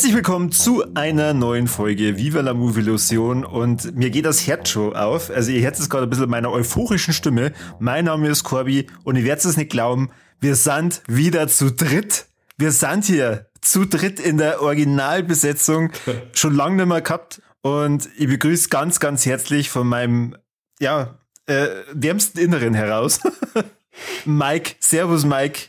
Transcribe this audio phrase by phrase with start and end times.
[0.00, 4.70] Herzlich willkommen zu einer neuen Folge Viva la Movie Illusion und mir geht das Herz
[4.70, 5.28] schon auf.
[5.28, 7.52] Also ihr Herz ist gerade ein bisschen meiner euphorischen Stimme.
[7.80, 10.08] Mein Name ist Corby und ihr werdet es nicht glauben,
[10.40, 12.28] wir sind wieder zu dritt.
[12.56, 15.92] Wir sind hier zu dritt in der Originalbesetzung,
[16.32, 20.34] schon lange nicht mehr gehabt und ich begrüße ganz, ganz herzlich von meinem,
[20.78, 23.20] ja, äh, wärmsten Inneren heraus.
[24.24, 25.68] Mike, Servus Mike.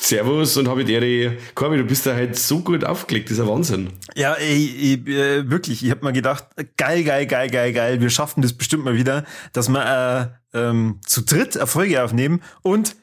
[0.00, 3.48] Servus und habe dir, Corby, du bist da halt so gut aufgelegt, das ist ein
[3.48, 3.88] Wahnsinn.
[4.14, 6.46] Ja, ey, ey, äh, wirklich, ich habe mir gedacht,
[6.76, 11.00] geil, geil, geil, geil, geil, wir schaffen das bestimmt mal wieder, dass wir äh, ähm,
[11.06, 12.96] zu dritt Erfolge aufnehmen und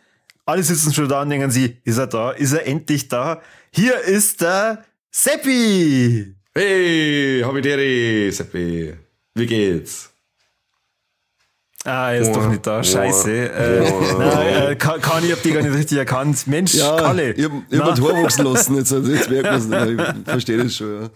[0.46, 3.42] alle sitzen schon da und denken sie, ist er da, ist er endlich da?
[3.72, 6.36] Hier ist der Seppi!
[6.54, 8.96] Hey, Habideri, Seppi,
[9.36, 10.10] wie geht's?
[11.88, 12.84] Ah, er ist doch nicht da.
[12.84, 13.32] Scheiße.
[13.32, 16.46] Äh, nein, äh, kann, ich hab die gar nicht richtig erkannt.
[16.46, 17.32] Mensch, ja, Kalle.
[17.32, 18.76] Ich hab, ich hab ein Tor wachsen lassen.
[18.76, 20.16] Jetzt, jetzt merkt man es.
[20.18, 21.10] Ich verstehe das schon.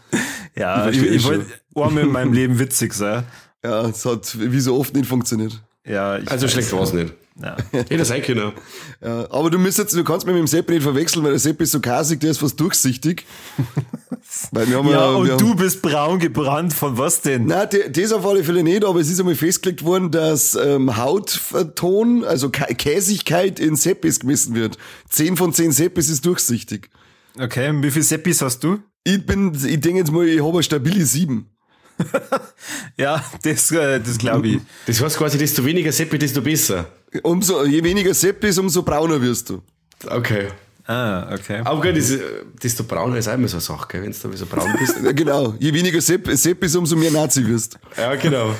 [0.55, 3.23] Ja, ja ich, ich, ich wollte einmal in meinem Leben witzig sein.
[3.61, 5.61] Ja, es hat wie so oft nicht funktioniert.
[5.85, 7.13] Ja, also schlecht war es nicht.
[7.41, 7.57] Ja.
[7.71, 8.51] Hätte sein können.
[9.03, 11.61] Ja, aber du müsstest, du kannst mich mit dem Sepp nicht verwechseln, weil der Sepp
[11.61, 13.25] ist so kasig, der ist fast durchsichtig.
[14.51, 17.45] weil wir haben ja, ja und wir du bist braun gebrannt, von was denn?
[17.45, 22.23] Nein, das auf alle Fälle nicht, aber es ist einmal festgelegt worden, dass ähm, Hautton,
[22.23, 24.77] also Käsigkeit in Seppis gemessen wird.
[25.09, 26.89] Zehn von zehn Seppis ist durchsichtig.
[27.39, 28.79] Okay, und wie viele Seppis hast du?
[29.03, 31.49] Ich bin, ich denke jetzt mal, ich habe eine stabile sieben.
[32.97, 34.59] ja, das, äh, das glaube ich.
[34.85, 36.87] Das heißt quasi, desto weniger Seppi, desto besser.
[37.23, 39.61] Umso, je weniger Seppi ist, umso brauner wirst du.
[40.07, 40.47] Okay.
[40.87, 41.61] Ah, okay.
[41.63, 42.11] Aber gut, das,
[42.61, 44.95] desto brauner ist auch immer so eine Sache, wenn du so braun bist.
[45.15, 45.53] genau.
[45.59, 47.77] Je weniger Sepp, Sepp ist, umso mehr Nazi wirst.
[47.97, 48.55] Ja, genau.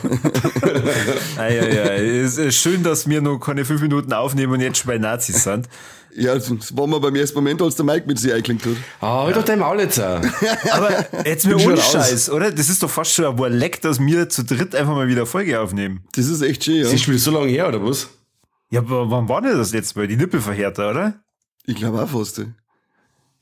[1.38, 1.84] ah, ja, ja.
[1.96, 5.44] Es ist schön, dass wir noch keine fünf Minuten aufnehmen und jetzt schon bei Nazis
[5.44, 5.68] sind.
[6.14, 8.74] Ja, das war mir beim ersten Moment, als der Mike mit sich eingeklinkt hat.
[9.00, 10.22] Ah, oh, halt doch dein Maul jetzt auch.
[10.72, 12.52] Aber jetzt mir ohne Scheiß, oder?
[12.52, 15.60] Das ist doch fast schon ein Leck, dass wir zu dritt einfach mal wieder Folge
[15.60, 16.04] aufnehmen.
[16.16, 16.84] Das ist echt schön, ja.
[16.84, 18.10] Das ist schon so lange her, oder was?
[18.72, 20.08] Ja, aber wann war denn das letzte Mal?
[20.08, 21.22] Die Nippelverhärter, oder?
[21.66, 22.40] Ich glaube auch fast.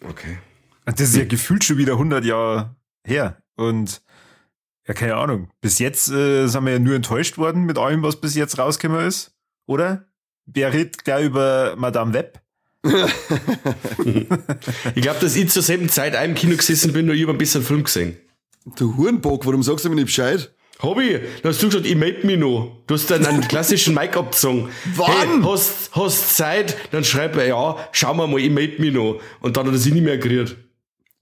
[0.03, 0.39] Okay.
[0.85, 2.75] Und das ist ja gefühlt schon wieder 100 Jahre
[3.05, 3.41] her.
[3.55, 4.01] Und
[4.87, 5.49] ja, keine Ahnung.
[5.61, 9.05] Bis jetzt äh, sind wir ja nur enttäuscht worden mit allem, was bis jetzt rausgekommen
[9.05, 9.35] ist,
[9.67, 10.07] oder?
[10.47, 12.41] Wer redet gleich über Madame Web?
[12.83, 12.91] ich
[15.01, 17.61] glaube, dass ich zur selben Zeit im Kino gesessen bin und ich habe ein bisschen
[17.61, 18.17] Film gesehen.
[18.77, 20.51] Du Hurenbock, warum sagst du mir nicht Bescheid?
[20.81, 22.77] Hobby, da hast du gesagt, ich melde mich noch.
[22.87, 24.69] Du hast dann einen klassischen Make-up gezogen.
[24.95, 25.11] Wann?
[25.11, 26.77] Hey, hast, hast Zeit?
[26.91, 29.19] Dann schreib er, ja, schau mal mal, ich melde mich noch.
[29.41, 30.55] Und dann hat er sich nicht mehr gerührt.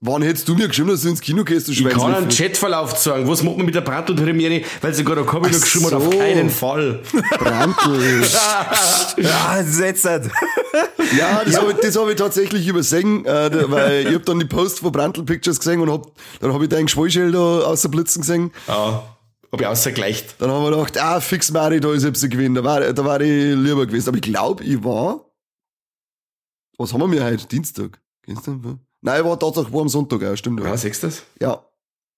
[0.00, 2.96] Wann hättest du mir geschrieben, dass du ins Kino gehst, du Ich kann einen Chatverlauf
[2.96, 3.26] sagen.
[3.26, 4.62] Was macht man mit der Brandl-Premiere?
[4.80, 7.00] Weil sie gerade Kombi noch geschrieben hat, auf keinen Fall.
[7.36, 8.22] Brandl.
[9.16, 10.20] ja, setzt Ja,
[11.44, 11.60] das ja.
[11.60, 15.24] habe ich, hab ich tatsächlich übersehen, äh, weil ich hab dann die Post von Brandl
[15.24, 18.52] Pictures gesehen und hab, dann habe ich deinen Geschwollschild da außer Blitzen gesehen.
[18.68, 19.02] Ja.
[19.50, 20.40] Hab ich außergleicht.
[20.40, 22.54] Dann haben wir gedacht, ah, fix Mari, da ist jetzt ein Gewinn.
[22.54, 24.08] Da war, da war ich lieber gewesen.
[24.08, 25.24] Aber ich glaube, ich war,
[26.76, 27.46] was haben wir heute?
[27.46, 28.00] Dienstag?
[28.22, 28.80] Gestern?
[29.00, 30.60] Nein, ich war tatsächlich war am Sonntag, ja, stimmt.
[30.60, 31.24] Ja, siehst du das?
[31.40, 31.64] Ja.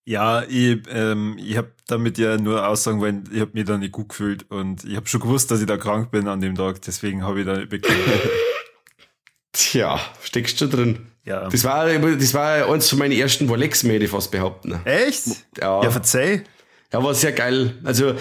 [0.03, 3.91] Ja, ich, ähm, ich habe damit ja nur aussagen weil ich habe mich da nicht
[3.91, 6.81] gut gefühlt und ich habe schon gewusst, dass ich da krank bin an dem Tag,
[6.81, 7.99] deswegen habe ich da nicht bekommen.
[9.53, 11.11] Tja, steckst du drin.
[11.23, 11.47] Ja.
[11.49, 14.79] Das war, das war eins von meinen ersten ich fast behaupten.
[14.85, 15.27] Echt?
[15.59, 15.83] Ja.
[15.83, 16.43] Ja, verzeih.
[16.93, 17.73] Ja, war sehr geil.
[17.83, 18.15] Also,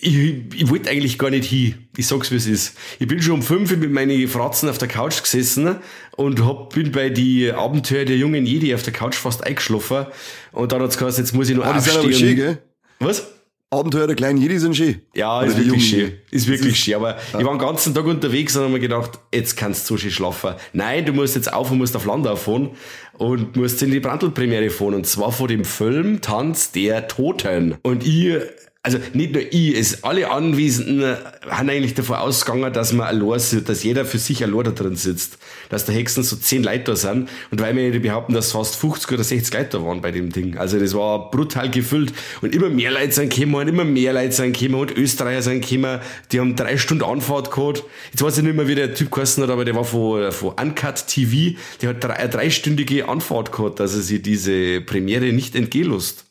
[0.00, 0.14] ich,
[0.54, 1.86] ich wollte eigentlich gar nicht hin.
[1.96, 2.76] Ich sag's, wie es ist.
[2.98, 5.76] Ich bin schon um fünf mit meinen Fratzen auf der Couch gesessen
[6.16, 10.06] und hab, bin bei die Abenteuer der jungen Jedi auf der Couch fast eingeschlafen.
[10.52, 12.12] Und dann hat's gesagt, jetzt muss ich noch oh, aufstehen.
[12.12, 12.58] Schön, gell?
[12.98, 13.33] Was?
[13.74, 15.00] Abenteuer der kleinen Jedi sind schön.
[15.14, 16.12] Ja, ist wirklich schön.
[16.30, 16.94] Ist wirklich schön.
[16.94, 17.38] Aber ja.
[17.38, 20.10] ich war den ganzen Tag unterwegs und habe mir gedacht, jetzt kannst du so schön
[20.10, 20.54] schlafen.
[20.72, 22.70] Nein, du musst jetzt auf und musst auf Landau fahren
[23.18, 24.94] und musst in die Brandl-Premiere fahren.
[24.94, 27.76] Und zwar vor dem Film Tanz der Toten.
[27.82, 28.38] Und ich
[28.84, 31.16] also nicht nur ich, es alle Anwesenden
[31.48, 34.94] haben eigentlich davon ausgegangen, dass man allein sitzt, dass jeder für sich allein da drin
[34.94, 35.38] sitzt.
[35.70, 37.30] Dass der Hexen so zehn Leute da sind.
[37.50, 40.58] Und weil wir behaupten, dass fast 50 oder 60 Leute da waren bei dem Ding.
[40.58, 42.12] Also das war brutal gefüllt.
[42.42, 45.66] Und immer mehr Leute sind gekommen und immer mehr Leute sind gekommen und Österreicher sind
[45.66, 46.00] gekommen.
[46.30, 47.84] Die haben drei Stunden Anfahrt gehabt.
[48.12, 50.52] Jetzt weiß ich nicht mehr, wie der Typ geheißen hat, aber der war von, von
[50.60, 51.56] Uncut TV.
[51.80, 56.26] Der hat drei, eine dreistündige Anfahrt gehabt, dass er sich diese Premiere nicht entgehen lässt.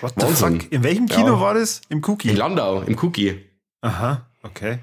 [0.00, 0.72] What the fuck?
[0.72, 1.40] In welchem Kino ja.
[1.40, 1.80] war das?
[1.88, 2.30] Im Cookie?
[2.30, 3.40] In Landau, im Cookie.
[3.80, 4.78] Aha, okay.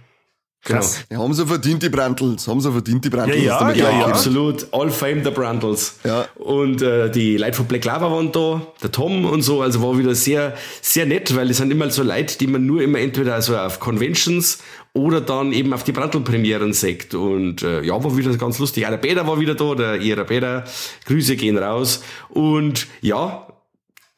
[0.65, 0.79] Genau.
[0.79, 1.03] Krass.
[1.09, 2.47] Ja, haben sie verdient, die Brandls.
[2.47, 3.43] Haben sie verdient, die Brandls.
[3.43, 4.65] Ja, ja, ja, ja, absolut.
[4.71, 5.99] All fame the Brandls.
[6.05, 6.25] Ja.
[6.35, 9.61] Und äh, die Leute von Black Lava waren da, der Tom und so.
[9.61, 12.81] Also war wieder sehr, sehr nett, weil es sind immer so Leute, die man nur
[12.81, 14.59] immer entweder also auf Conventions
[14.93, 17.13] oder dann eben auf die Brandl-Premieren sieht.
[17.13, 18.85] Und äh, ja, war wieder ganz lustig.
[18.85, 20.63] Auch der Peter war wieder da, der ihrer Peter.
[21.05, 22.03] Grüße gehen raus.
[22.29, 23.42] Und ja,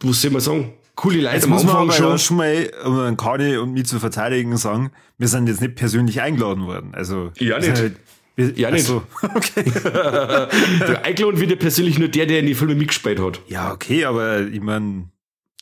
[0.10, 0.74] was soll man sagen?
[0.96, 2.20] Coole Leute Jetzt am muss man Anfang aber schon.
[2.20, 6.22] schon, mal, um den Kani und mich zu verteidigen, sagen, wir sind jetzt nicht persönlich
[6.22, 6.94] eingeladen worden.
[6.94, 7.78] Also, Ja, nicht.
[7.78, 7.98] Halt,
[8.38, 8.86] wir, Ja, nicht.
[8.86, 9.64] So, okay.
[9.84, 13.42] Der eingeladen wird ja persönlich nur der, der in die Filme mitgespielt hat.
[13.48, 15.10] Ja, okay, aber ich meine,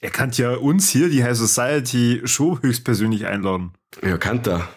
[0.01, 3.71] er kann ja uns hier, die High Society, schon höchstpersönlich einladen.
[4.03, 4.67] Ja, kann er.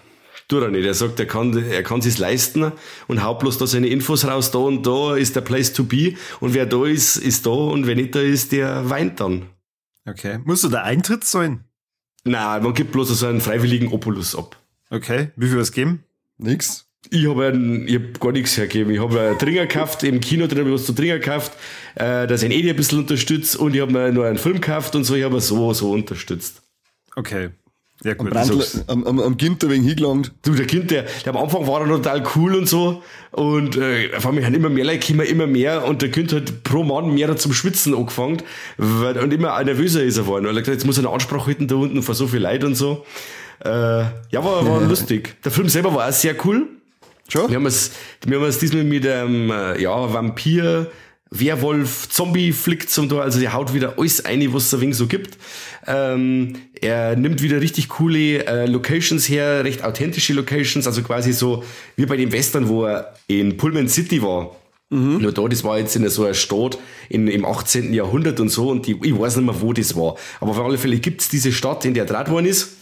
[0.48, 0.86] Tut er nicht.
[0.86, 2.70] Er sagt, er kann, er kann sich's leisten
[3.08, 4.52] und haut bloß da seine Infos raus.
[4.52, 6.14] Da und da ist der Place to be.
[6.38, 7.50] Und wer da ist, ist da.
[7.50, 9.46] Und wer nicht da ist, der weint dann.
[10.06, 10.38] Okay.
[10.44, 11.64] Musst du da Eintritt sein?
[12.24, 14.56] Nein, man gibt bloß so einen freiwilligen Opulus ab.
[14.90, 15.30] Okay.
[15.36, 16.04] Wie viel was geben?
[16.38, 16.86] Nix.
[17.10, 18.92] Ich habe hab gar nichts hergegeben.
[18.92, 21.52] Ich habe einen Tringer gekauft, im Kino drin habe ich was zu Tringer gekauft,
[21.94, 24.60] äh, dass ich ihn Edi ein bisschen unterstützt und ich habe mir nur einen Film
[24.60, 26.62] gekauft und so, ich habe so, so unterstützt.
[27.14, 27.50] Okay.
[28.04, 28.30] Ja, Am, gut.
[28.30, 28.84] Brandl, sag's.
[28.88, 30.32] am, am, am Ginter wegen hingelangt.
[30.42, 33.02] Du, der Kind, der, am Anfang war er total cool und so.
[33.30, 35.86] Und äh, auf einmal haben immer mehr Leute gekommen, immer mehr.
[35.86, 38.42] Und der Kind hat pro Mann mehr zum Schwitzen angefangen.
[38.76, 40.44] Weil, und immer nervöser ist er geworden.
[40.44, 42.40] Weil er gesagt hat, jetzt muss er eine Ansprache halten da unten vor so viel
[42.40, 43.04] Leid und so.
[43.64, 45.36] Äh, ja, war, war lustig.
[45.44, 46.68] Der Film selber war auch sehr cool.
[47.28, 47.48] Schon?
[47.48, 47.92] Wir haben es,
[48.24, 50.90] wir haben es diesmal mit einem ähm, ja, Vampir,
[51.30, 53.22] Werwolf, Zombie-Flick zum Tor.
[53.22, 55.38] Also der haut wieder alles ein, was es so gibt.
[55.86, 61.64] Ähm, er nimmt wieder richtig coole äh, Locations her, recht authentische Locations, also quasi so
[61.96, 64.56] wie bei dem Western, wo er in Pullman City war.
[65.18, 66.78] Nur da, das war jetzt in so einer Stadt
[67.08, 67.92] in, im 18.
[67.92, 70.14] Jahrhundert und so und die, ich weiß nicht mehr, wo das war.
[70.40, 72.75] Aber auf alle Fälle gibt's diese Stadt, in der er draht worden ist.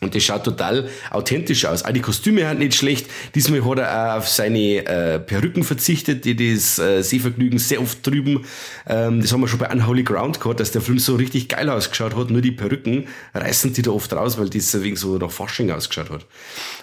[0.00, 1.82] Und das schaut total authentisch aus.
[1.82, 3.06] Auch die Kostüme sind nicht schlecht.
[3.34, 8.02] Diesmal hat er auch auf seine äh, Perücken verzichtet, die das äh, Sehvergnügen sehr oft
[8.02, 8.44] trüben.
[8.86, 11.70] Ähm, das haben wir schon bei Unholy Ground gehabt, dass der Film so richtig geil
[11.70, 12.30] ausgeschaut hat.
[12.30, 16.10] Nur die Perücken reißen die da oft raus, weil das wegen so nach Fasching ausgeschaut
[16.10, 16.26] hat.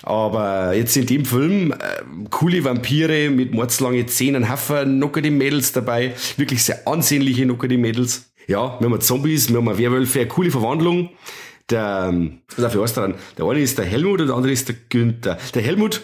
[0.02, 1.76] Aber jetzt in dem Film, äh,
[2.32, 6.16] coole Vampire mit mordslange Zähnen, Haffer, die Mädels dabei.
[6.38, 8.32] Wirklich sehr ansehnliche die Mädels.
[8.48, 11.12] Ja, wir haben Zombies, wir haben Werwölfe, coole Verwandlung
[11.70, 14.68] der, ähm, dafür heißt er dann, der eine ist der Helmut und der andere ist
[14.68, 15.38] der Günther.
[15.54, 16.02] Der Helmut,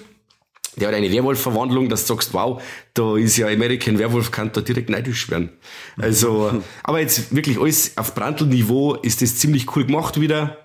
[0.77, 2.61] der hat eine Werwolf-Verwandlung, dass du sagst, wow,
[2.94, 5.50] da ist ja American Werwolf, kann da direkt neidisch werden.
[5.97, 10.57] Also, aber jetzt wirklich alles auf Brandl-Niveau ist das ziemlich cool gemacht wieder.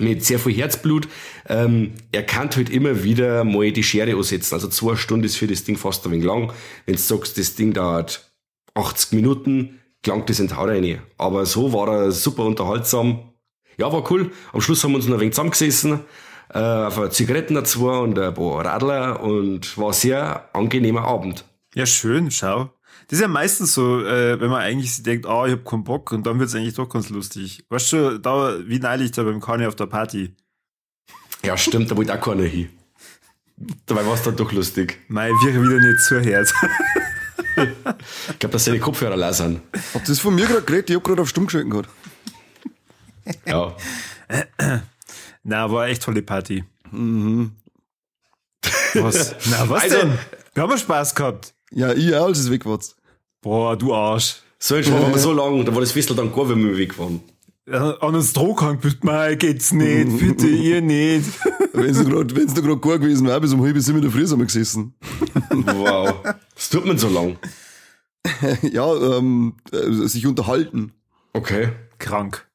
[0.00, 1.08] Mit sehr viel Herzblut.
[1.48, 4.54] Ähm, er kann halt immer wieder mal die Schere ansetzen.
[4.54, 6.52] Also zwei Stunden ist für das Ding fast ein wenig lang.
[6.86, 8.30] Wenn du sagst, das Ding dauert
[8.74, 11.00] 80 Minuten, klangt das in Haut rein.
[11.16, 13.27] Aber so war er super unterhaltsam.
[13.78, 14.32] Ja, war cool.
[14.52, 16.00] Am Schluss haben wir uns noch ein wenig zusammengesessen,
[16.52, 21.44] äh, auf Zigaretten dazu und ein paar Radler und war ein sehr angenehmer Abend.
[21.74, 22.70] Ja, schön, schau.
[23.06, 25.84] Das ist ja meistens so, äh, wenn man eigentlich sich denkt, ah, ich hab keinen
[25.84, 27.64] Bock und dann wird's eigentlich doch ganz lustig.
[27.68, 30.34] Weißt du, da, wie neulich da beim Kani auf der Party.
[31.44, 32.68] Ja, stimmt, da wollte auch keiner hin.
[33.86, 34.98] Dabei war es dann doch lustig.
[35.08, 36.52] Mei, wir wieder nicht zuhört.
[37.56, 39.60] Ich glaube, dass seine Kopfhörer leer sind.
[39.94, 40.90] Habt ihr das von mir gerade geredet?
[40.90, 41.88] Ich hab gerade auf Stumm geschalten gehabt.
[43.46, 43.74] Ja.
[45.42, 46.64] Na, war echt tolle Party.
[48.94, 49.34] Was?
[49.50, 50.18] Na, was Also- denn?
[50.54, 51.54] Wir haben Spaß gehabt.
[51.70, 52.78] Ja, ich auch, als es weg war.
[53.42, 54.42] Boah, du Arsch.
[54.58, 56.98] So ein Schwab aber so lang, da war das Festel dann gar, wenn wir weg
[56.98, 57.20] waren.
[57.66, 61.28] Äh, An uns Drohkrank bist, mei, geht's nicht, bitte, ihr nicht.
[61.74, 64.10] Wenn's noch grad, wenn's noch grad gar gewesen wäre, bis um halb sieben in der
[64.10, 64.94] Früh sind wir gesessen.
[65.50, 66.22] Wow.
[66.54, 67.38] Das tut man so lang.
[68.62, 70.92] ja, ähm, äh, sich unterhalten.
[71.34, 71.68] Okay.
[71.98, 72.48] Krank.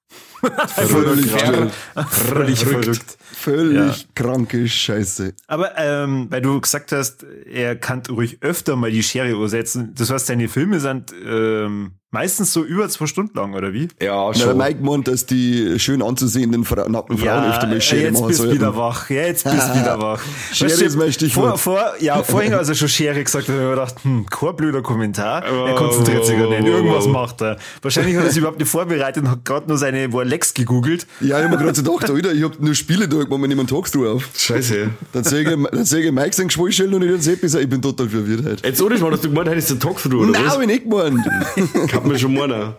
[0.76, 1.70] Völlig, Ver-
[2.10, 3.18] Völlig verrückt.
[3.34, 5.34] völlig kranke Scheiße.
[5.48, 9.94] Aber ähm, weil du gesagt hast, er kann ruhig öfter mal die Schere ursetzen.
[9.98, 13.88] Das heißt, deine Filme sind ähm, meistens so über zwei Stunden lang, oder wie?
[14.02, 14.58] Ja, Na, der schon.
[14.58, 18.40] Mike meint, dass die schön anzusehenden Fra nackten Frauen öfter mal Schere jetzt machen bist
[18.40, 18.60] du sollten.
[18.60, 19.10] wieder wach.
[19.10, 20.22] Ja, jetzt bist du wieder wach.
[20.54, 21.60] Schere Weißt du, ist mein Stichwort.
[21.60, 24.26] Vor, vor, ja, vorhin, als er schon Schere gesagt hat, habe ich mir gedacht, hm,
[24.30, 25.44] kein blöder Kommentar.
[25.44, 26.66] Er konzentriert sich gar nicht.
[26.68, 27.58] Irgendwas macht er.
[27.82, 31.06] Wahrscheinlich hat er sich überhaupt nicht vorbereitet und hat gerade nur seine Lex gegoogelt.
[31.22, 33.52] Ja, ich hab mir gerade so gedacht, Alter, ich hab nur Spiele da gemacht, wenn
[33.52, 34.28] ich talkst du auf.
[34.36, 34.90] Scheiße.
[35.12, 37.82] Dann sage ich, dann sag ich Mike sein Geschwallstellen und ich dann Seppi ich bin
[37.82, 38.68] total verwirrt heute.
[38.68, 40.54] Jetzt ohne Schmarrn, hast du gemeint, hättest Tag früh, oder Nein, was?
[40.56, 41.20] hab ich nicht gemeint.
[41.88, 42.74] Kann man schon meinen.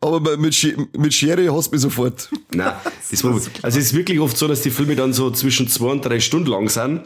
[0.00, 2.30] Aber mit, Sch mit Schere hast du mich sofort.
[2.52, 2.72] Nein,
[3.10, 5.90] das war, also es ist wirklich oft so, dass die Filme dann so zwischen zwei
[5.90, 7.02] und drei Stunden lang sind.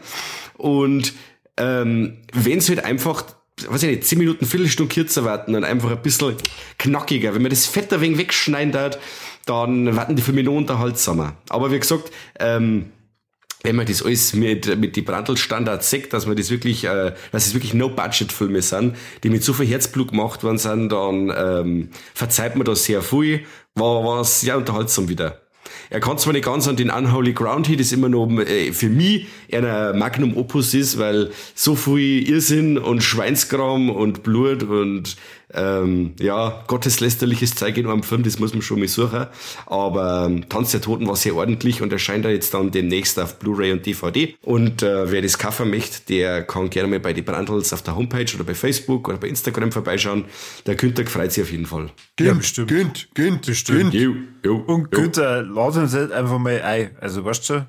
[0.57, 1.13] Und
[1.57, 3.25] ähm, wenn es halt einfach,
[3.69, 6.35] weiß ich nicht, zehn Minuten, Viertelstunde kürzer warten und einfach ein bisschen
[6.77, 8.99] knackiger, wenn man das Fett ein wenig wegschneiden hat,
[9.45, 11.35] dann werden die Filme noch unterhaltsamer.
[11.49, 12.85] Aber wie gesagt, ähm,
[13.63, 17.47] wenn man das alles mit, mit die Brandl-Standards sagt, dass man das wirklich, äh, dass
[17.47, 22.55] es wirklich No-Budget-Filme sind, die mit so viel Herzblut gemacht worden sind, dann ähm, verzeiht
[22.55, 23.45] man das sehr viel.
[23.75, 25.42] War, war sehr unterhaltsam wieder.
[25.93, 28.89] Er kann zwar nicht ganz an den Unholy Ground hin, das immer noch äh, für
[28.89, 35.17] mich eher ein Magnum Opus ist, weil so viel Irrsinn und Schweinskram und Blut und
[35.53, 39.27] ähm, ja, gotteslästerliches Zeug in einem Film, das muss man schon mal suchen.
[39.65, 43.39] Aber ähm, Tanz der Toten war sehr ordentlich und erscheint da jetzt dann demnächst auf
[43.39, 44.35] Blu-ray und DVD.
[44.41, 47.95] Und äh, wer das kaufen möchte, der kann gerne mal bei die Brandels auf der
[47.95, 50.25] Homepage oder bei Facebook oder bei Instagram vorbeischauen.
[50.65, 51.89] Der Günther freut sich auf jeden Fall.
[52.19, 52.69] Ja, bestimmt.
[52.69, 53.93] Günt, Günt, Bestimmt.
[53.93, 54.91] Jo, jo, Und.
[54.91, 56.91] Günther, lad uns halt einfach mal ein.
[56.99, 57.65] Also, weißt du,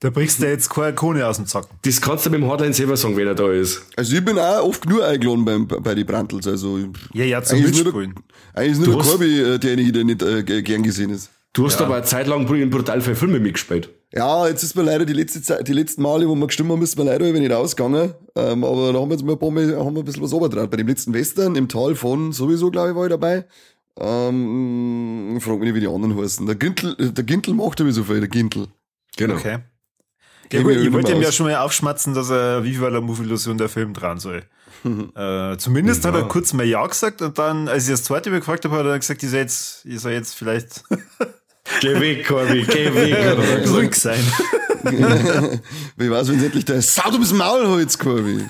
[0.00, 1.76] da brichst du jetzt keine Kone aus dem Zacken.
[1.82, 3.82] Das kannst du mit dem Hardline selber sagen, wenn er da ist.
[3.96, 6.46] Also ich bin auch oft genug eingeladen beim, bei die Brandels.
[6.46, 6.78] Also
[7.12, 8.14] Ja, ja, zum eigentlich ist nur Mitspielen.
[8.14, 11.30] der, eigentlich ist nur der Corby äh, derjenige, der nicht äh, gern gesehen ist.
[11.52, 13.90] Du hast aber eine Zeit lang in brutal viele Filme mitgespielt.
[14.14, 16.80] Ja, jetzt ist mir leider die letzte Zeit, die letzten Male, wo wir gestimmt haben,
[16.82, 18.14] ist mir leider eben nicht ausgegangen.
[18.36, 20.32] Ähm, aber da haben wir jetzt mal ein paar Mal, haben wir ein bisschen was
[20.32, 20.70] obertraut.
[20.70, 23.44] Bei dem letzten Western im Tal von sowieso, glaube ich, war ich dabei.
[23.98, 26.46] Ähm, ich frag mich nicht, wie die anderen heißen.
[26.46, 28.68] Der Gintel, der Gintel macht sowieso viel, der Gintel.
[29.16, 29.34] Genau.
[29.34, 29.58] Okay.
[30.52, 33.68] Ja, gut, wollte mehr ihm ja schon mal aufschmatzen, dass er Viva la Movie-Illusion der
[33.68, 34.44] Film dran soll.
[35.16, 38.38] äh, zumindest hat er kurz mal Ja gesagt und dann, als ich das zweite Mal
[38.38, 40.84] gefragt habe, hat er gesagt, ich soll jetzt, jetzt vielleicht
[41.80, 43.68] Geh weg, Corby, geh weg.
[43.68, 44.24] ruhig sein.
[45.96, 48.44] Wie weiß, wenn endlich der Sau, du bist Maulholz, Corby.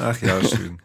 [0.00, 0.78] Ach ja, schön.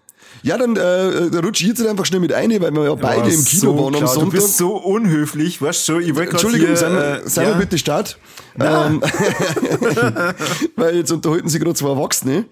[0.43, 3.29] Ja, dann äh, da rutsche ich jetzt einfach schnell mit ein, weil wir ja beide
[3.29, 4.39] Ja, im Kino so waren am klar, Du Sonntag.
[4.39, 7.59] bist so unhöflich, weißt du schon, ich Entschuldigung, hier, seien wir, äh, seien ja, wir
[7.61, 8.17] bitte Start.
[8.59, 9.01] Ähm,
[10.75, 12.45] weil jetzt unterhalten sich gerade zwei Erwachsene.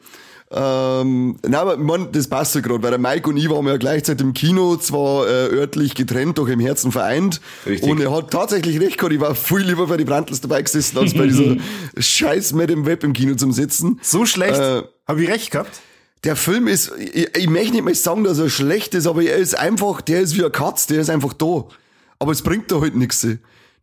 [0.54, 3.78] Ähm, nein, aber man, das passt ja gerade, weil der Mike und ich waren ja
[3.78, 7.40] gleichzeitig im Kino, zwar äh, örtlich getrennt, doch im Herzen vereint.
[7.66, 7.90] Richtig.
[7.90, 10.98] Und er hat tatsächlich recht gehabt, ich war viel lieber bei die Brandtels dabei gesessen,
[10.98, 11.56] als bei dieser
[11.98, 14.00] scheiß Madame Web im Kino zum Sitzen.
[14.02, 14.60] So schlecht.
[14.60, 15.80] Äh, Habe ich recht gehabt?
[16.24, 19.38] Der Film ist, ich, ich möchte nicht mal sagen, dass er schlecht ist, aber er
[19.38, 21.66] ist einfach, der ist wie ein Katz, der ist einfach da.
[22.20, 23.25] Aber es bringt da halt nichts.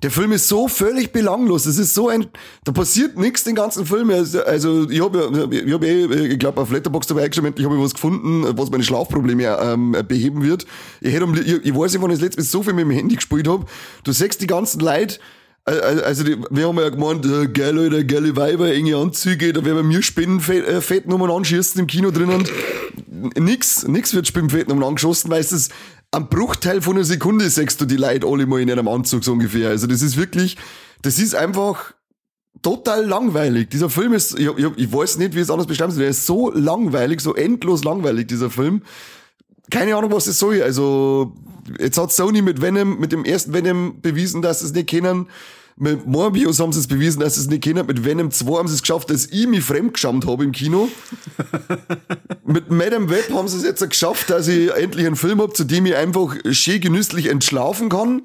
[0.04, 1.66] Der Film ist so völlig belanglos.
[1.66, 2.28] Es ist so ein,
[2.62, 4.10] da passiert nichts den ganzen Film.
[4.10, 7.82] Also also ich habe ich hab eh, ich glaube auf Letterboxd dabei eingeschrieben, ich habe
[7.82, 10.66] was gefunden, was meine Schlafprobleme ähm, beheben wird.
[11.00, 12.92] Ich hätte, ich, ich weiß nicht, wann ich das letzte Mal so viel mit dem
[12.92, 13.66] Handy gespielt habe.
[14.04, 15.18] Du siehst die ganzen Leute,
[15.68, 19.90] also die, wir haben ja gemeint, äh, geil, Leute, geile Weiber, enge Anzüge, da werden
[19.90, 22.44] wir Spinnenfett äh, anschießen im Kino drinnen.
[23.36, 25.72] Nix, nix wird Spinnenfettnummern angeschossen, weil es ist
[26.10, 29.32] am Bruchteil von einer Sekunde sechst du die Leute alle mal in einem Anzug so
[29.32, 29.68] ungefähr.
[29.68, 30.56] Also das ist wirklich,
[31.02, 31.92] das ist einfach
[32.62, 33.70] total langweilig.
[33.70, 36.26] Dieser Film ist, ich, ich, ich weiß nicht, wie es anders beschreiben soll, der ist
[36.26, 38.82] so langweilig, so endlos langweilig, dieser Film.
[39.70, 40.62] Keine Ahnung, was das soll.
[40.62, 41.34] Also,
[41.78, 45.28] jetzt hat Sony mit Venom, mit dem ersten Venom bewiesen, dass sie es nicht kennen.
[45.80, 47.86] Mit Morbius haben sie es bewiesen, dass sie es nicht kennen.
[47.86, 50.88] Mit Venom 2 haben sie es geschafft, dass ich mich fremdgeschammt habe im Kino.
[52.44, 55.62] mit Madame Web haben sie es jetzt geschafft, dass ich endlich einen Film habe, zu
[55.62, 58.22] dem ich einfach schön genüsslich entschlafen kann.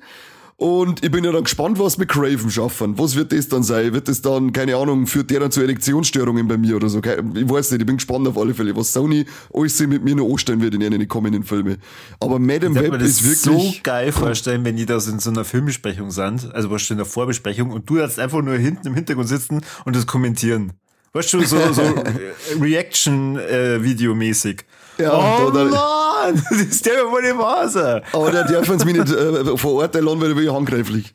[0.63, 2.97] Und ich bin ja dann gespannt, was mit Craven schaffen.
[2.97, 3.93] Was wird das dann sein?
[3.93, 6.99] Wird das dann, keine Ahnung, führt der dann zu Erektionsstörungen bei mir oder so?
[6.99, 10.31] Ich weiß nicht, ich bin gespannt auf alle Fälle, was Sony alles mit mir noch
[10.31, 11.79] anstellen wird in den kommenden Filmen.
[12.21, 13.41] Aber Madame Web ist wirklich...
[13.41, 17.05] so geil vorstellen, wenn die das in so einer Filmbesprechung sind, also was in der
[17.05, 20.71] Vorbesprechung und du jetzt einfach nur hinten im Hintergrund sitzen und das kommentieren.
[21.11, 22.23] Weißt du, so, so äh,
[22.61, 24.63] Reaction-Video-mäßig.
[24.97, 25.11] Ja,
[25.45, 28.01] oh da- Mann, das ist der wohl nicht wahr.
[28.13, 31.13] Aber da dürfen sie mich nicht äh, verurteilen, weil ich bin ja handgreiflich.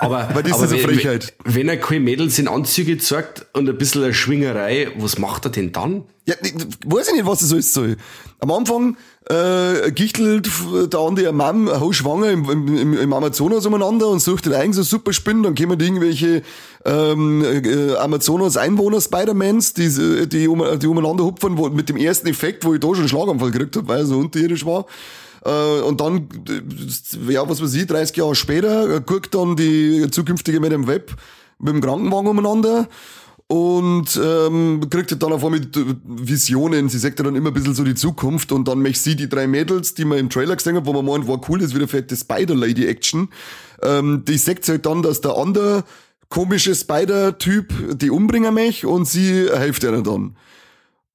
[0.00, 1.34] Aber, Weil das aber ist eine wenn- Frechheit.
[1.44, 5.50] Wenn er keine Mädels in Anzüge zeigt und ein bisschen eine Schwingerei, was macht er
[5.50, 6.04] denn dann?
[6.26, 6.54] Ja, ich
[6.86, 7.96] weiß ich nicht, was das alles soll.
[8.40, 8.96] Am Anfang
[9.28, 10.48] äh, gichtelt
[10.90, 15.12] der andere Mann hochschwanger im, im, im Amazonas umeinander und sucht den eigenen so super
[15.12, 16.42] Spinnen, dann kommen die irgendwelche
[16.86, 22.64] ähm, äh, Amazonas-Einwohner Spider-Mans, die, die, um, die umeinander hupfen, wo, mit dem ersten Effekt,
[22.64, 24.86] wo ich da schon einen Schlaganfall gekriegt habe, weil er so unterirdisch war.
[25.44, 30.08] Äh, und dann, äh, ja, was weiß ich, 30 Jahre später, äh, guckt dann die
[30.10, 31.14] zukünftige mit dem Web
[31.58, 32.88] mit dem Krankenwagen umeinander
[33.46, 35.60] und ähm, kriegt ja dann auf einmal
[36.04, 36.88] Visionen.
[36.88, 39.28] Sie sagt ja dann immer ein bisschen so die Zukunft und dann möchte sie die
[39.28, 41.74] drei Mädels, die man im Trailer gesehen hat, wo man meint, war cool, das ist
[41.74, 43.28] wieder fette Spider-Lady-Action.
[43.82, 45.84] Ähm, die sagt halt dann, dass der andere
[46.30, 50.36] komische Spider-Typ die umbringen möchte und sie hilft ihnen dann.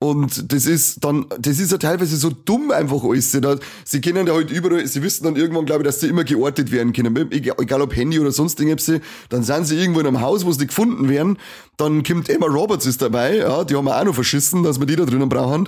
[0.01, 3.33] Und das ist dann, das ist ja teilweise so dumm einfach alles.
[3.33, 6.07] Sie, da, sie kennen ja halt überall, sie wissen dann irgendwann, glaube ich, dass sie
[6.07, 7.29] immer geortet werden können.
[7.31, 8.89] Egal, egal ob Handy oder sonst irgendwas.
[9.27, 11.37] Dann sind sie irgendwo in einem Haus, wo sie nicht gefunden werden.
[11.75, 14.85] Dann kommt Emma Roberts ist dabei, ja, die haben wir auch noch verschissen, dass wir
[14.85, 15.67] die da drinnen brauchen.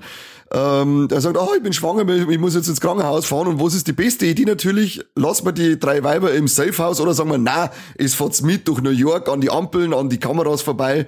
[0.54, 3.48] Ähm, der sagt, ah, ich bin schwanger, ich muss jetzt ins Krankenhaus fahren.
[3.48, 5.02] Und was ist die beste Idee natürlich?
[5.14, 8.82] Lassen wir die drei Weiber im Safehouse oder sagen wir, na, es fahrt's mit durch
[8.82, 11.06] New York an die Ampeln, an die Kameras vorbei.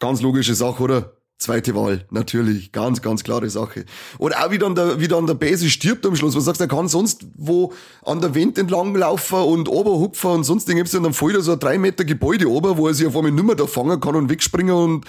[0.00, 1.12] Ganz logische Sache, oder?
[1.42, 2.70] Zweite Wahl, natürlich.
[2.70, 3.84] Ganz, ganz klare Sache.
[4.18, 6.36] Und auch wie dann der, wie dann der Base stirbt am Schluss.
[6.36, 7.72] Was sagst du, er kann sonst wo
[8.04, 11.52] an der Wand entlang laufen und oberhupfen und sonst irgendwas und dann fällt da so
[11.52, 14.30] ein drei Meter Gebäude ober, wo er sich auf einmal nimmer da fangen kann und
[14.30, 15.04] wegspringen und,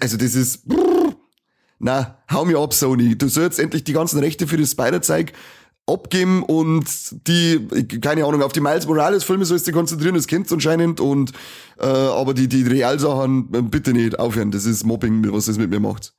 [0.00, 1.14] also das ist, brrr.
[1.80, 3.18] na, hau mir ab, Sony.
[3.18, 5.32] Du sollst endlich die ganzen Rechte für das Spider-Zeug
[5.86, 6.84] abgeben und
[7.26, 7.66] die,
[8.00, 11.32] keine Ahnung, auf die Miles Morales-Filme sollst du konzentrieren, das kennst du anscheinend und
[11.78, 14.50] äh, aber die, die Realsachen äh, bitte nicht aufhören.
[14.50, 16.12] Das ist Mobbing, was das mit mir macht.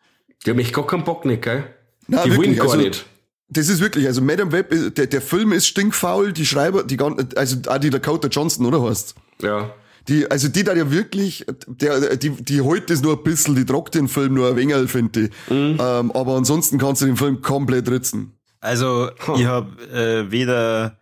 [0.45, 1.63] Die haben echt gar keinen Bock nicht, gell?
[2.07, 3.05] Nein, die wirklich, wollen gar also, nicht.
[3.47, 6.97] Das ist wirklich, also Madame Web, ist- der, der Film ist stinkfaul, die Schreiber, die
[6.97, 9.15] ganzen, also auch die Dakota Johnson, oder heißt?
[9.41, 9.73] Ja.
[10.09, 13.63] Die, also die da ja wirklich, der, die, die holt das nur ein bisschen, die
[13.65, 15.31] trockt den Film nur ein wenig, finde ich.
[15.49, 18.33] Ähm, aber ansonsten kannst du den Film komplett ritzen.
[18.63, 20.97] Also, ich habe äh, weder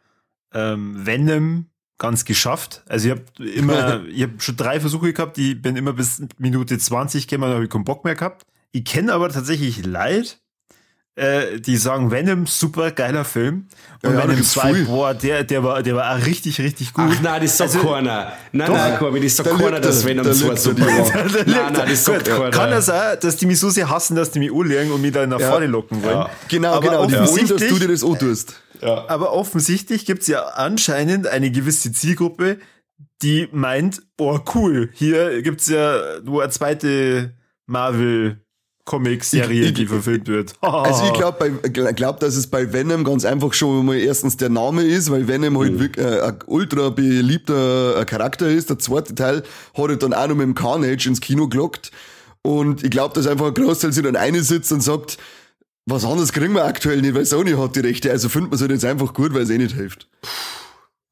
[0.51, 1.67] ähm, Venom
[1.99, 2.81] ganz geschafft.
[2.87, 6.79] Also ich habe immer, ich habe schon drei Versuche gehabt, ich bin immer bis Minute
[6.79, 8.47] 20 gekommen, dann habe ich keinen Bock mehr gehabt.
[8.71, 10.37] Ich kenne aber tatsächlich Leute,
[11.15, 13.67] äh, die sagen, Venom, super geiler Film.
[14.01, 14.85] Und Ja, ja, da Venom gibt's 2, viel.
[14.85, 17.05] boah, der, der war, der war auch richtig, richtig gut.
[17.09, 18.31] Ach nein, das sagt Also- keiner.
[18.53, 20.85] Nein, nein, Corby, das sagt da keiner, lügt dass Venom da 2 lügt er super
[20.85, 21.25] war.
[21.45, 22.49] Nein, nein, das sagt Gut, keiner.
[22.51, 25.11] Kann das sein, dass die mich so sehr hassen, dass die mich anlegen und mich
[25.11, 25.49] da nach Ja.
[25.51, 26.25] vorne locken wollen?
[26.47, 27.05] Genau, Aber genau.
[27.05, 28.55] Die wollen, dass offensichtlich- du dir das auch tust.
[28.81, 32.57] Aber offensichtlich gibt's ja anscheinend eine gewisse Zielgruppe,
[33.21, 37.35] die meint, oh cool, hier gibt's ja nur eine zweite
[37.67, 38.37] Marvel-Comic-Serie,
[39.67, 40.53] Ich- die verfilmt wird.
[40.61, 41.51] Also ich glaube,
[41.93, 45.57] glaub, dass es bei Venom ganz einfach schon mal erstens der Name ist, weil Venom
[45.59, 48.69] halt wirklich äh, ein ultra beliebter äh, Charakter ist.
[48.69, 49.43] Der zweite Teil
[49.75, 51.91] hat er dann auch noch mit dem Carnage ins Kino gelockt.
[52.43, 55.17] Und ich glaube, dass einfach ein Großteil sich dann eine sitzt und sagt,
[55.85, 58.09] was anderes kriegen wir aktuell nicht, weil Sony hat die Rechte.
[58.11, 60.07] Also findet man es halt jetzt einfach gut, weil es eh nicht hilft.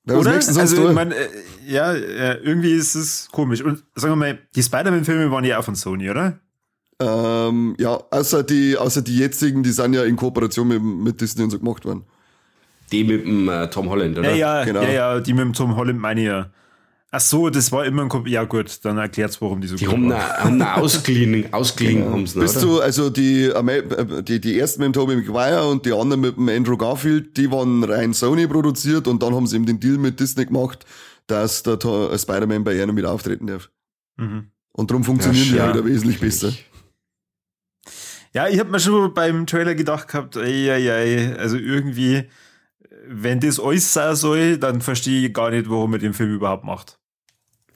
[0.06, 0.32] Weil Oder?
[0.58, 1.28] Also, ich mein, äh,
[1.68, 3.62] ja, äh, irgendwie ist es komisch.
[3.62, 6.40] Und sagen wir mal, die Spider-Man-Filme waren ja auch von Sony, oder?
[7.02, 11.44] Ähm, ja, außer die, außer die jetzigen, die sind ja in Kooperation mit, mit Disney
[11.44, 12.04] und so gemacht worden.
[12.92, 14.32] Die mit dem äh, Tom Holland, oder?
[14.36, 14.82] Ja, ja, Genau.
[14.82, 16.50] ja, ja, die mit dem Tom Holland meine ich ja.
[17.12, 19.86] Ach so, das war immer ein Kom Ja gut, dann erklärt's, warum die so Die
[19.86, 22.66] gut haben eine, haben eine ausgeliehen, ausgeliehen haben sie, Bist oder?
[22.66, 26.38] du, also die, äh, die, die ersten mit dem Tobey Maguire und die anderen mit
[26.38, 29.98] dem Andrew Garfield, die waren rein Sony produziert und dann haben sie eben den Deal
[29.98, 30.86] mit Disney gemacht,
[31.26, 33.72] dass der äh, Spider-Man bei ihnen mit auftreten darf.
[34.18, 34.52] Mhm.
[34.74, 36.54] Und darum funktionieren die Ja, halt wieder wesentlich besser.
[38.34, 42.30] Ja, ich habe mir schon beim Trailer gedacht gehabt, ey, ey, ey, also irgendwie,
[43.08, 46.64] wenn das alles sein soll, dann verstehe ich gar nicht, warum er den Film überhaupt
[46.64, 46.99] macht.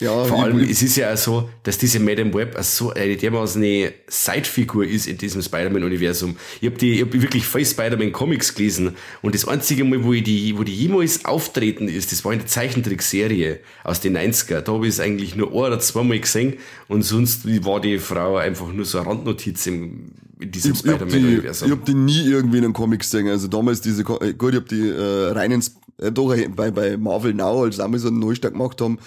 [0.03, 3.63] Ja, Vor allem, es ist ja auch so, dass diese Madame Web so eine dermaßen
[3.63, 6.35] eine Side-Figur ist in diesem Spider-Man-Universum.
[6.59, 10.63] Ich habe hab wirklich voll Spider-Man-Comics gelesen und das einzige Mal, wo, ich die, wo
[10.63, 14.59] die jemals auftreten ist, das war in der Zeichentrickserie aus den 90er.
[14.59, 16.55] Da habe ich es eigentlich nur ein oder zweimal gesehen
[16.89, 20.91] und sonst war die Frau einfach nur so eine Randnotiz im, in diesem ich, ich
[20.91, 21.71] hab die, Spider-Man-Universum.
[21.71, 23.29] hab die nie irgendwie in einem Comic gesehen.
[23.29, 25.63] Also damals diese, äh, gut, ich hab die äh, reinen,
[25.97, 28.99] äh, doch äh, bei, bei Marvel Now, als sie einmal so einen Neustart gemacht haben,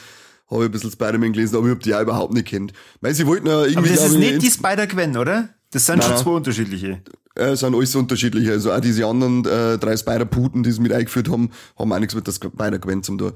[0.51, 2.73] habe ich ein bisschen Spider-Man gelesen, aber ich hab die auch überhaupt nicht kennt.
[3.01, 3.79] Weil sie wollten ja irgendwie.
[3.79, 5.49] Aber das ist ich, nicht die Spider-Gwen, oder?
[5.73, 7.03] Das sind Nein, schon zwei unterschiedliche.
[7.35, 8.49] äh, sind alles unterschiedlich.
[8.49, 12.15] Also auch diese anderen äh, drei Spider-Puten, die sie mit eingeführt haben, haben auch nichts
[12.15, 13.33] mit der Spider-Gwen zum tun.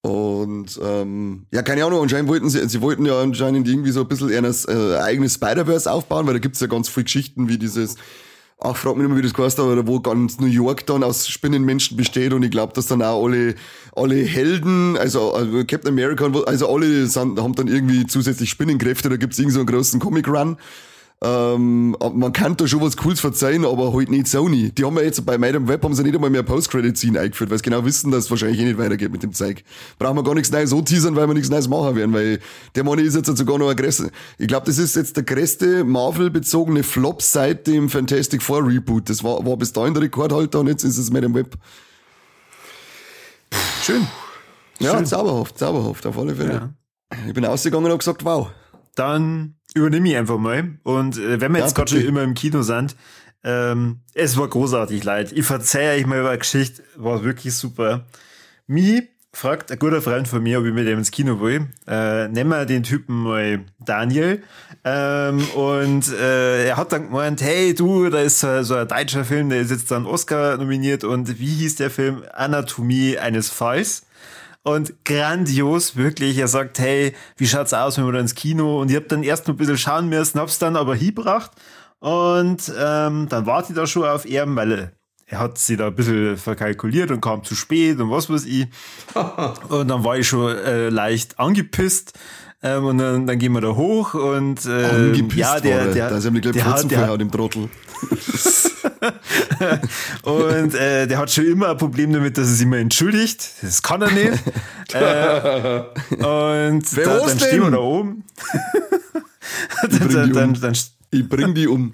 [0.00, 4.08] Und ähm, ja, keine Ahnung, anscheinend wollten sie, sie wollten ja anscheinend irgendwie so ein
[4.08, 7.58] bisschen eher ein äh, eigenes Spider-Verse aufbauen, weil da gibt's ja ganz viele Geschichten wie
[7.58, 7.96] dieses,
[8.60, 11.28] ach, frag mich nicht mehr, wie das heißt, aber wo ganz New York dann aus
[11.28, 13.54] Spinnenmenschen besteht und ich glaube, dass dann auch alle,
[13.94, 19.16] alle Helden, also, also Captain America, also alle sind, haben dann irgendwie zusätzlich Spinnenkräfte, da
[19.16, 20.56] gibt's irgend so einen großen Comic-Run.
[21.20, 24.70] Ähm, man kann da schon was Cooles verzeihen, aber halt nicht Sony.
[24.70, 27.58] Die haben ja jetzt bei Madame Web haben sie nicht einmal mehr Post-Credit-Scene eingeführt, weil
[27.58, 29.64] sie genau wissen, dass es wahrscheinlich eh nicht weitergeht mit dem Zeug.
[29.98, 32.38] Brauchen wir gar nichts Neues so teasern, weil wir nichts Neues machen werden, weil
[32.76, 34.10] der Mann ist jetzt sogar noch größer.
[34.38, 39.10] Ich glaube, das ist jetzt der größte Marvel-bezogene Flop seit dem Fantastic Four Reboot.
[39.10, 41.56] Das war, war bis dahin der Rekordhalter und jetzt ist es Madame Web.
[43.82, 44.06] Schön.
[44.78, 46.52] Ja, zauberhaft, zauberhaft, auf alle Fälle.
[46.52, 47.18] Ja.
[47.26, 48.50] Ich bin ausgegangen und hab gesagt, wow.
[48.94, 50.78] Dann übernehme ich einfach mal.
[50.82, 52.96] Und äh, wenn wir Ja, jetzt gerade schon immer im Kino sind,
[53.44, 55.32] ähm, es war großartig, leid.
[55.32, 58.06] Ich verzeihe euch mal über eine Geschichte, war wirklich super.
[58.66, 61.68] Mi fragt ein guter Freund von mir, ob ich mit dem ins Kino will.
[61.86, 64.42] Äh, nennen wir den Typen mal Daniel.
[64.84, 69.24] Ähm, und äh, er hat dann gemeint, hey du, da ist so, so ein deutscher
[69.24, 71.04] Film, der ist jetzt dann Oscar nominiert.
[71.04, 72.24] Und wie hieß der Film?
[72.32, 74.06] Anatomie eines Falls.
[74.68, 76.36] Und grandios, wirklich.
[76.36, 78.82] Er sagt, hey, wie schaut's aus, wenn wir da ins Kino?
[78.82, 81.52] Und ich hab dann erst noch ein bisschen schauen müssen, hab's dann aber hingebracht.
[82.00, 84.92] Und ähm, dann warte ich da schon auf ihn, weil
[85.26, 88.66] er, hat sie da ein bisschen verkalkuliert und kam zu spät und was weiß ich.
[89.68, 92.18] und dann war ich schon äh, leicht angepisst.
[92.60, 95.94] Ähm, und dann, dann gehen wir da hoch und äh, Angepisst ja, der, war er.
[95.94, 97.68] der, da ist ihm gleich der, Pfotzen hat, der, verhauen im Trottel.
[100.22, 103.48] und äh, der hat schon immer ein Problem damit, dass er sich mal entschuldigt.
[103.62, 104.42] Das kann er nicht.
[104.92, 105.82] äh,
[106.16, 108.24] und Wer da, dann stehen wir da oben.
[109.88, 110.60] bring dann, die dann, um.
[110.60, 110.76] dann,
[111.10, 111.92] Ich bring die um.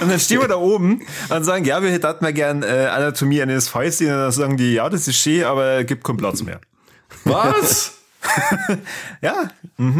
[0.00, 3.42] Und dann stehen wir da oben und sagen, ja, wir hätten mal gern äh, Anatomie
[3.42, 4.00] eines Falls.
[4.00, 6.60] Und dann sagen die, ja, das ist schön, aber gibt keinen Platz mehr.
[7.24, 7.97] Was?
[9.22, 9.50] Ja,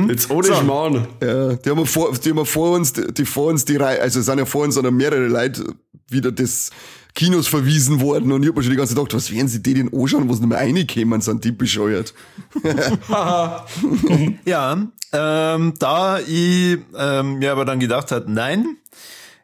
[0.09, 0.55] Jetzt ohne So.
[0.55, 1.07] Schmarrn.
[1.23, 4.21] Ja, die haben ja vor, die haben vor uns, die vor uns die Reihe, also
[4.21, 5.75] es sind ja vor uns sondern mehrere Leute
[6.09, 6.71] wieder des
[7.15, 9.63] Kinos verwiesen worden und ich hab mir schon die ganze Zeit gedacht, was werden sie
[9.63, 12.15] die denn anschauen, wo sie nicht mehr reinkommen, sind die bescheuert.
[14.45, 18.77] Ja, ähm, da ich ähm, mir aber dann gedacht hat, nein.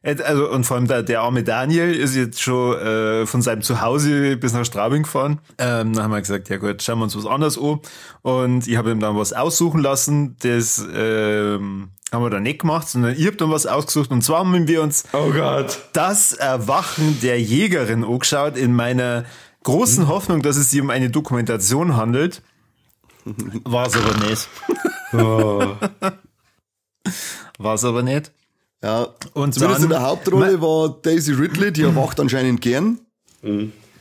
[0.04, 4.36] Also, und vor allem der, der arme Daniel ist jetzt schon äh, von seinem Zuhause
[4.36, 5.40] bis nach Straubing gefahren.
[5.56, 7.80] Ähm, dann haben wir gesagt, ja gut, schauen wir uns was anderes an.
[8.20, 10.36] Und ich habe ihm dann was aussuchen lassen.
[10.40, 14.10] Das ähm, haben wir dann nicht gemacht, sondern ich habe dann was ausgesucht.
[14.10, 15.78] Und zwar haben wir uns Oh Gott.
[15.94, 19.24] das Erwachen der Jägerin angeschaut, in meiner
[19.62, 22.42] großen Hoffnung, dass es sich um eine Dokumentation handelt.
[23.64, 24.48] War es aber nicht.
[27.58, 28.32] War es aber nicht.
[28.84, 32.98] Ja, Und zumindest dann- in der Hauptrolle war Daisy Ridley, die erwacht anscheinend gern.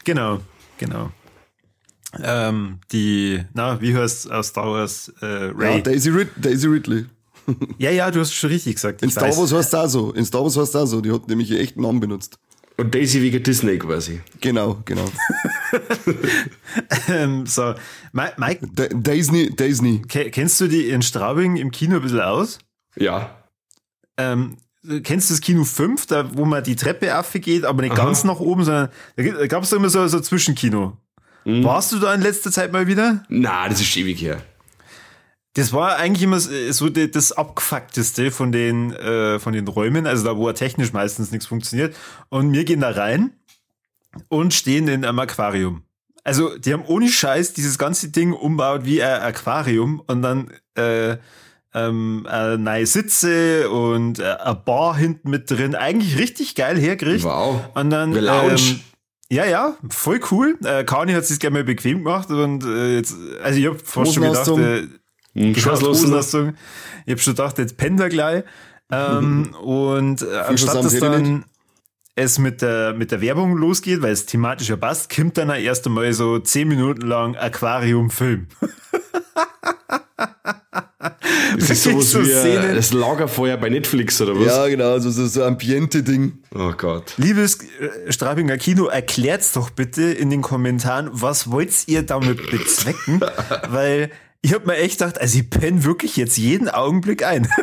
[0.04, 0.40] Genau,
[0.78, 1.10] genau.
[2.22, 5.12] Ähm, die, na, wie heißt aus Star Wars?
[5.22, 5.82] Äh, Ja, Ray.
[5.84, 7.06] Daisy, Rid Daisy Ridley.
[7.78, 9.02] Ja, ja, du hast schon richtig gesagt.
[9.04, 9.38] In Star weiß.
[9.38, 10.12] Wars heißt auch so.
[10.12, 11.02] In Star Wars heißt auch so.
[11.02, 12.38] Die hat nämlich ihren echten Namen benutzt.
[12.78, 14.22] Und Daisy wegen Disney quasi.
[14.42, 15.06] Genau, genau.
[17.10, 17.74] Ähm, so,
[18.14, 20.02] Mi- Mike, Da Daisy, Daisy.
[20.08, 22.60] ke- kennst du die in Straubing im Kino ein bisschen aus?
[22.96, 23.36] Ja.
[24.18, 24.58] Ähm,
[25.04, 28.06] kennst du das Kino 5, da wo man die Treppe aufgeht, aber nicht Aha.
[28.06, 30.98] ganz nach oben, sondern da gab es immer so, so ein Zwischenkino.
[31.46, 31.64] Mhm.
[31.64, 33.24] Warst du da in letzter Zeit mal wieder?
[33.30, 34.42] Na, das ist ewig her.
[35.56, 40.36] Das war eigentlich immer so das abgefuckteste von den, äh, von den Räumen, also da,
[40.36, 41.96] wo technisch meistens nichts funktioniert.
[42.30, 43.34] Und wir gehen da rein
[44.30, 45.84] und stehen in einem Aquarium.
[46.24, 51.18] Also, die haben ohne Scheiß dieses ganze Ding umbaut wie ein Aquarium und dann äh,
[51.74, 55.76] ähm, äh, neue Sitze und äh, eine Bar hinten mit drin.
[55.76, 57.30] Eigentlich richtig geil hergerichtet.
[57.30, 57.62] Wow.
[57.74, 58.16] Und dann.
[58.16, 58.80] Ähm,
[59.30, 60.58] ja, ja, voll cool.
[60.64, 64.14] Äh, Kani hat sich gerne mal bequem gemacht und äh, jetzt, also ich hab fast
[64.14, 64.88] schon gedacht, äh,
[65.34, 66.04] Hm, Genau, Schlosslosen.
[66.06, 66.54] Hosenaustung.
[67.06, 68.44] Ich habe schon gedacht, jetzt pennt er gleich.
[68.92, 71.48] Ähm, und äh, anstatt dass dann nicht.
[72.16, 75.88] es mit der, mit der Werbung losgeht, weil es thematisch ja passt, kommt dann erst
[75.88, 78.48] einmal so zehn Minuten lang Aquarium-Film.
[81.58, 82.76] Das ist Da sowas wie äh, Szenen.
[82.76, 84.46] das Lagerfeuer bei Netflix oder was?
[84.46, 86.34] Ja, genau, so, so, so ein Ambiente-Ding.
[86.56, 87.14] Oh Gott.
[87.18, 93.22] Liebes äh, Straubinger Kino, erklärt's doch bitte in den Kommentaren, was wollt ihr damit bezwecken?
[93.70, 94.10] weil
[94.42, 97.48] ich hab mir echt gedacht, also ich penne wirklich jetzt jeden Augenblick ein.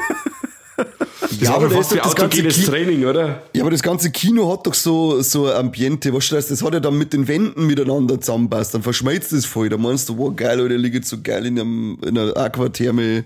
[1.20, 3.42] Das Ja, aber aber da fast wie das autogenes Ki- Training, oder?
[3.54, 6.62] Ja, aber das ganze Kino hat doch so, so ein Ambiente, weißt du, das das
[6.62, 10.16] hat ja dann mit den Wänden miteinander zusammenpasst, dann verschmilzt das voll, da meinst du,
[10.18, 13.24] wow, geil, oder liegt so geil in, einem, in einer Aquatherme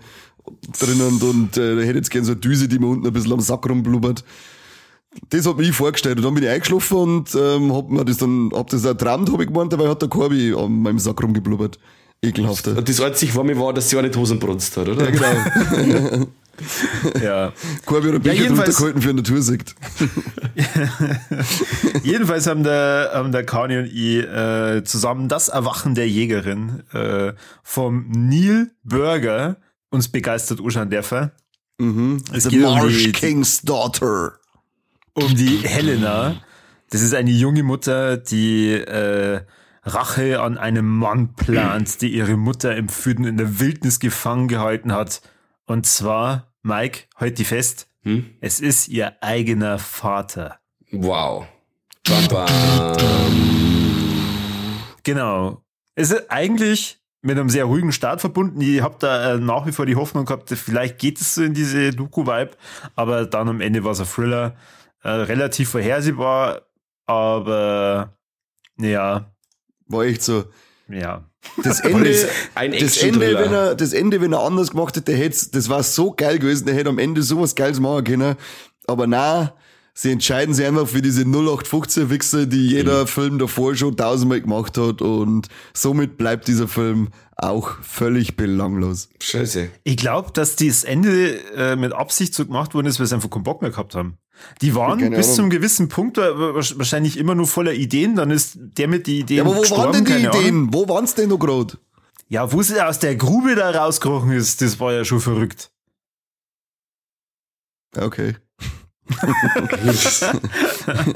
[0.78, 3.32] drinnen und, äh, da hätte jetzt gern so eine Düse, die mir unten ein bisschen
[3.32, 4.24] am Sack rumblubbert.
[5.30, 8.16] Das hat mir ich vorgestellt und dann bin ich eingeschlafen und ähm, hab mir das
[8.18, 11.22] dann, hab das auch geträumt, hab ich gemeint, dabei hat der Korbi an meinem Sack
[11.22, 11.78] rumgeblubbert.
[12.20, 12.76] Ekelhafter.
[12.76, 15.04] Und das einzig Warme war, dass sie auch nicht Hosen brunst hat, oder?
[15.04, 16.26] Ja, genau.
[17.22, 17.52] ja.
[17.86, 19.74] Korbi hat ein Becher jedenfalls- gehalten für eine Natursicht.
[22.02, 27.32] Jedenfalls haben der, haben der Kani und ich äh, zusammen das Erwachen der Jägerin äh,
[27.62, 29.56] vom Neil Burger
[29.90, 31.30] uns begeistert anschauen dürfen.
[32.32, 34.34] Es The geht um Marsh die, King's Daughter.
[35.14, 36.36] um die Helena.
[36.90, 39.40] Das ist eine junge Mutter, die äh,
[39.82, 44.92] Rache an einem Mann plant, die ihre Mutter im Füden in der Wildnis gefangen gehalten
[44.92, 45.20] hat.
[45.66, 47.88] Und zwar, Mike, halt die fest,
[48.40, 50.60] es ist ihr eigener Vater.
[50.92, 51.46] Wow.
[52.06, 52.96] Bam, bam.
[55.02, 55.64] Genau.
[55.94, 58.60] Es ist eigentlich mit einem sehr ruhigen Start verbunden.
[58.60, 61.54] Ich habe da äh, nach wie vor die Hoffnung gehabt, vielleicht geht es so in
[61.54, 62.50] diese Doku-Vibe,
[62.94, 64.54] aber dann am Ende war es ein Thriller.
[65.02, 66.62] Äh, relativ vorhersehbar,
[67.06, 68.14] aber
[68.78, 69.32] ja,
[69.86, 70.44] War echt so.
[70.88, 71.24] Ja.
[71.62, 72.10] Das Ende,
[72.80, 76.12] das Ende, wenn er, das Ende, wenn er anders gemacht hätte, hätte das war so
[76.12, 78.36] geil gewesen, der hätte am Ende sowas Geiles machen können.
[78.86, 79.54] Aber na,
[79.94, 83.06] sie entscheiden sich einfach für diese 0815 Wichse, die jeder Mhm.
[83.06, 89.08] Film davor schon tausendmal gemacht hat und somit bleibt dieser Film auch völlig belanglos.
[89.20, 89.68] Scheiße.
[89.82, 93.30] Ich glaube, dass das Ende äh, mit Absicht so gemacht worden ist, weil sie einfach
[93.30, 94.18] keinen Bock mehr gehabt haben.
[94.62, 98.88] Die waren bis zum gewissen Punkt äh, wahrscheinlich immer nur voller Ideen, dann ist der
[98.88, 100.40] mit die Ideen Ja, aber wo gestorben, waren denn die keine Ahnung.
[100.42, 100.72] Ideen?
[100.72, 101.78] Wo waren's denn noch grad?
[102.28, 105.70] Ja, wo sie aus der Grube da rausgekrochen ist, das war ja schon verrückt.
[107.96, 108.36] Ja, Okay.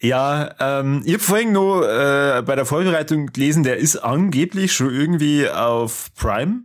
[0.00, 4.90] Ja, ähm, ich habe vorhin noch äh, bei der Vorbereitung gelesen, der ist angeblich schon
[4.94, 6.62] irgendwie auf Prime.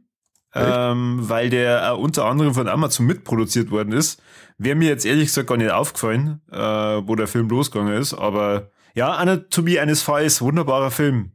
[0.56, 4.22] ähm, weil der äh, unter anderem von Amazon mitproduziert worden ist.
[4.60, 8.70] Wäre mir jetzt ehrlich gesagt gar nicht aufgefallen, äh, wo der Film losgegangen ist, aber
[8.94, 11.32] ja, Anatomie eines Falls, wunderbarer Film.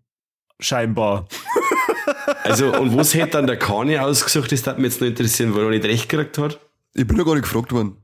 [0.61, 1.27] Scheinbar.
[2.43, 4.51] Also, und was hätte dann der Kani ausgesucht?
[4.51, 6.59] Das würde mich jetzt noch interessieren, weil er nicht recht gekriegt hat.
[6.95, 7.99] Ich bin ja gar nicht gefragt worden.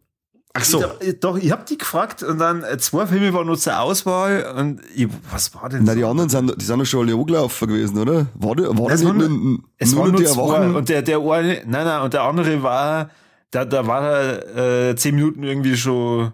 [0.57, 0.85] Ach so.
[1.01, 4.55] Ich, doch, ich hab die gefragt und dann äh, zwei Filme waren nur zur Auswahl
[4.57, 5.99] und ich, was war denn Na, so?
[5.99, 8.27] die anderen sind, die sind doch schon alle angelaufen gewesen, oder?
[8.35, 10.77] War, der- war waren nicht nur- nur, Es nur waren nur die zwei Erwachen?
[10.77, 13.11] und der, der eine, nein, nein, und der andere war,
[13.51, 16.33] da, da war er äh, zehn Minuten irgendwie schon,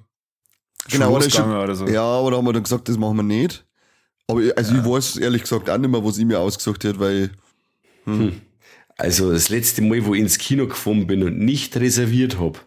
[0.86, 1.86] schon Genau, schon- oder so.
[1.86, 3.64] Ja, aber da haben wir dann gesagt, das machen wir nicht.
[4.28, 7.00] Aber ich- also ich weiß ehrlich gesagt auch nicht mehr, was ich mir ausgesucht hätte,
[7.00, 7.30] weil
[8.98, 12.66] Also das letzte Mal, wo ich ins Kino gefahren bin und nicht reserviert hab,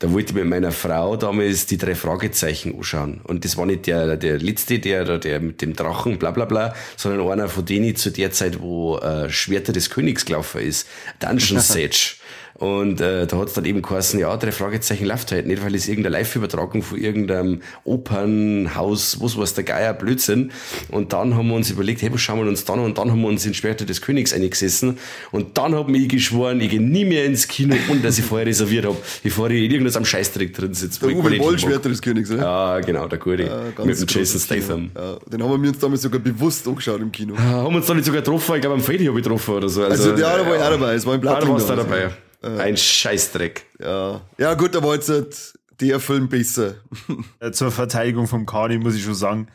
[0.00, 3.20] da wollte ich mit meiner Frau damals die drei Fragezeichen anschauen.
[3.24, 6.74] Und das war nicht der, der letzte, der, der, mit dem Drachen, bla bla bla,
[6.96, 10.86] sondern einer von denen zu der Zeit, wo äh, Schwerter des Königs gelaufen ist.
[11.18, 12.17] Dungeon Sage.
[12.58, 15.86] Und äh, da hat's dann eben geheißen, ja, drei Fragezeichen läuft halt nicht, weil es
[15.86, 20.50] irgendeine Live-Übertragung von irgendeinem Opernhaus, was weiß der Geier, Blödsinn.
[20.90, 22.86] Und dann haben wir uns überlegt, hey, was schauen wir uns dann an?
[22.86, 24.98] Und dann haben wir uns in Schwerter des Königs eingesessen.
[25.30, 28.46] Und dann hab ich geschworen, ich gehe nie mehr ins Kino, ohne dass ich vorher
[28.46, 31.00] reserviert hab, bevor ich irgendwas am Scheißdreck drin sitze.
[31.00, 32.42] der Uwe Boll, Schwerter des Königs, oder?
[32.42, 33.44] Ja, genau, der Gute.
[33.76, 34.40] Ganz mit dem Jason.
[34.40, 34.90] Statham.
[34.96, 37.34] Ja, den haben wir uns damals sogar bewusst angeschaut im Kino.
[37.36, 38.56] Ah, Haben wir uns da nicht sogar getroffen?
[38.56, 39.84] Ich glaube, am Freddy habe ich getroffen oder so.
[39.84, 42.12] Also, ja, da war ich auch dabei, es war im Ah, da warst du damals,
[42.40, 42.64] dabei.
[42.64, 43.66] Ein Scheißdreck.
[43.80, 44.20] Ja.
[44.38, 46.74] ja, gut, da war jetzt halt der Film besser.
[47.40, 49.48] Äh, Zur Verteidigung vom Kani muss ich schon sagen,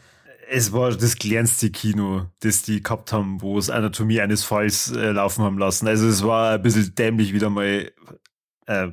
[0.49, 5.11] es war das kleinste Kino, das die gehabt haben, wo es Anatomie eines Falls äh,
[5.11, 5.87] laufen haben lassen.
[5.87, 7.91] Also es war ein bisschen dämlich wieder mal.
[8.65, 8.89] Äh,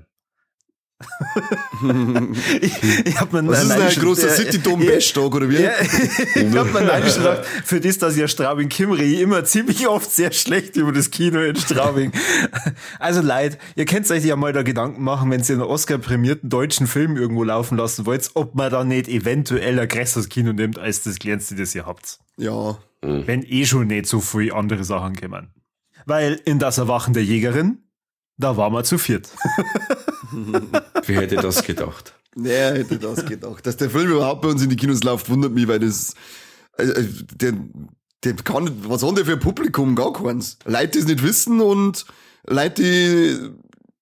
[2.61, 5.63] ich ich hab mir Was ist ein großer City-Dom Besttag, oder wie?
[5.63, 9.89] Ja, ich hab mir neidisch gedacht, für das, dass ich ja Straubing Kimri immer ziemlich
[9.89, 12.13] oft sehr schlecht über das Kino in Straubing.
[12.99, 16.87] Also leid, ihr könnt euch ja mal da Gedanken machen, wenn ihr einen Oscar-prämierten deutschen
[16.87, 21.03] Film irgendwo laufen lassen wollt, ob man da nicht eventuell ein größeres Kino nimmt, als
[21.03, 22.19] das kleinste, das ihr habt.
[22.37, 22.79] Ja.
[23.01, 25.49] Wenn eh schon nicht so viele andere Sachen kommen.
[26.05, 27.79] Weil in das Erwachen der Jägerin,
[28.37, 29.31] da waren wir zu viert.
[31.07, 32.15] Wer hätte das gedacht?
[32.35, 33.67] Wer hätte das gedacht?
[33.67, 36.15] Dass der Film überhaupt bei uns in die Kinos läuft, wundert mich, weil das,
[36.79, 37.55] äh, äh, der,
[38.25, 39.97] der kann was haben der für ein Publikum?
[39.97, 40.59] Gar keins.
[40.65, 42.05] Leute, die es nicht wissen und
[42.47, 43.51] Leute, die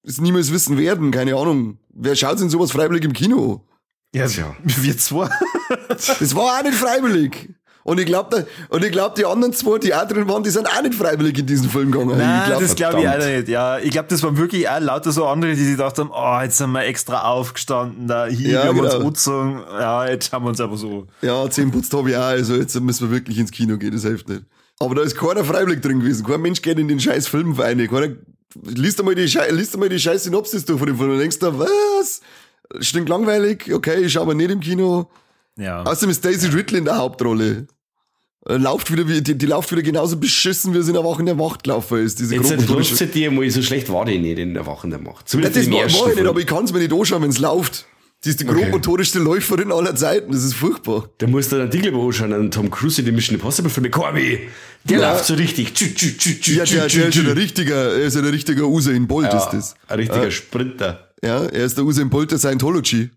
[0.03, 1.79] es niemals wissen werden, keine Ahnung.
[1.91, 3.67] Wer schaut denn sowas freiwillig im Kino?
[4.14, 4.57] Ja, Tja.
[4.62, 5.29] wir zwei.
[5.88, 7.51] Das war auch nicht freiwillig.
[7.88, 8.46] Und ich glaube,
[8.90, 11.70] glaub, die anderen zwei, die auch drin waren, die sind auch nicht freiwillig in diesen
[11.70, 12.18] Film gegangen.
[12.18, 13.48] Nein, glaub, das glaube ich auch nicht.
[13.48, 16.38] Ja, ich glaube, das waren wirklich auch lauter so andere, die sich gedacht haben, oh,
[16.42, 19.07] jetzt sind wir extra aufgestanden, da hier, Ja, wir haben uns genau.
[19.07, 19.62] angezogen.
[19.70, 21.07] Ja, jetzt haben wir uns aber so.
[21.22, 24.03] Ja, zehn putzt habe ich auch, also jetzt müssen wir wirklich ins Kino gehen, das
[24.03, 24.42] hilft nicht.
[24.81, 26.27] Aber da ist keiner freiwillig drin gewesen.
[26.27, 27.79] Kein Mensch geht in den scheiß Film rein.
[27.88, 28.14] Keiner,
[28.64, 31.38] liest einmal die, Schei- liest einmal die scheiß Synopsis durch von dem Film und denkst
[31.38, 32.20] da, was?
[32.81, 35.09] Stinkt langweilig, okay, ich schau aber nicht im Kino.
[35.57, 35.83] Ja.
[35.85, 37.66] Außerdem ist Daisy Ridley in der Hauptrolle.
[38.49, 41.21] Äh, Lauft wieder, wie, die, die läuft wieder genauso beschissen, wie sie in der Wache
[41.21, 42.19] in der Macht gelaufen ist.
[42.19, 45.21] Diese Jetzt lasst ihr mal, so schlecht war die nicht in der Wachen der Macht.
[45.21, 46.27] Ja, Zumindest das war ich nicht, Film.
[46.29, 47.87] aber ich kann es mir nicht anschauen, wenn es läuft.
[48.21, 48.63] Sie ist die Okay.
[48.63, 50.33] grobmotorischste Läuferin aller Zeiten.
[50.33, 51.09] Das ist furchtbar.
[51.19, 53.91] Da musst du dann Diegel anschauen, an Tom Cruise in den Mission Impossible Filme.
[53.91, 54.41] Corby,
[54.85, 55.13] der Ja.
[55.13, 55.73] läuft so richtig.
[55.75, 58.33] Tschü, tschü, tschü, tschü, Ja, der, der ist ja der richtige, er ist ja der
[58.33, 59.75] richtige Usain Bolt, ist das.
[59.87, 61.11] Ein richtiger Sprinter.
[61.23, 63.11] Ja, er ist der Usain Bolt der Scientology.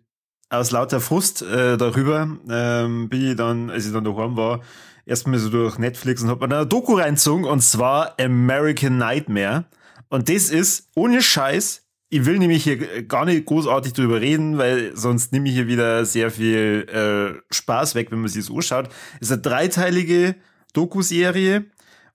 [0.50, 4.60] Aus lauter Frust äh, darüber ähm, bin ich dann, als ich dann daheim war,
[5.06, 9.66] erstmal so durch Netflix und hab mir dann eine Doku reinzogen und zwar American Nightmare.
[10.10, 11.84] Und das ist ohne Scheiß.
[12.10, 16.04] Ich will nämlich hier gar nicht großartig drüber reden, weil sonst nehme ich hier wieder
[16.06, 18.90] sehr viel äh, Spaß weg, wenn man sich das anschaut.
[19.22, 20.36] Es ist eine dreiteilige
[20.74, 21.66] Doku-Serie,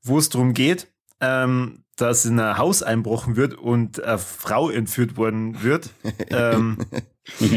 [0.03, 0.88] wo es darum geht,
[1.20, 5.88] ähm, dass in ein Haus einbrochen wird und eine Frau entführt worden wird.
[6.29, 6.77] ähm,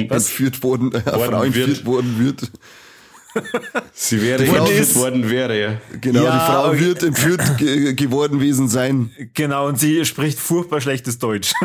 [0.08, 0.30] was?
[0.30, 1.86] Entführt worden, eine Frau entführt wird.
[1.86, 2.52] worden wird.
[3.94, 5.82] Sie wäre entführt worden, wäre ja.
[6.02, 6.80] Genau, Ja, die Frau okay.
[6.80, 9.12] wird entführt ge geworden gewesen sein.
[9.34, 11.54] Genau, und sie spricht furchtbar schlechtes Deutsch.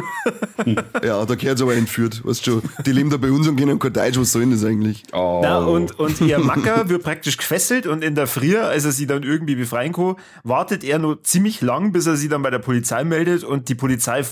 [1.02, 2.62] Ja, da gehört aber entführt, weißt du schon.
[2.86, 5.02] Die leben da bei uns und können kein Deutsch, was soll denn das eigentlich?
[5.12, 5.40] Oh.
[5.42, 9.06] Na, und, und ihr Macker wird praktisch gefesselt und in der Früh, als er sie
[9.06, 12.60] dann irgendwie befreien kann, wartet er nur ziemlich lang, bis er sie dann bei der
[12.60, 14.24] Polizei meldet und die Polizei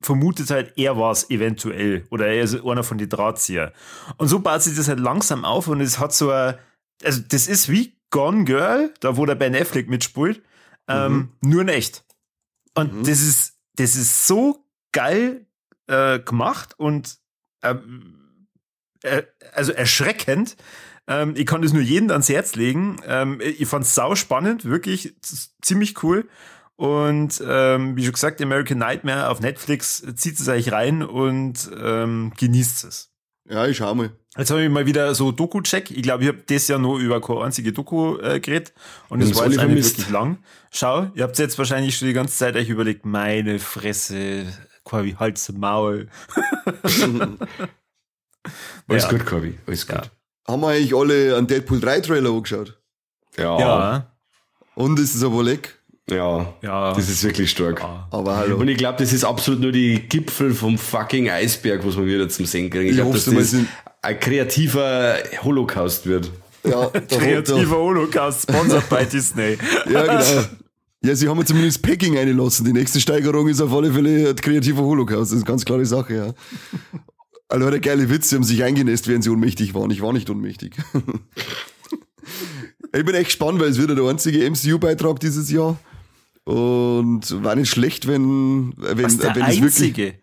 [0.00, 3.72] vermutet halt, er war es eventuell oder er ist einer von den Drahtzieher.
[4.16, 6.54] Und so baut sich das halt langsam auf und es hat so ein,
[7.04, 10.42] also das ist wie Gone Girl, da wo der Ben Affleck mitspielt,
[10.88, 12.04] ähm, nur in echt.
[12.74, 15.46] Und das ist, das ist so geil
[15.86, 17.18] äh, gemacht und
[17.62, 18.46] ähm,
[19.02, 20.56] äh, also erschreckend.
[21.06, 22.96] Ähm, ich kann das nur jedem ans Herz legen.
[23.06, 25.14] Ähm, ich fand's sau spannend, wirklich
[25.60, 26.28] ziemlich cool.
[26.76, 32.32] Und ähm, wie schon gesagt, American Nightmare auf Netflix zieht es euch rein und ähm,
[32.38, 33.10] genießt es.
[33.50, 34.10] Ja, ich schau mal.
[34.36, 35.90] Jetzt habe ich mal wieder so Doku-Check.
[35.90, 38.72] Ich glaube, ich habe das ja nur über keine einzige Doku äh, geredet.
[39.08, 40.38] Und es das war jetzt eine wirklich lang.
[40.70, 44.44] Schau, ihr habt jetzt wahrscheinlich schon die ganze Zeit euch überlegt, meine Fresse,
[44.92, 46.08] Hals im Maul.
[48.86, 49.10] Alles Ja.
[49.10, 49.58] gut, Corby.
[49.66, 50.10] Alles gut.
[50.46, 52.78] Haben wir eigentlich alle einen Deadpool 3 Trailer angeschaut?
[53.36, 53.58] Ja.
[53.58, 53.66] Ja.
[53.68, 54.16] Ja,
[54.74, 55.77] Und ist es aber leck?
[56.10, 56.54] Ja.
[56.62, 56.92] ja.
[56.94, 57.84] Das ist wirklich stark.
[58.10, 58.56] Aber hallo.
[58.56, 62.28] Und ich glaube, das ist absolut nur die Gipfel vom fucking Eisberg, was wir wieder
[62.28, 62.86] zum Sehen kriegen.
[62.86, 63.54] Ich Ich glaube, dass das
[64.02, 66.30] ein kreativer Holocaust wird.
[66.64, 69.56] ja, Kreativer Holocaust, sponsored by Disney.
[69.90, 70.44] Ja, genau.
[71.04, 72.64] Ja, sie haben ja zumindest Packing eingelassen.
[72.64, 75.30] Die nächste Steigerung ist auf alle Fälle ein kreativer Holocaust.
[75.30, 76.34] Das ist eine ganz klare Sache, ja.
[77.48, 79.90] Also der geile Witz, sie haben sich eingenässt, während sie ohnmächtig waren.
[79.90, 80.76] Ich war nicht ohnmächtig.
[82.92, 85.78] ich bin echt gespannt, weil es wird ja der einzige MCU-Beitrag dieses Jahr.
[86.48, 90.14] Und war nicht schlecht, wenn, wenn, Was der wenn es wirklich, einzige.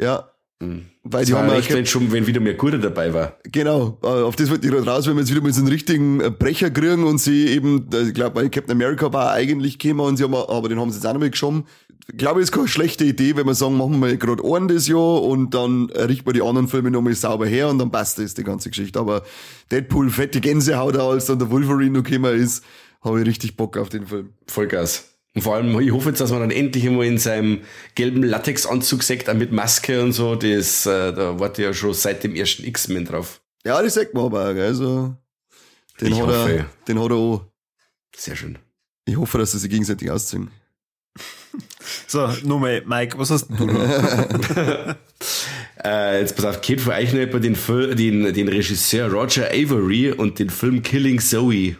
[0.00, 0.30] ja.
[0.58, 3.36] Weil Das die war haben ja, recht, wenn schon, wenn wieder mehr Gute dabei war.
[3.44, 5.68] Genau, äh, auf das wollte ich gerade raus, wenn wir jetzt wieder mal so einen
[5.68, 9.78] richtigen äh, Brecher kriegen und sie eben, äh, ich glaube, bei Captain America war eigentlich
[9.78, 11.64] gekommen und sie haben, aber den haben sie jetzt auch noch mal geschoben.
[12.10, 14.88] Ich glaube, es ist keine schlechte Idee, wenn wir sagen, machen wir gerade einen das
[14.88, 18.32] Jahr und dann richten wir die anderen Filme nochmal sauber her und dann passt das,
[18.32, 18.98] die ganze Geschichte.
[18.98, 19.24] Aber
[19.70, 22.64] Deadpool, fette Gänsehaut, als dann der Wolverine noch gekommen ist,
[23.02, 24.30] habe ich richtig Bock auf den Film.
[24.46, 25.15] Vollgas.
[25.36, 27.60] Und vor allem, ich hoffe jetzt, dass man dann endlich einmal in seinem
[27.94, 30.34] gelben Latexanzug sagt, auch mit Maske und so.
[30.34, 33.42] Das, äh, da warte ich ja schon seit dem ersten X-Men drauf.
[33.62, 35.14] Ja, das sagt man aber auch, gell, also,
[36.00, 36.56] den Ich hat hoffe.
[36.56, 37.44] er, den hat er auch.
[38.16, 38.58] Sehr schön.
[39.04, 40.50] Ich hoffe, dass sie sich gegenseitig ausziehen.
[42.08, 44.96] So, nochmal, Mike, was hast du noch?
[45.84, 47.54] Äh, jetzt pass auf, kennt von euch noch den,
[47.96, 51.76] den, den Regisseur Roger Avery und den Film Killing Zoe?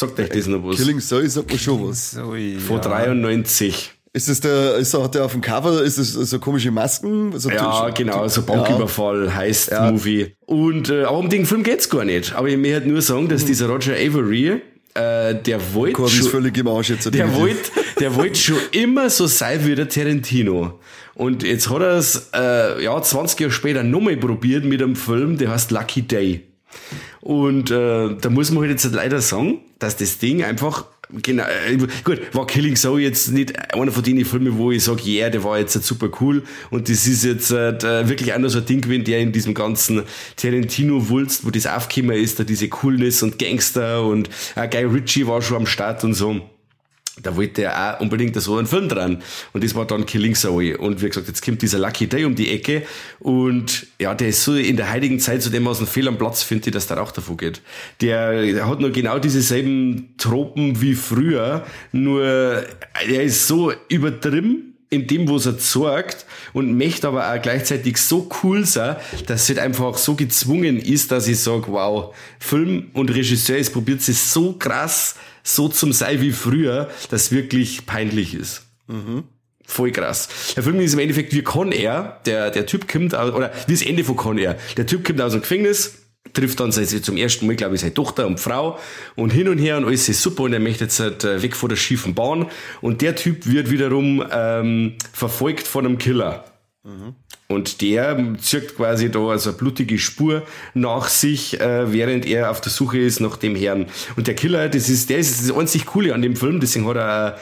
[0.00, 0.76] Sagt euch das noch was?
[0.76, 2.12] Killing Zoe sagt man schon was.
[2.12, 2.78] So, Von ja.
[2.78, 3.92] 93.
[4.14, 7.38] Ist das der, ist der, hat der auf dem Cover, ist das so komische Masken?
[7.38, 9.90] So Ja, genau, so Banküberfall heißt Ja.
[9.90, 10.34] Movie.
[10.46, 12.32] Und äh, aber um den Film geht's gar nicht.
[12.32, 14.62] Aber ich möchte halt nur sagen, dass dieser Roger Avery,
[14.94, 17.14] äh, der wollte schon, völlig im Arsch jetzt.
[17.14, 20.80] der wollte, der wollte schon immer so sein wie der Tarantino.
[21.14, 25.36] Und jetzt hat er es, äh, ja, 20 Jahre später nochmal probiert mit einem Film,
[25.36, 26.46] der heißt Lucky Day.
[27.20, 30.86] Und äh, da muss man halt jetzt leider sagen, dass das Ding einfach
[31.22, 31.44] genau
[32.04, 35.44] gut war Killing Zoe jetzt nicht einer von den Filmen, wo ich sage, yeah, der
[35.44, 36.44] war jetzt halt super cool.
[36.70, 40.04] Und das ist jetzt äh, wirklich nur so ein Ding gewesen, der in diesem ganzen
[40.36, 45.42] Tarantino-Wulst, wo das aufgekommen ist, da diese Coolness und Gangster und äh, Guy Ritchie war
[45.42, 46.40] schon am Start und so
[47.22, 49.22] da wollte er auch unbedingt so einen Film dran.
[49.52, 50.76] Und das war dann Killing Zoe.
[50.76, 52.82] Und wie gesagt, jetzt kommt dieser Lucky Day um die Ecke.
[53.18, 56.68] Und ja, der ist so in der heutigen Zeit so dermaßen fehl am Platz, finde
[56.68, 57.60] ich, dass der auch davon geht.
[58.00, 61.64] Der, der hat nur genau diese selben Tropen wie früher.
[61.92, 67.96] Nur er ist so übertrieben in dem, was er zeigt und möchte aber auch gleichzeitig
[67.96, 72.90] so cool sein, dass es halt einfach so gezwungen ist, dass ich sage, wow, Film
[72.92, 77.86] und Regisseur, es probiert sich so krass, so zum sein wie früher, dass es wirklich
[77.86, 78.62] peinlich ist.
[79.64, 80.28] Voll krass.
[80.56, 82.20] Der Film ist im Endeffekt wie Con Air.
[82.26, 84.58] Der, der Typ kommt oder wie das Ende von Con Air.
[84.76, 85.94] Der Typ kommt aus dem Gefängnis,
[86.32, 88.78] trifft dann seine, zum ersten Mal, glaube ich, seine Tochter und Frau
[89.14, 91.54] und hin und her und alles ist super und er möchte jetzt halt äh, weg
[91.54, 92.46] von der schiefen Bahn
[92.80, 96.44] und der Typ wird wiederum ähm, verfolgt von einem Killer.
[97.50, 102.60] Und der zirkt quasi da also eine blutige Spur nach sich, äh, während er auf
[102.60, 103.86] der Suche ist nach dem Herrn.
[104.14, 106.96] Und der Killer, das ist, der ist das einzig Coole an dem Film, deswegen hat
[106.96, 107.38] er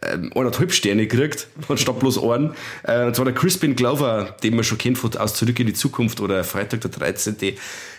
[0.00, 2.54] äh, eineinhalb Sterne gekriegt, anstatt bloß einen.
[2.84, 5.74] Äh, und zwar der Crispin Glover, den man schon kennt von Aus Zurück in die
[5.74, 7.34] Zukunft oder Freitag der 13.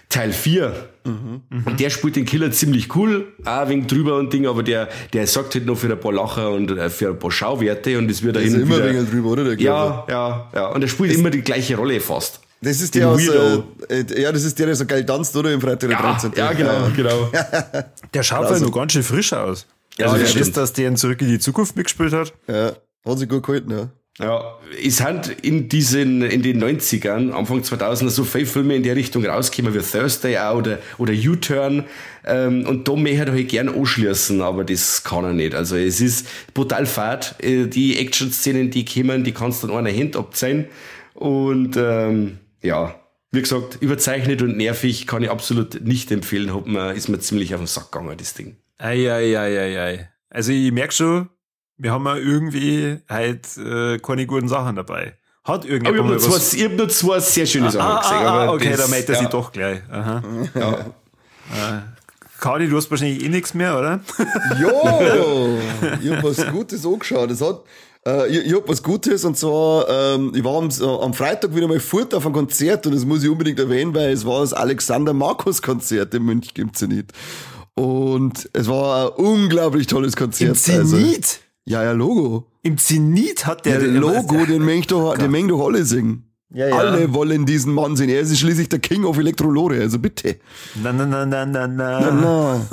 [0.09, 0.73] Teil 4.
[1.05, 4.89] Und der spielt den Killer ziemlich cool, auch ein wenig drüber und Ding, aber der,
[5.13, 8.09] der sorgt halt noch für ein paar Lacher und äh, für ein paar Schauwerte und
[8.11, 10.05] es wird da ist hin und immer wieder- ein wenig drüber, oder, der Glover?
[10.07, 10.67] ja, ja, ja.
[10.69, 12.41] Und er spielt immer die gleiche Rolle fast.
[12.61, 13.63] Das ist Den der aus, Weirdo.
[13.87, 15.51] äh, äh, ja, das ist der, der so geil tanzt, oder?
[15.53, 16.33] Im Freitag der Ja, 13.
[16.35, 17.31] ja, genau, genau.
[18.13, 19.65] Der schaut halt noch ganz schön frisch aus.
[19.97, 22.33] Ja, also, das das dass der in Zurück in die Zukunft mitgespielt hat.
[22.47, 22.73] Ja,
[23.05, 23.89] hat sich gut gehalten, ja.
[24.19, 28.97] Ja, es sind in diesen, in den 90ern, Anfang 2000er, so viele Filme in der
[28.97, 31.85] Richtung rausgekommen wie Thursday auch oder, oder U-Turn.
[32.25, 35.55] Ähm, und da möchte er halt gern anschließen, aber das kann er nicht.
[35.55, 37.35] Also es ist brutal fad.
[37.41, 40.67] Äh, Die Action-Szenen, die kommen, die kannst du an einer Hand abzählen.
[41.13, 42.95] Und ähm, ja,
[43.31, 46.53] wie gesagt, überzeichnet und nervig kann ich absolut nicht empfehlen.
[46.53, 48.57] Hat mir, ist mir ziemlich auf den Sack gegangen, das Ding.
[48.79, 50.09] Eieieiei.
[50.29, 51.29] Also ich merke schon,
[51.79, 55.15] wir haben ja irgendwie halt äh, keine guten Sachen dabei.
[55.43, 56.53] Hat Aber ich irgendjemand habe mal nur, zwei- was...
[56.53, 58.17] ich hab nur zwei sehr schöne Sachen Ah, gesehen.
[58.17, 59.29] ah, ah, aber okay, das- da meldet er ja.
[59.29, 59.79] doch gleich.
[59.91, 60.21] Aha.
[60.55, 60.85] Ja.
[62.39, 63.99] Kadi, du hast wahrscheinlich eh nichts mehr, oder?
[64.61, 65.57] Jo,
[66.01, 67.31] ich hab was Gutes angeschaut.
[67.31, 67.63] Es hat,
[68.07, 70.69] äh, ich, ich hab was Gutes und zwar, ähm, ich war am,
[71.01, 74.11] am Freitag wieder mal fort auf ein Konzert und das muss ich unbedingt erwähnen, weil
[74.11, 77.11] es war das Alexander Markus Konzert in München, ja nicht.
[77.75, 80.49] Und es war ein unglaublich tolles Konzert.
[80.49, 80.87] Im Zenit?
[80.89, 81.37] Also,
[81.69, 82.47] ja, ja, Logo.
[82.63, 86.23] Im Zenit hat der Der den Logo, den mengen doch, den alle singen.
[86.51, 86.77] Ja, ja.
[86.77, 88.09] Alle wollen diesen Mann sehen.
[88.09, 90.37] Er ist schließlich der King of Elektrolore, also bitte.
[90.81, 92.11] Na, na, na, na, na, na.
[92.11, 92.67] Na.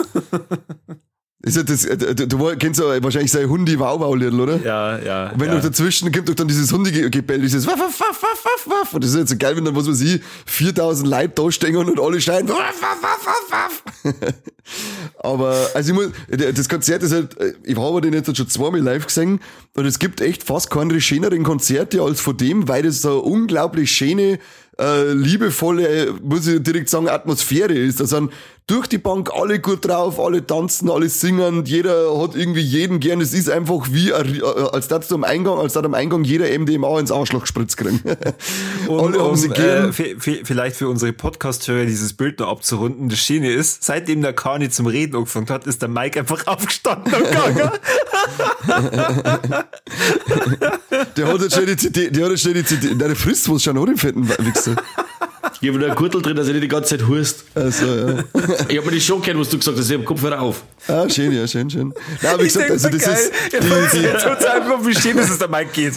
[1.46, 4.56] Ist ja das, äh, du, du kennst ja wahrscheinlich sein Hundi-Wow-Wow-Liedl, oder?
[4.64, 5.30] Ja, ja.
[5.30, 5.54] Und wenn ja.
[5.54, 8.94] doch dazwischen gibt doch dann dieses Hundegebell, dieses Waff, waff, waff, waff, waff, waff.
[8.94, 11.76] Und das ist jetzt so geil, wenn dann, was weiß ich, 4000 Leute da stehen
[11.76, 14.34] und alle schreien, waff, waff, waff, waff, waff.
[15.20, 16.08] Aber, also ich muss,
[16.52, 19.38] das Konzert ist halt, ich habe den jetzt schon zweimal live gesehen
[19.74, 23.92] und es gibt echt fast keine schöneren Konzerte als von dem, weil das so unglaublich
[23.92, 24.40] schöne,
[24.78, 28.00] äh, liebevolle, muss ich direkt sagen, Atmosphäre ist.
[28.00, 28.30] Da sind
[28.68, 33.20] durch die Bank alle gut drauf, alle tanzen, alle singen, jeder hat irgendwie jeden gern.
[33.20, 36.24] Es ist einfach wie, ein, äh, als dass du am Eingang, als dass am Eingang
[36.24, 38.00] jeder MDMA ins Arschloch gespritzt kriegen.
[38.88, 39.92] Um, alle haben um, sie äh, gern.
[39.92, 43.08] v- vielleicht für unsere Podcast-Hörer dieses Bild noch abzurunden.
[43.08, 47.12] Das Schöne ist, seitdem der Kani zum Reden angefangen hat, ist der Mike einfach aufgestanden
[47.12, 47.70] und gegangen.
[51.16, 53.62] Der hat jetzt schnell die CD, der hat jetzt schnell die CD, der frisst was
[53.62, 53.92] schon, oder?
[53.92, 54.76] Den fetten Wichser.
[55.60, 57.44] Ich habe da einen Gürtel drin, dass er nicht die ganze Zeit hust.
[57.54, 58.24] Also, ja.
[58.68, 59.88] Ich habe mir das schon gehört, was du gesagt hast.
[59.88, 60.62] Ich habe Kopfhörer auf.
[60.88, 61.94] Ah, schön, ja, schön, schön.
[62.22, 63.14] Nein, wie Ich gesagt, denke also so das geil.
[63.14, 65.94] ist, Ich die, die, jetzt total einfach, wie schön dass es der Mike geht.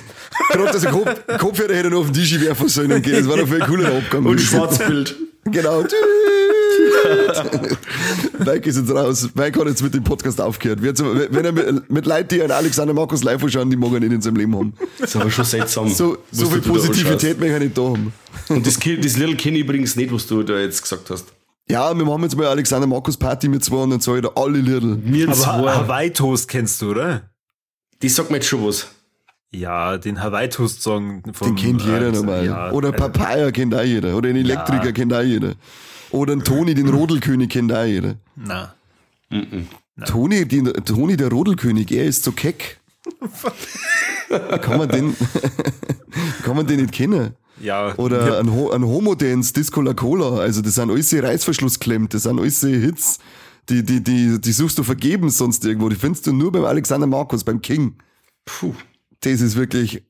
[0.52, 3.16] gerade dass ein Kopf, Kopfhörer hätte nur auf den Tisch werfen sollen und gehen.
[3.16, 4.26] Das war doch viel cooler Abgang.
[4.26, 4.48] Und gewesen.
[4.58, 5.16] Schwarzbild.
[5.46, 5.84] Genau.
[8.40, 9.30] Mike ist jetzt raus.
[9.34, 10.80] Mike hat jetzt mit dem Podcast aufgehört.
[10.82, 14.12] Wenn er mit, mit Leuten, die einen Alexander Markus live anschauen, die mag er nicht
[14.12, 14.74] in seinem Leben haben.
[15.00, 15.90] Das ist aber schon seltsam.
[15.90, 16.62] So, so viel.
[16.62, 18.14] Positivität möchte ich nicht da haben.
[18.50, 21.26] Und das, das Little kenne ich übrigens nicht, was du da jetzt gesagt hast.
[21.70, 24.24] Ja, wir machen jetzt mal eine Alexander Markus Party mit zwei und dann sage ich
[24.26, 24.98] da alle Lidl.
[24.98, 25.72] Mir Aber zwei.
[25.72, 27.30] Hawaii Toast kennst du, oder?
[28.00, 28.88] Das sagt mir jetzt schon was.
[29.52, 32.46] Ja, den Hawaii Toast Song von Den kennt jeder äh, normal.
[32.46, 34.16] Ja, Oder Papaya kennt auch jeder.
[34.16, 35.54] Oder einen Elektriker kennt auch jeder.
[36.12, 38.16] Oder einen Toni, den Rodelkönig kennt auch jeder.
[38.36, 38.74] na.
[40.06, 42.80] Toni, den, Toni, der Rodelkönig, er ist so keck.
[44.62, 45.16] kann man den,
[46.44, 47.36] kann man den nicht kennen?
[47.62, 47.96] Ja.
[47.98, 52.24] Oder ein, Ho ein Homo-Dance, Disco La Cola, also das sind alles Reißverschluss klemmt, das
[52.24, 53.20] sind alles Hits,
[53.70, 57.08] die, die, die, die suchst du vergeben sonst irgendwo, die findest du nur beim Alexander
[57.08, 57.96] Markus, beim King.
[58.46, 58.74] Puh.
[59.22, 60.04] Das ist wirklich,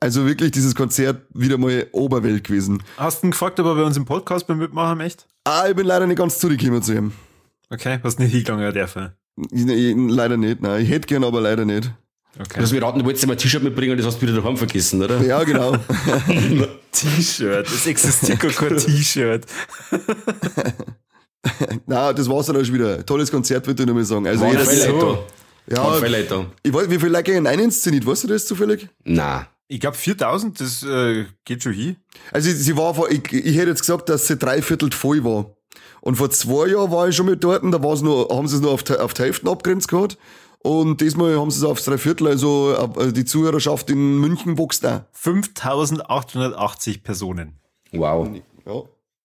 [0.00, 2.82] also wirklich dieses Konzert wieder mal Oberwelt gewesen.
[2.96, 5.24] Hast du ihn gefragt, ob er bei uns im Podcast beim Mitmachen möchte?
[5.44, 7.12] Ah, ich bin leider nicht ganz zugekommen zu ihm.
[7.70, 9.12] Okay, hast nicht hingegangen dürfen.
[9.50, 10.82] Ich, ich, leider nicht, nein.
[10.82, 11.92] Ich hätte gern, aber leider nicht.
[12.38, 12.60] Okay.
[12.60, 14.58] Lass mich raten, du wolltest dir mal ein T-Shirt mitbringen, das hast du wieder daheim
[14.58, 15.22] vergessen, oder?
[15.22, 15.72] Ja, genau.
[16.92, 17.66] T-Shirt.
[17.66, 19.46] Es existiert gar kein T-Shirt.
[21.86, 23.04] Na, das war's dann auch schon wieder.
[23.06, 24.26] Tolles Konzert, würde ich nur mal sagen.
[24.26, 25.24] Also jetzt, viele so.
[25.68, 25.96] Ja,
[26.62, 28.06] ich weiß, wie viele Leute gehen rein ins Zenit?
[28.06, 28.88] Weißt du das zufällig?
[29.04, 29.46] Nein.
[29.68, 31.96] Ich glaube 4000, das äh, geht schon hin.
[32.32, 35.56] Also, sie war vor, ich, ich hätte jetzt gesagt, dass sie dreiviertel voll war.
[36.00, 38.62] Und vor zwei Jahren war ich schon mit dort, da war's nur, haben sie es
[38.62, 40.18] nur auf, die- auf die Hälfte abgrenzt gehabt.
[40.60, 45.06] Und diesmal haben sie es aufs Dreiviertel, also äh, die Zuhörerschaft in München wächst da.
[45.12, 47.58] 5880 Personen.
[47.92, 48.28] Wow.
[48.66, 48.72] Ja.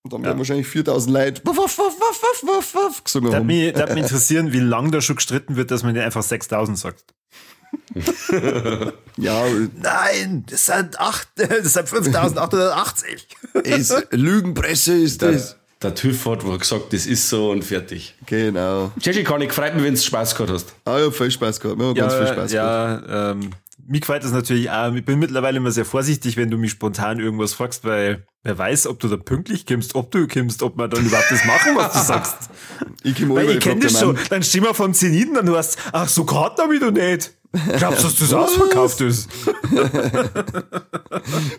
[0.03, 3.37] Und dann werden wahrscheinlich 4000 Leute waff, waff, waff, waff, waff, waff, waff, gesungen Da
[3.37, 3.47] hat haben.
[3.47, 7.05] mich, mich interessieren, wie lange da schon gestritten wird, dass man nicht einfach 6000 sagt.
[9.17, 9.43] Ja,
[9.81, 13.27] Nein, das sind, acht, das sind 5880.
[13.63, 15.57] ist, Lügenpresse ist Der, das.
[15.81, 18.15] der TÜV hat wohl gesagt, das ist so und fertig.
[18.25, 18.91] Genau.
[18.99, 20.73] Jackie, kann ich freut mich, wenn du Spaß gehabt hast.
[20.85, 21.77] Ah ja, viel Spaß gehabt.
[21.79, 23.07] Wir haben ganz viel Spaß gehabt.
[23.07, 23.51] ja, ähm,
[23.87, 24.93] mir gefällt das natürlich auch.
[24.93, 28.87] Ich bin mittlerweile immer sehr vorsichtig, wenn du mich spontan irgendwas fragst, weil wer weiß,
[28.87, 31.93] ob du da pünktlich kommst, ob du kommst, ob wir dann überhaupt das machen, was
[31.93, 32.37] du sagst.
[33.03, 34.17] Ich kenne das schon.
[34.29, 37.33] Dann stehen wir vom Zeniten und du hast, ach, so Karten hab ich doch nicht.
[37.77, 39.29] Glaubst du, dass das ausverkauft ist?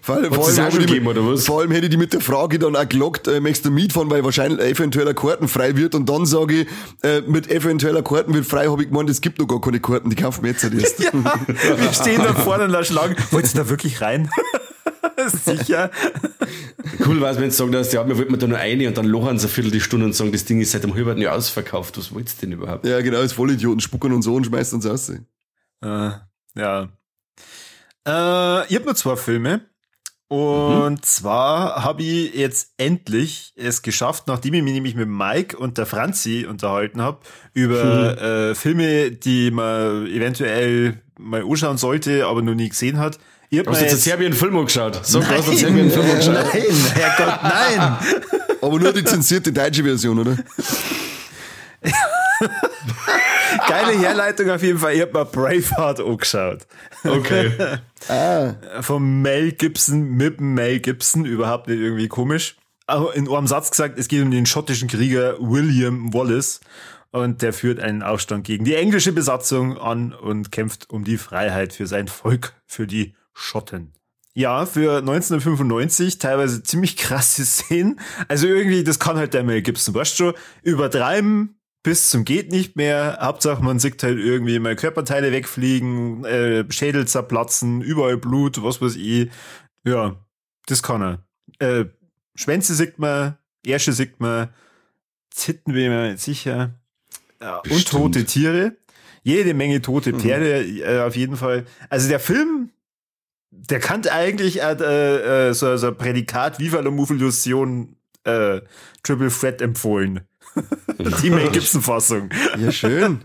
[0.02, 1.44] Vor allem, vor allem, gegeben, mit- oder was?
[1.46, 4.10] vor allem hätte ich die mit der Frage dann auch gelockt, äh, möchtest du mitfahren,
[4.10, 6.68] weil wahrscheinlich eventueller Karten frei wird und dann sage ich,
[7.02, 10.10] äh, mit eventueller Karten wird frei, habe ich gemeint, es gibt noch gar keine Karten,
[10.10, 11.00] die kaufen wir jetzt erst.
[11.12, 13.14] Ja, wir stehen da vorne und schlagen.
[13.30, 14.30] Wolltest du da wirklich rein?
[15.44, 15.90] Sicher.
[17.06, 19.06] Cool war es, wenn du sagen, dass, ja, wir wollten da nur eine und dann
[19.06, 21.98] lochern sie eine Viertelstunde und sagen, das Ding ist seit dem halben Jahr ausverkauft.
[21.98, 22.86] Was wolltest du denn überhaupt?
[22.86, 25.12] Ja, genau, als Vollidioten spucken und so und schmeißen uns aus.
[25.82, 26.10] Äh,
[26.54, 26.88] ja.
[28.06, 29.60] Äh, ich habe nur zwei Filme.
[30.28, 35.76] Und zwar habe ich jetzt endlich es geschafft, nachdem ich mich nämlich mit Mike und
[35.76, 37.18] der Franzi unterhalten habe,
[37.52, 43.18] über äh, Filme, die man eventuell mal anschauen sollte, aber noch nie gesehen hat.
[43.50, 45.00] Ich hab Hast du jetzt einen jetzt- Serbien-Film angeschaut?
[45.04, 46.34] Sag, du hast einen Serbien-Film angeschaut.
[46.34, 47.96] Nein, Herrgott, nein.
[48.62, 50.38] Aber nur die zensierte deutsche Version, oder?
[53.68, 54.94] Geile Herleitung auf jeden Fall.
[54.94, 56.66] Ich hab mal Braveheart angeschaut.
[57.04, 57.52] Okay.
[58.80, 61.24] Vom Mel Gibson mit Mel Gibson.
[61.24, 62.56] Überhaupt nicht irgendwie komisch.
[62.86, 66.60] Aber in einem Satz gesagt, es geht um den schottischen Krieger William Wallace.
[67.10, 71.74] Und der führt einen Aufstand gegen die englische Besatzung an und kämpft um die Freiheit
[71.74, 73.92] für sein Volk, für die Schotten.
[74.34, 78.00] Ja, für 1995 teilweise ziemlich krasse Szenen.
[78.28, 80.32] Also irgendwie, das kann halt der Mel Gibson, weißt du,
[80.62, 83.18] übertreiben bis zum geht nicht mehr.
[83.20, 88.96] Hauptsache man sieht halt irgendwie mal Körperteile wegfliegen, äh, Schädel zerplatzen, überall Blut, was weiß
[88.96, 89.30] ich.
[89.84, 90.16] Ja,
[90.66, 91.18] das kann er.
[91.58, 91.86] Äh,
[92.34, 94.48] Schwänze sieht man, Ärsche sieht man,
[95.34, 96.74] Zitten bin ich mir nicht sicher.
[97.40, 98.76] Ja, und tote Tiere.
[99.24, 101.64] Jede Menge tote Pferde, äh, auf jeden Fall.
[101.88, 102.70] Also der Film,
[103.50, 106.90] der kann eigentlich äh, äh, so, so ein Prädikat Viva la
[108.24, 108.60] äh,
[109.02, 110.20] Triple Threat empfohlen.
[111.22, 112.30] Die Mel Gibson-Fassung.
[112.58, 113.22] Ja, schön.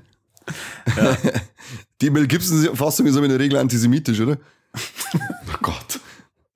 [2.01, 4.37] Die Mel Gibson-Fassung ist aber in der Regel antisemitisch, oder?
[4.75, 5.99] Oh Gott.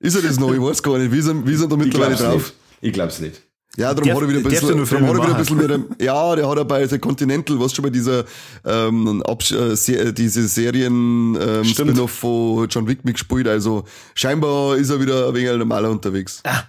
[0.00, 0.52] Ist er das noch?
[0.52, 1.12] Ich weiß gar nicht.
[1.12, 2.34] Wie sind, wie sind da mittlerweile drauf?
[2.34, 2.54] nicht.
[2.80, 3.42] Ich glaub's nicht.
[3.76, 6.36] Ja, darum hat er wieder ein bisschen, darum hat er wieder ein bisschen mehr, ja,
[6.36, 8.24] der hat er bei The Continental, was schon bei dieser,
[8.66, 11.64] ähm, äh, Se diese Serien, ähm.
[11.64, 16.42] Spin-off von John Wick mitgespielt, also scheinbar ist er wieder ein wenig normaler unterwegs.
[16.44, 16.64] Ah,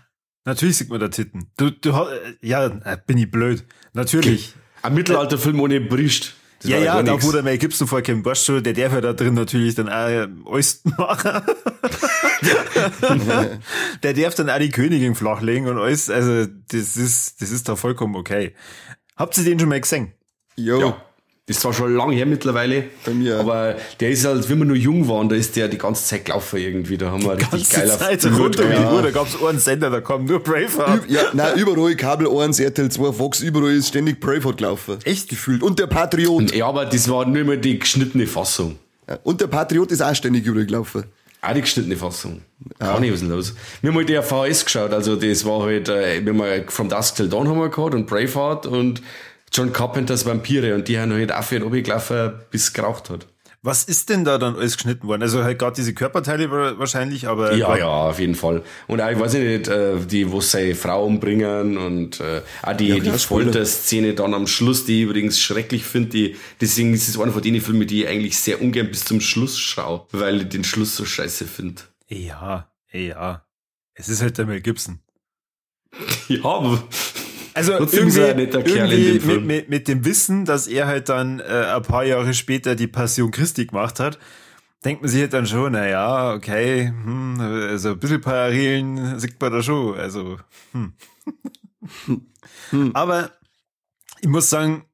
[0.46, 1.48] natürlich sieht man da Titten.
[1.58, 3.64] Du, du, äh, ja, äh, bin ich blöd.
[3.94, 4.54] Natürlich.
[4.82, 6.34] Ein Mittelalterfilm ohne Brist.
[6.60, 9.14] Das Ja, ja, da wo der Mel Gibson vorkommt, weißt du, der darf ja da
[9.14, 11.42] drin natürlich dann auch äh, alles machen.
[14.04, 17.76] der darf dann auch die Königin flachlegen und alles, also das ist, das ist da
[17.76, 18.54] vollkommen okay.
[19.18, 20.14] Habt ihr den schon mal gesehen?
[20.56, 20.80] Jo.
[20.80, 21.06] Ja.
[21.46, 23.38] Das ist zwar schon lange her mittlerweile, Bei mir.
[23.38, 26.24] aber der ist halt, wenn wir nur jung waren, da ist der die ganze Zeit
[26.24, 26.98] gelaufen irgendwie.
[26.98, 28.94] Da haben wir richtig Ganze geil auf Zeit die ja.
[28.94, 31.04] Uhr, da gab's einen Sender, da kam nur Braveheart.
[31.10, 35.00] Ü- Ja, nein, überall Kabel 1, RTL 2, Fox, überall ist ständig Braveheart gelaufen.
[35.04, 35.28] Echt?
[35.28, 35.62] Gefühlt.
[35.64, 36.56] Und der Patriot.
[36.56, 38.78] Ja, aber das war nur mal die geschnittene Fassung.
[39.10, 41.04] Ja, Und der Patriot ist auch ständig überall gelaufen.
[41.42, 42.40] Auch die geschnittene Fassung.
[42.80, 43.54] Gar nicht, was ist los?
[43.82, 46.88] Wir haben halt der VHS geschaut, also das war halt, äh, wir haben mal From
[46.88, 49.02] Dusk Till Dawn haben wir gehabt und Braveheart und
[49.54, 53.28] John Carpenters Vampire und die haben halt auch für ihn gelaufen, bis es geraucht hat.
[53.66, 55.22] Was ist denn da dann alles geschnitten worden?
[55.22, 58.62] Also halt gerade diese Körperteile wa- wahrscheinlich, aber Ja, ja, auf jeden Fall.
[58.88, 62.92] Und auch, ich weiß nicht, äh, die, wo seine Frau umbringen und äh, auch die,
[62.92, 63.46] die klar, Spoiler.
[63.46, 66.10] Folterszene dann am Schluss, die ich übrigens schrecklich finde.
[66.10, 69.22] Die, deswegen ist es einer von den Filmen, die ich eigentlich sehr ungern bis zum
[69.22, 71.84] Schluss schaue, weil ich den Schluss so scheiße finde.
[72.10, 73.46] ja, ja.
[73.94, 75.00] Es ist halt der Mel Gibson.
[76.28, 76.84] Ja, aber
[77.54, 79.46] Also Trotzdem irgendwie Film.
[79.46, 81.44] mit, mit, mit dem Wissen, dass er halt dann äh,
[81.76, 84.18] ein paar Jahre später die Passion Christi gemacht hat,
[84.84, 89.40] denkt man sich halt dann schon, na ja, okay, hm, also ein bisschen Parallelen sieht
[89.40, 89.98] man da schon.
[89.98, 90.38] Also,
[90.72, 90.94] hm.
[92.94, 93.32] Aber
[94.22, 94.86] ich muss sagen,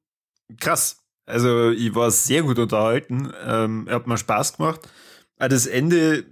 [0.58, 0.98] krass.
[1.26, 3.32] Also ich war sehr gut unterhalten.
[3.46, 4.80] Ähm, er hat mir Spaß gemacht.
[5.38, 6.24] Auch das Ende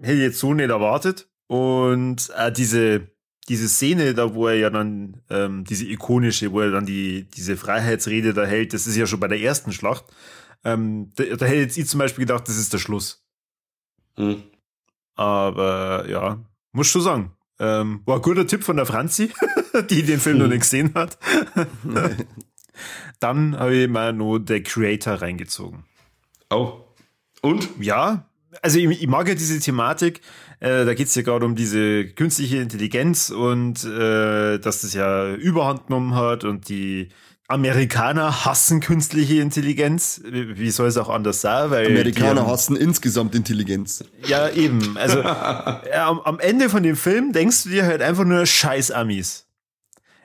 [0.00, 1.28] hätte ich jetzt so nicht erwartet.
[1.46, 3.08] Und auch diese,
[3.48, 7.56] diese Szene, da wo er ja dann, ähm, diese ikonische, wo er dann die, diese
[7.56, 10.04] Freiheitsrede da hält, das ist ja schon bei der ersten Schlacht.
[10.64, 13.24] Ähm, da, da hätte jetzt ich zum Beispiel gedacht, das ist der Schluss.
[14.16, 14.42] hm.
[15.14, 16.38] Aber ja,
[16.72, 17.32] muss schon sagen.
[17.58, 19.32] Ähm, war ein guter Tipp von der Franzi,
[19.90, 21.18] die den Film noch nicht gesehen hat.
[23.20, 25.82] Dann habe ich mal noch The Creator reingezogen.
[26.50, 26.84] Oh.
[27.42, 27.68] Und?
[27.80, 28.28] Ja,
[28.62, 30.20] also ich, ich mag ja diese Thematik.
[30.60, 35.86] Äh, da geht's ja gerade um diese künstliche Intelligenz und äh, dass das ja Überhand
[35.86, 37.10] genommen hat und die
[37.46, 40.20] Amerikaner hassen künstliche Intelligenz.
[40.24, 41.70] Wie soll es auch anders sein?
[41.70, 44.04] Weil Amerikaner die, hassen insgesamt Intelligenz.
[44.26, 44.98] Ja, eben.
[44.98, 48.90] Also äh, am, am Ende von dem Film denkst du dir halt einfach nur Scheiß
[48.90, 49.46] Amis.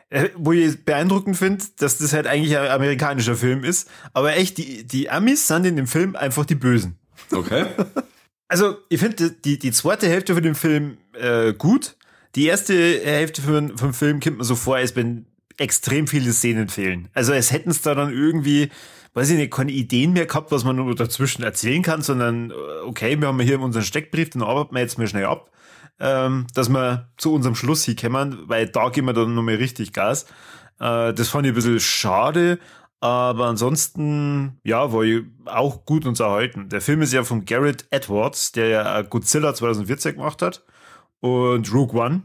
[0.09, 3.89] Äh, wo ich beeindruckend finde, dass das halt eigentlich ein amerikanischer Film ist.
[4.11, 6.97] Aber echt, die, die Amis sind in dem Film einfach die Bösen.
[7.31, 7.65] Okay.
[8.53, 11.95] Also, ich finde die, die zweite Hälfte von dem Film äh, gut.
[12.35, 15.25] Die erste Hälfte von, vom Film kommt mir so vor, als wenn
[15.57, 17.09] extrem viele Szenen fehlen.
[17.15, 18.69] Also, es hätten es da dann irgendwie,
[19.15, 22.53] weiß ich nicht, keine Ideen mehr gehabt, was man nur dazwischen erzählen kann, sondern, äh,
[22.85, 25.49] okay, wir haben hier unseren Steckbrief, den arbeiten wir jetzt mal schnell ab,
[25.99, 29.93] ähm, dass wir zu unserem Schluss hier kommen, weil da gehen wir dann nochmal richtig
[29.93, 30.27] Gas.
[30.79, 32.59] Äh, das fand ich ein bisschen schade,
[33.03, 35.03] aber ansonsten, ja, war
[35.47, 36.69] auch gut unterhalten.
[36.69, 40.63] Der Film ist ja von Garrett Edwards, der ja Godzilla 2014 gemacht hat.
[41.19, 42.23] Und Rogue One.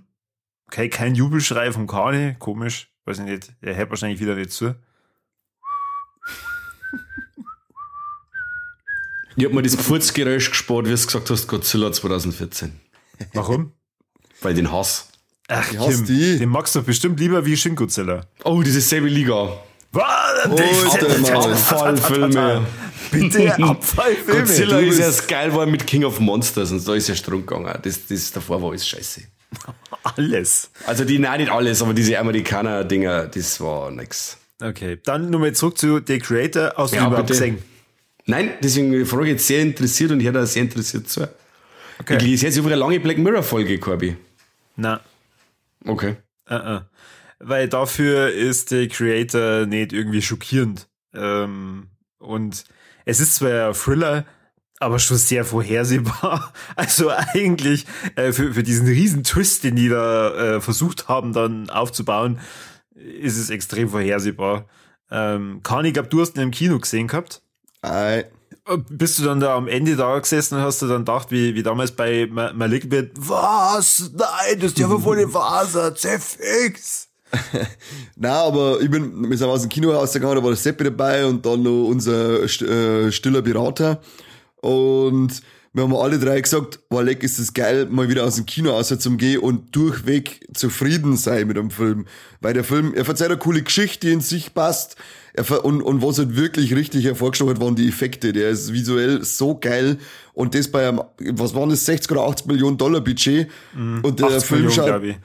[0.68, 2.92] Okay, kein Jubelschrei vom Kani, komisch.
[3.06, 4.76] Weiß ich nicht, er hört wahrscheinlich wieder nicht zu.
[9.34, 12.78] Ich hab mir das Furzgeräusch gespart, wie du gesagt hast, Godzilla 2014.
[13.32, 13.72] Warum?
[14.42, 15.08] Weil den Hass.
[15.48, 18.26] Ach, Kim, den magst du bestimmt lieber wie Shin Godzilla.
[18.44, 19.58] Oh, diese selbe Liga.
[21.34, 22.66] Abfallfilme.
[23.10, 24.40] Bitte Abfallfilme.
[24.40, 27.78] Godzilla ist erst geil war mit King of Monsters und da ist ja Strom gegangen.
[27.82, 29.22] Das, das davor war alles scheiße.
[30.02, 30.70] Alles.
[30.86, 34.36] Also die, nein, nicht alles, aber diese Amerikaner-Dinger, das war nix.
[34.62, 36.74] Okay, dann nochmal zurück zu The Creator.
[36.76, 37.62] Du Ja, überhaupt gesehen?
[38.26, 41.28] Nein, deswegen frage ich jetzt sehr interessiert und ich hätte auch sehr interessiert zu.
[42.00, 42.16] Okay.
[42.18, 44.16] Ich lese jetzt über eine lange Black Mirror-Folge, Corby.
[44.76, 45.00] Na,
[45.86, 46.16] Okay.
[46.50, 46.82] uh -uh.
[47.38, 50.88] Weil dafür ist The Creator nicht irgendwie schockierend.
[51.14, 52.64] Ähm, und
[53.04, 54.24] es ist zwar ein Thriller,
[54.80, 56.52] aber schon sehr vorhersehbar.
[56.76, 57.86] Also eigentlich
[58.16, 62.38] äh, für, für diesen riesen Twist, den die da äh, versucht haben, dann aufzubauen,
[62.94, 64.66] ist es extrem vorhersehbar.
[65.10, 67.42] Ähm, Kani, ich glaube, du hast ihn im Kino gesehen gehabt.
[67.82, 68.26] Ei.
[68.90, 71.62] Bist du dann da am Ende da gesessen und hast du dann gedacht, wie, wie
[71.62, 74.10] damals bei Ma- Malignant, was?
[74.14, 77.07] Nein, das ist ja wohl eine Vase, fix.
[78.16, 81.26] Na, aber ich bin, wir sind aus dem Kino rausgegangen, da war der Seppi dabei
[81.26, 84.00] und dann noch unser äh, stiller Berater.
[84.60, 88.46] Und wir haben alle drei gesagt, war leck, ist das geil, mal wieder aus dem
[88.46, 92.06] Kino raus zum Gehen und durchweg zufrieden sein mit dem Film.
[92.40, 94.96] Weil der Film, er verzeiht eine coole Geschichte, die in sich passt.
[95.34, 98.32] Er und, und was halt wirklich richtig hervorgestochen hat, waren die Effekte.
[98.32, 99.98] Der ist visuell so geil.
[100.32, 103.48] Und das bei einem, was waren das, 60 oder 80 Millionen Dollar Budget.
[104.02, 105.16] Und der 80 Film Millionen, schaut.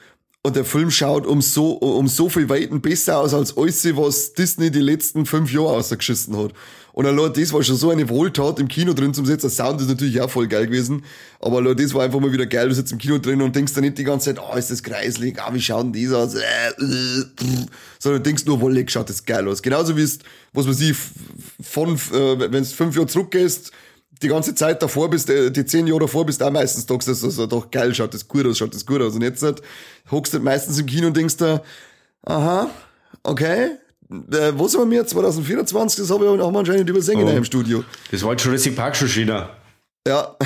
[0.46, 4.34] Und der Film schaut um so, um so viel Weiten besser aus als alles, was
[4.34, 6.52] Disney die letzten fünf Jahre ausgeschissen hat.
[6.92, 9.48] Und allein das war schon so eine Wohltat im Kino drin zum Sitzen.
[9.48, 11.04] Der Sound ist natürlich auch voll geil gewesen.
[11.40, 12.70] Aber allein das war einfach mal wieder geil.
[12.70, 14.84] Du sitzt im Kino drin und denkst dann nicht die ganze Zeit, ah, ist das
[14.84, 16.36] kreislig, ah, wie schaut denn das aus?
[16.36, 17.26] Äh, äh.
[17.98, 19.64] Sondern du denkst nur, wolle, schaut das geil aus.
[19.64, 20.20] Genauso wie es,
[20.52, 20.96] was man sieht,
[21.64, 23.72] von, äh, wenn du fünf Jahre zurückgehst,
[24.24, 27.12] die ganze Zeit davor bist, äh, die zehn Jahre davor bist, auch meistens sagst du,
[27.12, 29.16] das ist doch geil, schaut das gut aus, schaut das gut aus.
[29.16, 29.62] Und jetzt halt,
[30.10, 31.62] hockst du meistens im Kino und denkst da,
[32.26, 32.70] aha,
[33.24, 33.78] okay,
[34.10, 35.06] äh, wo sind wir mir?
[35.06, 37.84] 2024, das habe ich, haben wir anscheinend übersehen in einem Studio.
[38.12, 39.50] Das war jetzt Jurassic Park schon China.
[40.08, 40.36] Ja,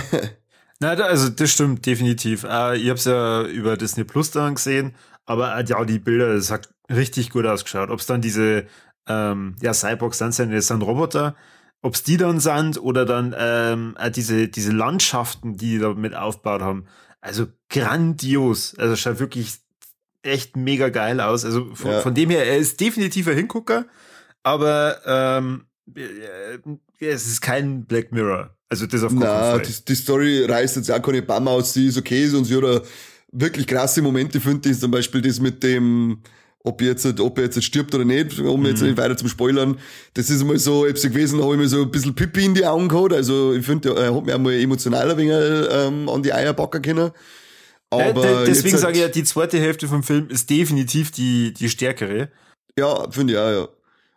[0.80, 2.44] Na, da, also das stimmt definitiv.
[2.44, 4.94] Äh, ich habe es ja über Disney Plus dann gesehen,
[5.26, 7.90] aber ja, die Bilder, das hat richtig gut ausgeschaut.
[7.90, 8.68] Ob es dann diese,
[9.08, 11.36] ähm, ja, Cyborgs sind, sind das sind Roboter,
[11.82, 15.94] ob es die dann sind oder dann ähm, äh, diese, diese Landschaften, die die da
[15.94, 16.86] mit aufgebaut haben.
[17.22, 18.76] Also grandios.
[18.78, 19.60] Also schaut wirklich
[20.24, 21.46] echt mega geil aus.
[21.46, 22.02] Also von, Ja.
[22.02, 23.86] von dem her, er ist definitiv ein Hingucker,
[24.44, 25.66] aber ähm,
[25.96, 26.58] äh,
[27.00, 28.56] es ist kein Black Mirror.
[28.70, 29.62] Also das auf keinen na, Fall.
[29.62, 32.86] die, die Story reißt jetzt auch keine Bämme aus, sie ist okay, hat auch
[33.32, 36.22] wirklich krasse Momente, finde ich, zum Beispiel das mit dem,
[36.68, 39.78] ob jetzt, ob er jetzt stirbt oder nicht, um jetzt nicht weiter zum Spoilern.
[40.14, 42.66] Das ist mal so, ich gewesen, habe ich mir so ein bisschen Pipi in die
[42.66, 43.14] Augen gehabt.
[43.14, 46.82] Also ich finde, er hat mir einmal emotional ein wenig ähm, an die Eier backen
[46.82, 47.12] können.
[47.94, 51.12] Ja, Aber de- deswegen halt- sage ich ja, die zweite Hälfte vom Film ist definitiv
[51.12, 52.30] die, die stärkere.
[52.78, 53.68] Ja, finde ich auch, ja.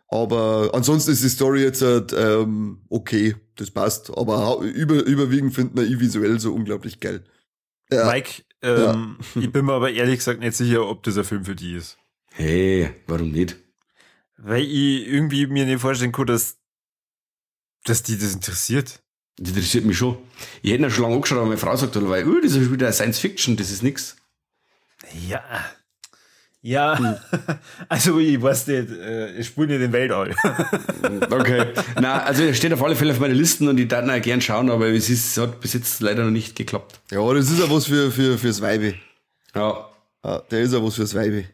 [0.09, 4.11] Aber ansonsten ist die Story jetzt halt, ähm, okay, das passt.
[4.17, 7.23] Aber über, überwiegend finde ich visuell so unglaublich geil.
[7.89, 8.11] Ja.
[8.11, 11.55] Mike, ähm, ich bin mir aber ehrlich gesagt nicht sicher, ob das ein Film für
[11.55, 11.97] die ist.
[12.33, 13.57] Hey, warum nicht?
[14.37, 16.57] Weil ich irgendwie mir nicht vorstellen kann, dass,
[17.83, 19.01] dass die das interessiert.
[19.37, 20.17] Das interessiert mich schon.
[20.61, 22.91] Ich hätte ihn schon lange angeschaut, aber meine Frau sagt, weil, uh, das ist wieder
[22.91, 24.15] Science Fiction, das ist nix.
[25.27, 25.43] Ja.
[26.63, 27.19] Ja,
[27.89, 30.35] also ich weiß nicht, äh, ich spiele nicht den Weltall.
[31.31, 31.73] Okay.
[31.99, 34.21] Na, also er steht auf alle Fälle auf meiner Listen und ich darf ihn auch
[34.21, 36.99] gern schauen, aber es ist, hat bis jetzt leider noch nicht geklappt.
[37.09, 38.93] Ja, das ist ja was für, für, fürs Weibe.
[39.55, 39.89] Ja.
[40.23, 41.45] Ja, der ist ja was fürs Weibe.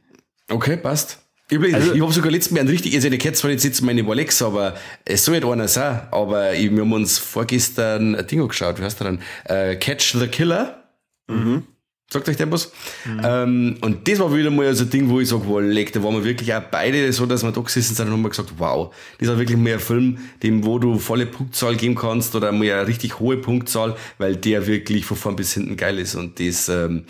[0.50, 1.20] Okay, passt.
[1.50, 3.82] Übrigens, Also- ich habe sogar letzten Mal einen richtig, also der kennt zwar jetzt jetzt
[3.82, 4.76] meine Rolex, aber
[5.06, 8.84] es soll nicht einer sein, aber ich, wir haben uns vorgestern ein Ding angeschaut, wie
[8.84, 9.20] heißt der dann?
[9.46, 10.84] Äh, Catch the Killer.
[11.28, 11.64] Mhm.
[12.10, 12.72] Sagt euch der was?
[13.06, 16.02] Ähm, und das war wieder mal so ein Ding, wo ich sage, wow, leck, da
[16.04, 18.54] waren wir wirklich auch beide so, dass wir da gesessen sind und haben wir gesagt,
[18.58, 22.54] wow, das war wirklich mal ein Film, dem, wo du volle Punktzahl geben kannst oder
[22.54, 26.40] mal eine richtig hohe Punktzahl, weil der wirklich von vorn bis hinten geil ist und
[26.40, 27.04] das, ähm,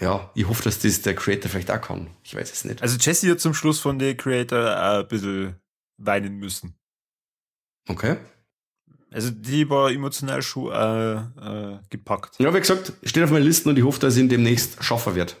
[0.00, 2.08] ja, ich hoffe, dass das der Creator vielleicht auch kann.
[2.22, 2.82] Ich weiß es nicht.
[2.82, 5.56] Also Jesse hat zum Schluss von The Creator auch ein bisschen
[5.98, 6.74] weinen müssen.
[7.88, 8.16] Okay.
[9.10, 11.14] Also die war emotional schon äh,
[11.74, 12.34] äh, gepackt.
[12.40, 15.14] Ja, wie gesagt, steht auf meiner Liste und ich hoffe, dass ich ihn demnächst schaffen
[15.14, 15.36] wird.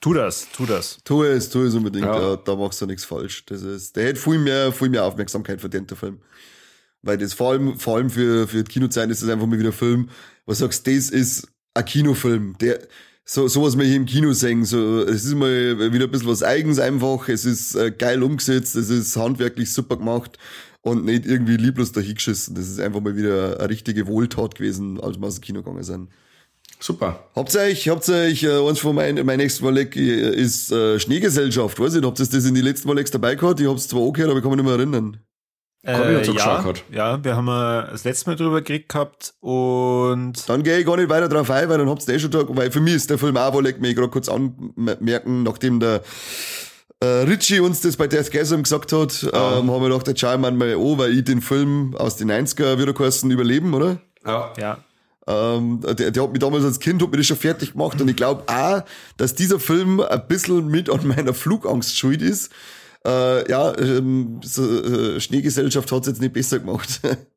[0.00, 0.98] Tu das, tu das.
[1.02, 2.20] Tu es, tu es unbedingt, Ja.
[2.30, 2.36] ja.
[2.36, 3.44] da machst du nichts falsch.
[3.46, 6.20] Das ist, der hätte viel mehr, viel mehr Aufmerksamkeit verdient, der Film.
[7.02, 9.70] Weil das vor allem, vor allem für, für die Kinozeit ist das einfach mal wieder
[9.70, 10.10] ein Film,
[10.44, 12.86] wo du sagst, das ist ein Kinofilm, der,
[13.28, 16.44] so, sowas wir hier im Kino sehen, so, es ist mal wieder ein bisschen was
[16.44, 20.38] Eigens einfach, es ist äh, geil umgesetzt, es ist handwerklich super gemacht
[20.82, 22.54] und nicht irgendwie lieblos dahingeschissen.
[22.54, 25.82] Das ist einfach mal wieder eine richtige Wohltat gewesen, als wir aus dem Kino gegangen
[25.82, 26.08] sind.
[26.78, 27.28] Super.
[27.34, 30.70] Habt ihr euch, habt ihr euch, äh, eins von meinen, mein nächstes Malek äh, ist
[30.70, 33.58] äh, Schneegesellschaft, weiß ich nicht, habt ihr das in die letzten Maleks dabei gehabt?
[33.58, 35.18] Ich hab's zwar angehört, aber ich kann mich nicht mehr erinnern.
[35.86, 40.62] Hat Äh, ja, ja, wir haben äh, das letzte Mal drüber gekriegt gehabt und Dann
[40.62, 42.70] gehe ich gar nicht weiter drauf ein, weil dann habt ihr eh schon da, weil
[42.72, 46.02] für mich ist der Film auch Malek, mir gerade kurz anmerken, nachdem der
[47.00, 50.50] äh, Richie uns das bei Deathgasm gesagt hat, ähm, haben wir gedacht, jetzt schauen wir
[50.50, 53.98] mal an, weil ich den Film aus den 90er wieder geheißen überleben, oder?
[54.24, 54.52] Ja.
[54.58, 54.78] ja,
[55.28, 58.08] Ähm, der, der hat mich damals als Kind hat mich das schon fertig gemacht und
[58.08, 58.82] ich glaube auch,
[59.18, 62.50] dass dieser Film ein bisschen mit an meiner Flugangst schuld ist.
[63.06, 67.00] Äh, ja, ähm, so, äh, Schneegesellschaft hat's jetzt nicht besser gemacht.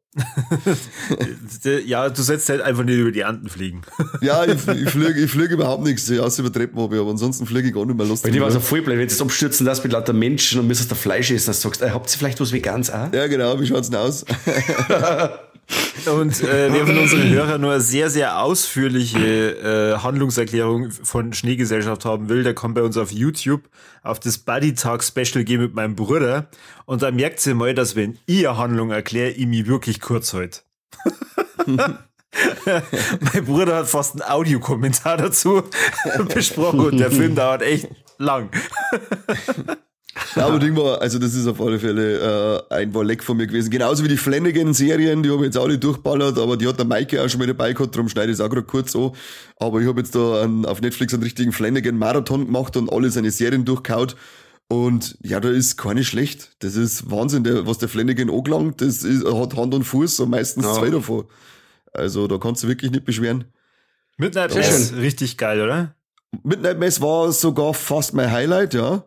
[1.85, 3.83] Ja, du sollst halt einfach nicht über die Anden fliegen.
[4.21, 7.11] ja, ich, ich fliege ich flieg überhaupt nichts, ja, außer über Treppen habe ich, aber
[7.11, 8.33] ansonsten fliege ich gar nicht mehr Bei lustig.
[8.33, 10.91] dir war es voll blöd, wenn du jetzt abstürzen lässt mit lauter Menschen und müsstest
[10.91, 13.13] da Fleisch essen, dass du sagst, äh, habt ihr vielleicht was Veganes auch?
[13.13, 14.25] ja, genau, wie schaut's denn aus?
[16.05, 22.05] Und äh, wer von unseren Hörern nur eine sehr, sehr ausführliche äh, Handlungserklärung von Schneegesellschaft
[22.05, 23.69] haben will, der kann bei uns auf YouTube
[24.01, 26.49] auf das Buddy Talk Special gehen mit meinem Bruder.
[26.85, 30.33] Und da merkt ihr mal, dass wenn ich eine Handlung erkläre, ich mich wirklich kurz
[30.33, 30.63] halt.
[31.65, 35.63] mein Bruder hat fast einen Audiokommentar dazu
[36.33, 38.49] besprochen und der Film dauert echt lang.
[40.35, 43.47] Ja, aber Ding war, also das ist auf alle Fälle äh, ein Leck von mir
[43.47, 43.69] gewesen.
[43.69, 47.21] Genauso wie die Flanagan-Serien, die habe ich jetzt alle durchballert, aber die hat der Maike
[47.23, 49.11] auch schon mal dabei gehabt, darum schneide ich es auch gerade kurz an.
[49.57, 53.31] Aber ich habe jetzt da einen, auf Netflix einen richtigen Flanagan-Marathon gemacht und alle seine
[53.31, 54.15] Serien durchkaut.
[54.67, 56.51] Und ja, da ist keine schlecht.
[56.59, 60.29] Das ist Wahnsinn, der, was der Flanagan angelangt, das ist, hat Hand und Fuß und
[60.29, 60.73] meistens Ja.
[60.73, 61.25] zwei davon.
[61.91, 63.45] Also da kannst du wirklich nicht beschweren.
[64.17, 64.99] Midnight Mass, schön.
[64.99, 65.95] richtig geil, oder?
[66.43, 69.03] Midnight Mass war sogar fast mein Highlight, ja.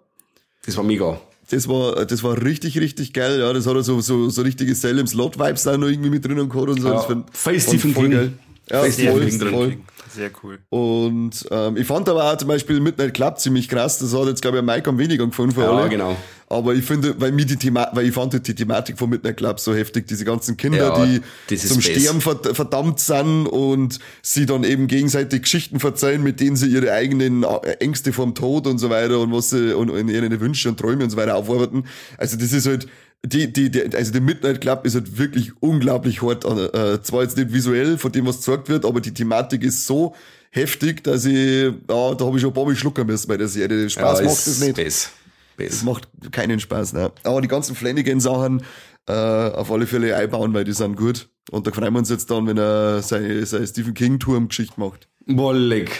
[0.64, 1.20] Das war mega.
[1.50, 3.52] Das war, das war richtig, richtig geil, ja.
[3.52, 6.48] Das hat er so, so, so richtige Salem Slot Vibes da noch irgendwie mit drinnen
[6.48, 6.88] gehabt und so.
[6.88, 8.10] Ja, voll Stephen King.
[8.10, 8.32] geil.
[8.70, 9.50] Ja, Voll drin.
[9.50, 9.76] voll.
[10.14, 10.58] Sehr cool.
[10.70, 13.98] Und ähm, ich fand aber auch zum Beispiel Midnight Club ziemlich krass.
[13.98, 15.88] Das hat jetzt, glaube ich, Mike am weniger gefunden für Ja, alle.
[15.88, 16.16] genau.
[16.48, 19.58] Aber ich finde, weil mir die Thema, weil ich fand die Thematik von Midnight Club
[19.58, 21.06] so heftig, diese ganzen Kinder, Ja,
[21.48, 22.02] die zum Space.
[22.02, 26.92] Sterben verd- verdammt sind und sie dann eben gegenseitig Geschichten verzeihen, mit denen sie ihre
[26.92, 30.68] eigenen äh, Ängste vom Tod und so weiter und was sie und, und ihre Wünsche
[30.68, 31.84] und Träume und so weiter aufarbeiten.
[32.18, 32.86] Also das ist halt
[33.25, 36.45] die, die, die, also der Midnight Club ist halt wirklich unglaublich hart.
[36.45, 40.14] Äh, zwar jetzt nicht visuell von dem, was gezeigt wird, aber die Thematik ist so
[40.51, 43.49] heftig, dass ich, ja, da habe ich schon ein paar Mal schlucken müssen bei der
[43.49, 43.89] Serie.
[43.89, 44.77] Spaß ja, macht das nicht.
[44.77, 45.11] Space.
[45.57, 45.83] Das Space.
[45.85, 47.12] macht keinen Spaß, ne?
[47.23, 48.62] Aber die ganzen Flanagan-Sachen
[49.07, 51.29] äh, auf alle Fälle einbauen, weil die sind gut.
[51.51, 55.09] Und da freuen wir uns jetzt dann, wenn er seine, seine Stephen King-Turm-Geschichte macht.
[55.27, 55.91] Wollig.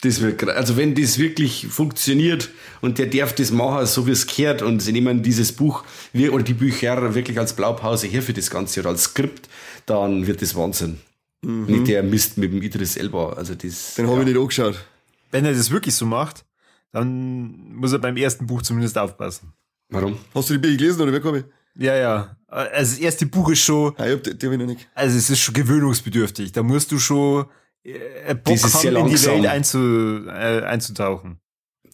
[0.00, 4.26] Das wird also wenn das wirklich funktioniert und der darf das machen, so wie es
[4.28, 5.82] gehört und sie nehmen dieses Buch
[6.12, 9.48] wir, oder die Bücher wirklich als Blaupause her für das Ganze oder als Skript,
[9.86, 10.98] dann wird das Wahnsinn.
[11.42, 13.32] Nicht der Mist mit dem Idris Elba.
[13.32, 13.94] Also das.
[13.94, 14.84] Den habe ich nicht angeschaut.
[15.32, 16.44] Wenn er das wirklich so macht,
[16.92, 19.52] dann muss er beim ersten Buch zumindest aufpassen.
[19.88, 20.16] Warum?
[20.34, 21.44] Hast du die Bücher gelesen oder wer komme ich?
[21.82, 22.36] Ja, ja.
[22.46, 24.88] Also das erste Buch ist schon, Ah, ich hab, die, die hab ich noch nicht.
[24.94, 26.52] also es ist schon gewöhnungsbedürftig.
[26.52, 27.46] Da musst du schon
[27.84, 29.26] äh, Bock ist sehr haben, in die.
[29.26, 31.40] Welt einzu, äh, einzutauchen.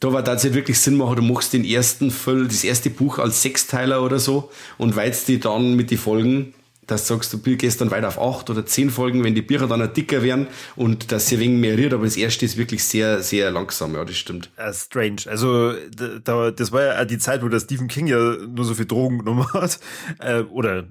[0.01, 3.43] Da war tatsächlich wirklich Sinn machen, du machst den ersten Fall, das erste Buch als
[3.43, 6.53] Sechsteiler oder so und weizt die dann mit den Folgen,
[6.87, 9.67] dass du sagst, du gehst dann weiter auf acht oder zehn Folgen, wenn die Bücher
[9.67, 12.85] dann auch dicker werden und dass sie wenig mehr rührt, aber das erste ist wirklich
[12.85, 14.51] sehr, sehr langsam, ja, das stimmt.
[14.57, 15.23] Äh, strange.
[15.27, 18.65] Also da, da, das war ja auch die Zeit, wo der Stephen King ja nur
[18.65, 19.79] so viel Drogen genommen hat.
[20.19, 20.85] Äh, oder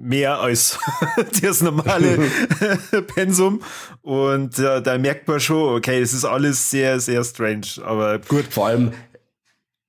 [0.00, 0.78] mehr als
[1.42, 2.18] das normale
[3.14, 3.62] Pensum.
[4.02, 7.66] Und äh, da merkt man schon, okay, es ist alles sehr, sehr strange.
[7.84, 8.46] Aber gut.
[8.50, 8.92] Vor allem,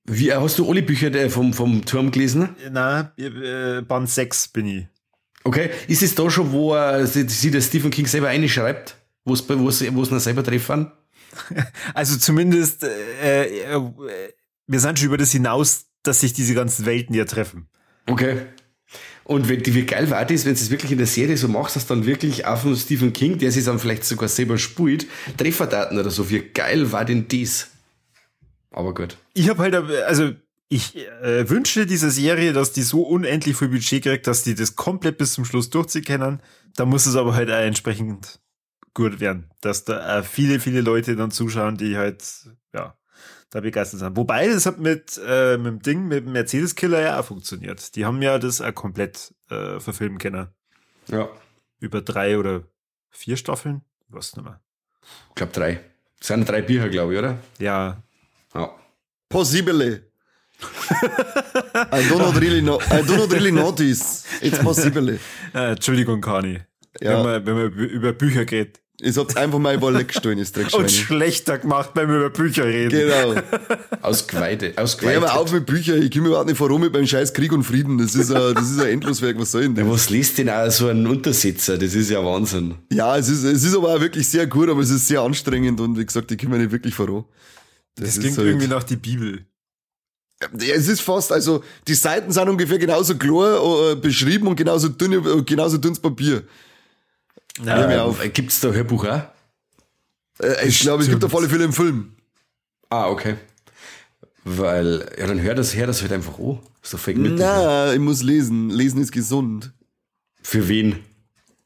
[0.04, 2.50] wie, hast du alle Bücher der vom, vom Turm gelesen?
[2.70, 4.86] Na, äh, Band 6 bin ich.
[5.44, 9.48] Okay, ist es da schon, wo er sich der Stephen King selber einschreibt, wo es
[9.48, 10.92] wo noch selber treffen?
[11.94, 13.80] Also zumindest, äh, äh,
[14.66, 17.68] wir sind schon über das hinaus, dass sich diese ganzen Welten ja treffen.
[18.06, 18.42] Okay.
[19.32, 21.74] Und wenn, wie geil war das, wenn du es wirklich in der Serie so machst,
[21.74, 25.06] dass dann wirklich auch von Stephen King, der sich dann vielleicht sogar selber spielt,
[25.38, 27.70] Trefferdaten oder so, wie geil war denn das?
[28.70, 29.16] Aber gut.
[29.32, 30.32] Ich habe halt, äh, also
[30.68, 34.76] ich äh, wünsche dieser Serie, dass die so unendlich viel Budget kriegt, dass die das
[34.76, 36.40] komplett bis zum Schluss durchziehen können.
[36.76, 38.38] Da muss es aber halt auch entsprechend
[38.92, 42.22] gut werden, dass da äh, viele, viele Leute dann zuschauen, die halt,
[43.52, 44.16] da begeistert sind.
[44.16, 47.94] Wobei, das hat mit, äh, mit dem Ding, mit dem Mercedes-Killer ja auch funktioniert.
[47.94, 50.48] Die haben ja das auch komplett äh, verfilmen können.
[51.08, 51.28] Ja.
[51.78, 52.62] Über drei oder
[53.10, 53.82] vier Staffeln?
[54.08, 54.60] Was nicht mehr.
[55.28, 55.80] Ich glaube drei.
[56.18, 57.38] Das sind drei Bücher, glaube ich, oder?
[57.58, 58.02] Ja,
[58.54, 58.70] Ja.
[59.28, 60.00] Possibly.
[60.60, 64.24] I do not really know, I do not really notice.
[64.40, 65.18] It's possibly.
[65.54, 66.60] äh, Entschuldigung, Kani.
[67.00, 67.16] Ja.
[67.18, 68.80] Wenn man, wenn man über Bücher geht.
[69.04, 72.64] Ihr habt einfach mal ein Wolle gestohlen, ist Und schlechter gemacht, wenn wir über Bücher
[72.66, 72.90] reden.
[72.90, 73.34] Genau.
[74.00, 75.32] Aus Geweide, aus Ja, aber Geweide.
[75.34, 77.98] auf mit Büchern, ich komme überhaupt nicht voran mit beim scheiß Krieg und Frieden.
[77.98, 79.86] Das ist ein, das ist ein Endloswerk, was soll denn das?
[79.88, 81.78] Was liest denn auch so ein Untersetzer?
[81.78, 82.76] Das ist ja Wahnsinn.
[82.92, 85.80] Ja, es ist, es ist aber auch wirklich sehr gut, aber es ist sehr anstrengend
[85.80, 87.24] und wie gesagt, ich komme nicht wirklich voran.
[87.96, 89.44] Das, ist klingt halt- irgendwie nach die Bibel.
[90.60, 94.88] Ja, es ist fast, also die Seiten sind ungefähr genauso klar äh, beschrieben und genauso
[94.88, 96.42] dünn, genauso dünnes Papier.
[97.60, 98.24] Hör mir auf.
[98.24, 99.22] Äh, Gibt's da Hörbuch auch?
[100.40, 102.16] Äh, ich glaube, es gibt auf alle Fälle einen Film.
[102.88, 103.36] Ah, okay.
[104.44, 106.58] Weil, ja, dann hör das, hör das halt einfach an.
[106.82, 107.34] Ist doch fake mit.
[107.38, 108.70] Na, ich muss lesen.
[108.70, 109.72] Lesen ist gesund.
[110.42, 110.98] Für wen?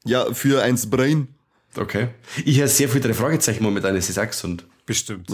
[0.05, 1.27] Ja, für eins Brain.
[1.75, 2.09] Okay.
[2.45, 4.65] Ich höre sehr viel drei Fragezeichen momentan, es ist auch gesund.
[4.85, 5.29] Bestimmt.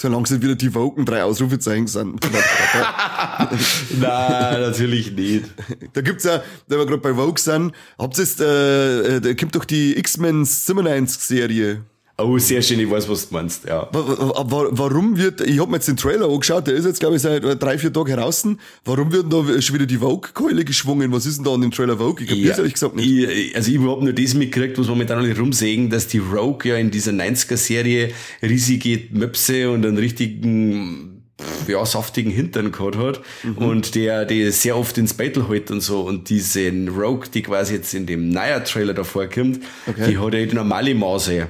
[0.00, 2.18] Solange es nicht wieder die Woken drei Ausrufezeichen sind.
[4.00, 5.44] Nein, natürlich nicht.
[5.92, 9.32] Da gibt's ja, da wir gerade bei Vogue sind, habt ihr jetzt, äh, äh, da
[9.34, 11.84] gibt doch die X-Men 97 Serie.
[12.22, 13.88] Oh, sehr schön, ich weiß, was du meinst, ja.
[13.92, 17.00] Wa- wa- wa- Warum wird, ich hab mir jetzt den Trailer angeschaut, der ist jetzt,
[17.00, 18.46] glaube ich, seit äh, drei, vier Tagen heraus.
[18.84, 21.12] Warum wird da schon wieder die Vogue-Keule geschwungen?
[21.12, 22.22] Was ist denn da an dem Trailer Vogue?
[22.22, 23.08] Ich kapier's ehrlich gesagt nicht.
[23.08, 26.76] Ich, also ich hab nur das mitgekriegt, was momentan alle rumsägen, dass die Rogue ja
[26.76, 28.10] in dieser 90er-Serie
[28.42, 31.22] riesige Möpse und einen richtigen,
[31.68, 33.56] ja, saftigen Hintern gehabt hat Mhm.
[33.58, 37.74] und der, der sehr oft ins Beitel hält und so und diesen Rogue, die quasi
[37.74, 41.48] jetzt in dem Naya-Trailer davor kommt, die hat ja die normale Maße.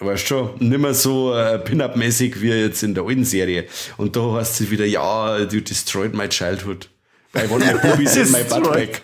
[0.00, 3.66] Weißt schon, nicht mehr so äh, Pin-Up-mäßig wie jetzt in der alten Serie.
[3.96, 6.90] Und da heißt sie wieder, ja, you destroyed my childhood.
[7.36, 9.02] I want my boobies in my butt back.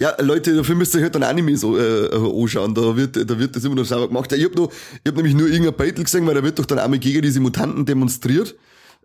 [0.00, 2.74] Ja, Leute, dafür müsst ihr halt dann Anime so äh, anschauen.
[2.74, 4.32] Da wird, da wird das immer noch sauber gemacht.
[4.32, 6.78] Ich hab noch, ich hab nämlich nur irgendein Beitel gesehen, weil da wird doch dann
[6.78, 8.56] einmal gegen diese Mutanten demonstriert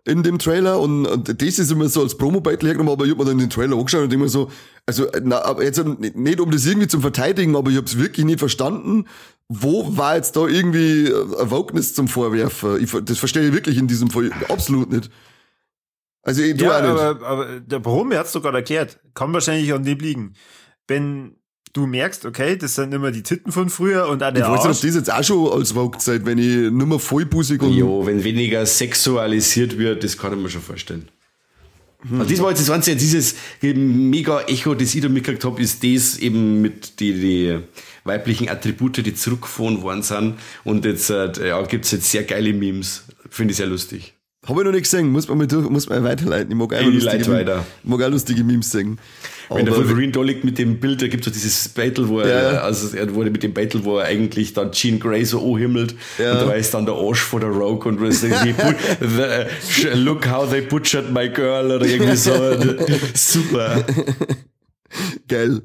[0.06, 3.18] in dem Trailer und, und das ist immer so als Promo-Beitel hergenommen, aber ich hab
[3.18, 4.50] mir dann den Trailer angeschaut und mir so,
[4.86, 9.06] also, na, jetzt nicht um das irgendwie zum Verteidigen, aber ich hab's wirklich nicht verstanden,
[9.48, 12.82] wo war jetzt da irgendwie äh, Wokeness zum Vorwerfen?
[12.82, 15.10] Ich, ver- das verstehe ich wirklich in diesem Fall absolut nicht.
[16.22, 16.90] Also, ich, du Ja, auch nicht.
[16.90, 18.98] aber, aber der Brome hat's doch gerade erklärt.
[19.14, 20.32] Kann wahrscheinlich an dem liegen.
[20.88, 21.36] Wenn
[21.72, 24.64] du merkst, okay, das sind immer die Titten von früher und auch ich der weiß
[24.64, 27.72] nicht, ob das jetzt auch schon als Vogue seid, wenn ich nur mehr vollbusig und
[27.74, 31.08] Jo, wenn weniger sexualisiert wird, das kann ich mir schon vorstellen.
[32.10, 35.82] Und das war jetzt das Einzige, dieses mega Echo, das ich da mitgekriegt habe, ist
[35.84, 37.58] das eben mit die, die
[38.06, 40.34] weiblichen Attribute, die zurückgefahren worden sind.
[40.64, 43.04] Und jetzt äh, ja, gibt's jetzt sehr geile Memes.
[43.30, 44.14] Finde ich sehr lustig.
[44.46, 46.52] Habe ich noch nicht gesehen, muss man mal durch, muss man weiterleiten.
[46.52, 47.66] Ich mag auch Ich lustige, weiter.
[47.82, 48.98] Ich mag auch lustige Memes sehen.
[49.48, 52.52] Wenn der Wolverine da liegt mit dem Bild, da gibt's so dieses Battle, wo er,
[52.54, 52.60] Ja.
[52.62, 56.32] also er wurde mit dem Battle, wo er eigentlich dann Jean Grey so anhimmelt Ja.
[56.40, 58.32] und da ist dann der Arsch vor der Rogue und was the,
[59.94, 62.32] look how they butchered my girl oder irgendwie so.
[63.14, 63.84] Super.
[65.28, 65.62] Geil.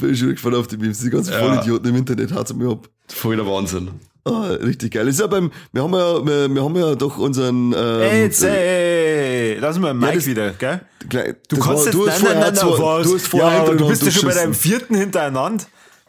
[0.00, 0.98] Bin schon gespannt auf die Memes.
[1.00, 1.38] Die ganzen Ja.
[1.40, 2.88] Vollidioten im Internet haut's mir ab.
[3.08, 3.90] Voll der Wahnsinn.
[4.24, 5.08] Ah, richtig geil.
[5.08, 8.42] Ist ja beim, wir haben ja, wir, wir haben ja doch unseren, ähm, Ey, jetzt,
[8.44, 10.80] ey, lass mal Mike das- wieder, gell?
[11.08, 13.06] gleich- Du kannst war- jetzt, du hast nein, vorher nein, nein, zwei- was?
[13.08, 15.64] du hast vorher ja, aber du hintereinander bist ja schon bei deinem vierten hintereinander.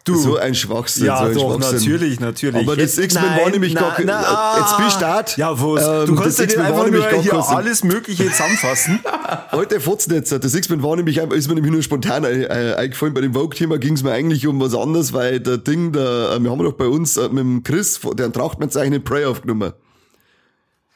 [0.06, 0.16] Du.
[0.18, 1.06] So ein Schwachsinn.
[1.06, 1.92] ja, so ein doch, Schwachsinn.
[1.92, 2.62] natürlich, natürlich.
[2.68, 5.24] Aber das Jetzt- X-Men war nämlich gar kein, jetzt bist du da.
[5.38, 5.88] Ja, was?
[5.88, 9.00] Ähm, du kannst das ja nicht einfach nur hier kein- alles Mögliche zusammenfassen.
[9.52, 13.14] Alte Fotznetzer, das X-Men war nämlich, ist mir nämlich nur spontan eingefallen.
[13.14, 16.40] Bei dem Vogue-Thema ging es mir eigentlich um was anderes, weil der Ding, der, äh,
[16.44, 19.72] wir haben doch bei uns äh, mit dem Chris, der einen Trachtmannzeichen Prey aufgenommen.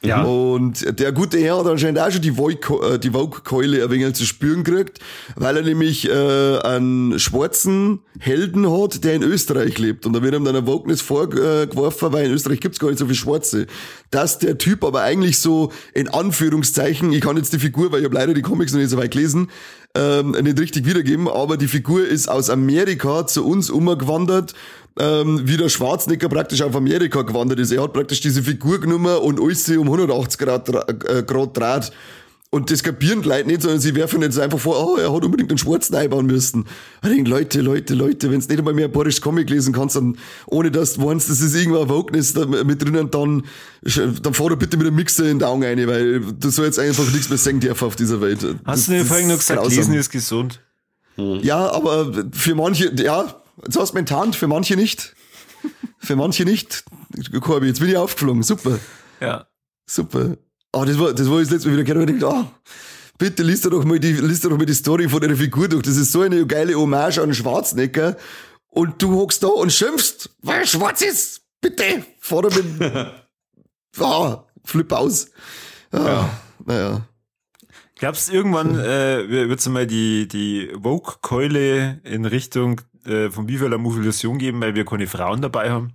[0.00, 0.22] Ja.
[0.22, 4.26] Und der gute Herr hat anscheinend auch schon die Vogue- äh, Vogue-Keule ein wenig zu
[4.26, 5.00] spüren gekriegt,
[5.34, 10.06] weil er nämlich äh, einen schwarzen Helden hat, der in Österreich lebt.
[10.06, 13.06] Und da wird ihm dann ein Wokeness vorgeworfen, weil in Österreich gibt's gar nicht so
[13.06, 13.66] viel Schwarze.
[14.12, 18.04] Dass der Typ aber eigentlich so in Anführungszeichen, ich kann jetzt die Figur, weil ich
[18.04, 19.50] habe leider die Comics noch nicht so weit gelesen,
[19.96, 24.54] ähm, nicht richtig wiedergeben, aber die Figur ist aus Amerika zu uns umgewandert,
[24.98, 27.70] ähm, wie der Schwarzenegger praktisch auf Amerika gewandert ist.
[27.72, 30.88] Er hat praktisch diese Figur genommen und alles sie um 180 Grad, dra-
[31.18, 31.92] äh, Grad dreht.
[32.50, 35.22] Und das kapieren die Leute nicht, sondern sie werfen jetzt einfach vor, oh, er hat
[35.22, 36.64] unbedingt einen Schwarzen einbauen müssen.
[37.02, 40.16] Ich denke, Leute, Leute, Leute, wenn du nicht einmal mehr Boris Comic lesen kannst, dann,
[40.46, 42.34] ohne dass du meinst, das ist irgendwo ein Wokeness
[42.64, 43.42] mit drinnen, dann,
[44.22, 46.78] dann fahr doch bitte mit einem Mixer in den Augen rein, weil du sollst jetzt
[46.78, 48.42] einfach nichts mehr sagen dürfen auf dieser Welt.
[48.42, 49.76] Das- Hast du nicht das vorhin noch gesagt, grausam.
[49.76, 50.60] lesen ist gesund?
[51.42, 53.26] Ja, aber für manche, ja,
[53.64, 55.14] jetzt hast du enttarnt, für manche nicht.
[55.98, 56.84] Für manche nicht.
[57.40, 58.42] Corby, jetzt bin ich aufgeflogen.
[58.42, 58.78] Super,
[59.20, 59.46] Ja.
[59.86, 60.36] super.
[60.72, 62.50] Aber das war, das war das letzte Mal wieder gehört, und ich dachte, ah,
[63.18, 65.82] bitte liest doch mal die, liest doch mal die Story von der Figur durch.
[65.82, 68.16] Das ist so eine geile Hommage an Schwarzenegger.
[68.70, 71.40] Und du hockst da und schimpfst, weil er schwarz ist.
[71.60, 72.92] Bitte, vorder mit,
[74.00, 75.30] ah, flip aus.
[75.90, 76.28] Ah,
[76.64, 77.08] Naja.
[77.96, 83.66] Glaubst du, irgendwann äh, wird es mal die, die Vogue-Keule in Richtung äh, von Viva
[83.66, 85.92] la Movilusion geben, weil wir keine Frauen dabei haben?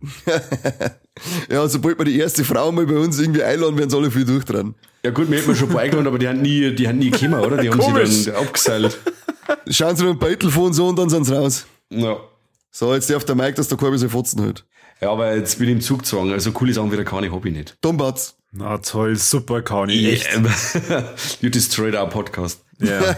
[1.50, 4.24] ja, sobald wir die erste Frau mal bei uns irgendwie einladen, werden sie alle viel
[4.24, 4.74] durchdrehen.
[5.04, 7.58] Ja gut, wir hätten schon eingeladen, aber die haben nie, die haben nie gekommen, oder?
[7.58, 8.98] Die haben sie dann abgeseilt.
[9.68, 11.66] Schauen sie noch ein Beutel vor und so und dann sind sie raus.
[11.90, 12.18] Ja.
[12.70, 14.64] So, jetzt darf der Mike, dass der Korbi seine Fotzen hält.
[15.00, 16.30] Ja, aber jetzt bin ich im Zugzwang.
[16.30, 17.76] Also coole Sachen wieder keine hab ich nicht.
[17.80, 18.36] Dombatz.
[18.52, 20.28] Na toll, super, Kani, echt.
[20.34, 20.46] Ähm,
[21.40, 22.64] you destroyed our podcast.
[22.80, 23.14] Ja.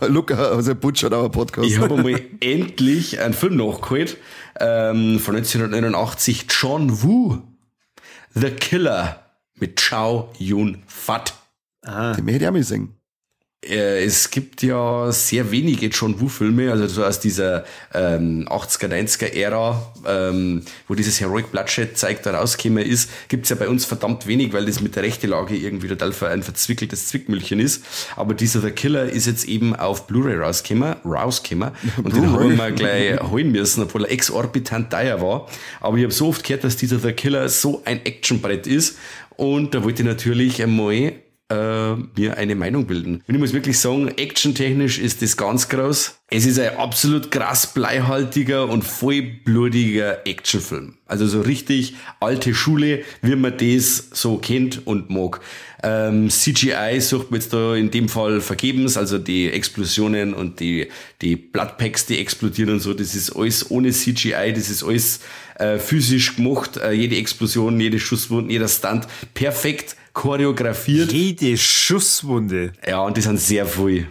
[0.06, 1.68] Luca, also Butcher, aber Podcast.
[1.68, 4.18] Ich habe einmal endlich einen Film nachgeholt
[4.60, 7.38] ähm, von 1989, John Woo,
[8.34, 9.24] The Killer
[9.58, 11.34] mit Chow Yun Fat.
[11.86, 12.96] Den hätte ich auch mal singen.
[13.68, 19.32] Äh, es gibt ja sehr wenige John Woo-Filme, also so aus dieser ähm, 80er, 90er
[19.32, 24.26] Ära, ähm, wo dieses Heroic Bloodshed zeigt, da rausgekommen ist, gibt's ja bei uns verdammt
[24.26, 27.84] wenig, weil das mit der rechten Lage irgendwie total ein verzwickeltes Zwickmühlchen ist.
[28.16, 31.70] Aber dieser The Killer ist jetzt eben auf Blu-ray rausgekommen, rausgekommen
[32.02, 35.48] und den haben wir gleich holen müssen, obwohl er exorbitant teuer war.
[35.80, 38.96] Aber ich habe so oft gehört, dass dieser The Killer so ein Actionbrett ist
[39.36, 41.12] und da wollte ich natürlich einmal
[41.50, 43.22] äh, mir eine Meinung bilden.
[43.26, 46.18] Und ich muss wirklich sagen, actiontechnisch ist das ganz groß.
[46.30, 50.94] Es ist ein absolut krass bleihaltiger und vollblutiger Actionfilm.
[51.06, 55.40] Also so richtig alte Schule, wie man das so kennt und mag.
[55.82, 60.88] Ähm, CGI sucht man jetzt da in dem Fall vergebens, also die Explosionen und die,
[61.20, 65.20] die Bloodpacks, die explodieren und so, das ist alles ohne CGI, das ist alles
[65.56, 71.12] äh, physisch gemacht, äh, jede Explosion, jede Schusswunde, jeder Stunt perfekt choreografiert.
[71.12, 72.72] Jede Schusswunde.
[72.86, 74.06] Ja, und die sind sehr voll.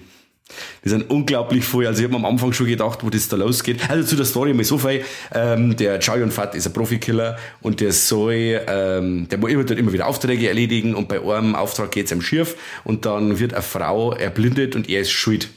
[0.85, 1.87] Die sind unglaublich voll.
[1.87, 3.89] Also ich habe am Anfang schon gedacht, wo das da losgeht.
[3.89, 5.03] Also zu der Story mal so viel.
[5.33, 9.69] Ähm, der Chow Yun Fat ist ein Profikiller und der soll, ähm, der muss immer,
[9.71, 13.63] immer wieder Aufträge erledigen und bei einem Auftrag geht's ihm schief und dann wird eine
[13.63, 15.49] Frau erblindet und er ist schuld.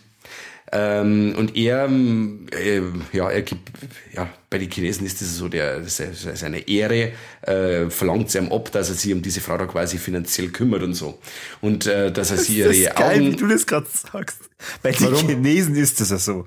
[0.73, 3.71] Ähm, und er, äh, ja, er gibt,
[4.13, 7.13] ja, bei den Chinesen ist das so der, das ist seine Ehre,
[7.43, 10.83] äh, verlangt sie ihm ab, dass er sich um diese Frau da quasi finanziell kümmert
[10.83, 11.19] und so.
[11.61, 14.39] Und, äh, dass er sie Das ihre ist geil, wie Augen, du das gerade sagst.
[14.83, 16.47] Bei den Chinesen ist das ja so.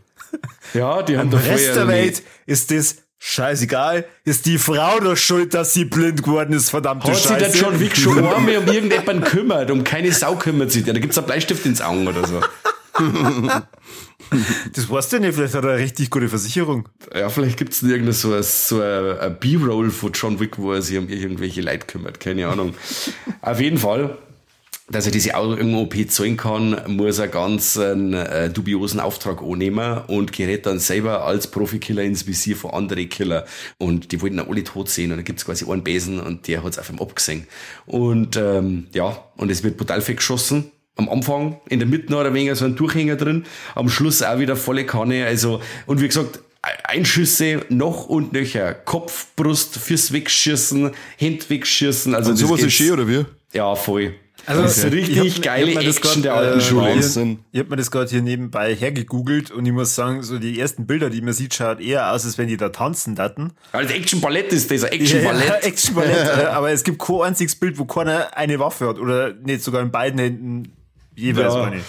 [0.74, 4.05] ja, die haben Im Rest der Welt ist das scheißegal.
[4.26, 7.51] Ist die Frau doch schuld, dass sie blind geworden ist, verdammte Hat sich Scheiße.
[7.51, 10.93] der John Wick schon einmal um irgendjemanden kümmert, um keine Sau kümmert sich der.
[10.93, 12.41] Da gibt's einen Bleistift ins Augen oder so.
[14.74, 16.88] Das weißt du nicht, vielleicht hat er eine richtig gute Versicherung.
[17.16, 20.82] Ja, vielleicht gibt's da irgendeine so ein, so ein, B-Roll von John Wick, wo er
[20.82, 22.20] sich um irgendwelche Leute kümmert.
[22.20, 22.76] Keine Ahnung.
[23.41, 24.18] Auf jeden Fall,
[24.89, 30.32] dass er diese Augen-OP zahlen kann, muss er ganz einen äh, dubiosen Auftrag annehmen und
[30.32, 33.45] gerät dann selber als Profikiller ins Visier von anderen Killer.
[33.78, 36.64] Und die wollten dann alle tot sehen und dann gibt's quasi einen Besen und der
[36.64, 37.47] hat's auf ihm abgesehen.
[37.88, 42.24] Und ähm, ja, und es wird brutal viel geschossen am Anfang, in der Mitte noch
[42.24, 46.08] ein wenig so ein Durchhänger drin, am Schluss auch wieder volle Kanne, also, und wie
[46.08, 46.39] gesagt,
[46.84, 52.91] Einschüsse noch und nöcher, Kopf, Brust, fürs Wegschießen, Hände wegschießen, also Und sowas ist schön,
[52.91, 53.26] oder wie?
[53.54, 54.14] Ja, voll.
[54.45, 56.62] Also, das ist ich richtig hab- ich hab geile das Action grad, der alten äh,
[56.62, 56.82] Schule.
[56.82, 57.39] Wahnsinn.
[57.52, 60.88] Ich habe mir das gerade hier nebenbei hergegoogelt und ich muss sagen, so die ersten
[60.88, 63.52] Bilder, die man sieht, schaut eher aus, als wenn die da tanzen daten.
[63.74, 65.64] Als Action-Ballett ist das, ein Action-Ballett.
[65.64, 66.28] Action Ballett.
[66.28, 69.82] äh, aber es gibt kein einziges Bild, wo keiner eine Waffe hat oder nicht sogar
[69.82, 70.72] in beiden Händen
[71.20, 71.63] jeweils Ja.
[71.63, 71.82] eine.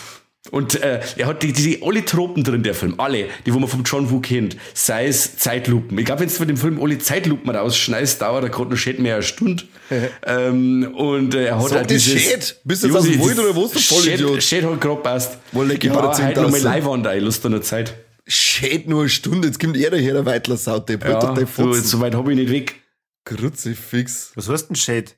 [0.51, 2.95] Und äh, er hat die, die, alle Tropen drin, der Film.
[2.99, 4.57] Alle, die wo man vom John Woo kennt.
[4.73, 5.99] Sei es Zeitlupen.
[5.99, 9.01] Ich glaube, wenn du von dem Film alle Zeitlupen rausschneidest, dauert er gerade noch schön
[9.03, 9.65] mehr eine Stunde.
[10.27, 12.23] ähm, und äh, er hat auch das dieses...
[12.23, 12.61] Shit.
[12.65, 14.43] Bist du jetzt aus dem Wald oder was, du Vollidiot?
[14.43, 15.39] Shit, Shit hat gerade passt.
[15.53, 16.65] Wolle, ich gib mir da heute noch mal 10.000.
[16.65, 17.95] Leihwand ein, Lust noch Zeit.
[18.27, 20.99] Shit, nur eine Stunde, jetzt kommt er daher, der Weitler Saute.
[21.03, 21.85] Ja, der so, Fotzen.
[21.85, 22.77] so weit habe ich nicht weg.
[23.25, 24.33] Kruzifix.
[24.35, 25.13] Was heißt denn Shade?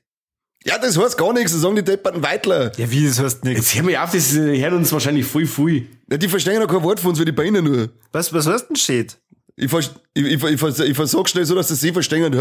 [0.65, 2.71] Ja, das heißt gar nichts, das sagen die depperten Weitler.
[2.77, 3.73] Ja, wie, das heißt nichts.
[3.73, 5.83] Jetzt hör mir auf, das hören uns wahrscheinlich voll, voll.
[6.09, 7.89] Ja, die verstehen ja kein Wort von uns, wie die Beine nur.
[8.11, 9.07] Was, was heißt denn Shade?
[9.55, 12.33] Ich, vers ich, ich, ich, vers ich versag schnell so, dass sie sie verstehen.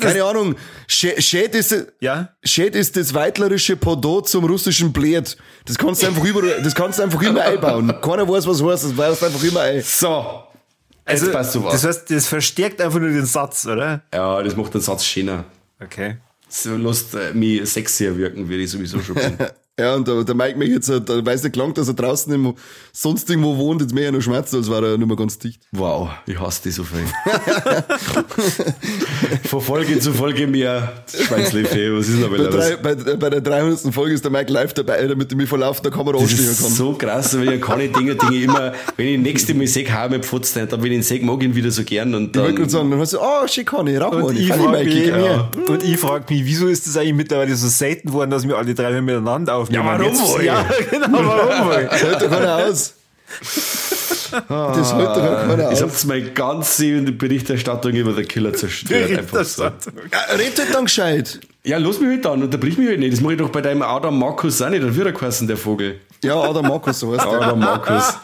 [0.00, 0.54] Keine Ahnung.
[0.86, 2.30] Schäd ist, Ja?
[2.42, 5.36] Schäd ist das weitlerische Pendant zum russischen Blät.
[5.66, 7.92] Das kannst du einfach überall, das kannst du einfach immer einbauen.
[8.02, 9.82] Keiner weiß, was heißt, das weißt du einfach immer ein.
[9.82, 10.44] So.
[11.08, 11.72] Jetzt passt du was.
[11.74, 14.02] Also, das heißt, das verstärkt einfach nur den Satz, oder?
[14.12, 15.44] ja, das macht den Satz schöner.
[15.80, 16.16] Okay.
[16.48, 19.36] So lässt äh, mich sexier wirken, wie ich sowieso schon bin.
[19.78, 22.54] Ja, und der, der Mike mich jetzt, der weiß nicht lang, dass er draußen im,
[22.92, 25.60] sonst irgendwo wohnt, jetzt mehr noch schmerzt, als war er nicht mehr ganz dicht.
[25.72, 27.00] Wow, ich hasse die so viel.
[29.48, 32.78] Von Folge zu Folge mehr Schweinslefe, was ist denn Bei, aber drei, los?
[33.04, 33.92] bei, bei der 300.
[33.92, 36.62] Folge ist der Mike live dabei, damit er mich vor laufender Kamera Das anstehen ist
[36.62, 36.70] kann.
[36.70, 40.06] so krass, weil ich kann ich Dinge, Dinge immer, wenn ich nächste Mal sehe, hau
[40.06, 42.40] ich nicht, aber wenn ich ihn sehe, mag ich ihn wieder so gern und ich
[42.40, 44.94] wollte dann, gerade sagen, dann hast du, oh, schick Conny, rauch mal, ich frage mich,
[44.94, 45.48] gib mir.
[45.66, 48.72] und ich frag mich, wieso ist das eigentlich mittlerweile so selten geworden, dass wir alle
[48.72, 49.84] drei miteinander aufnehmen?
[49.84, 50.44] Ja, warum Jetzt, wohl?
[50.44, 51.88] Ja, genau, warum wohl?
[51.90, 52.94] Das hält doch keiner aus.
[54.48, 55.82] Das hält doch keiner ich aus.
[55.82, 59.10] hab's meine ganze Berichterstattung über den Killer zerstört.
[59.18, 59.64] Einfach so.
[59.64, 59.70] Ja,
[60.36, 61.40] Red halt dann gescheit.
[61.64, 63.12] Ja, los mich halt an, unterbrich mich halt nicht.
[63.14, 64.82] Das mache ich doch bei deinem Adam Markus auch nicht.
[64.82, 66.00] Dann wird er geheißen, der Vogel.
[66.22, 67.26] Ja, Adam Markus, so heißt.
[67.26, 68.14] Adam Markus.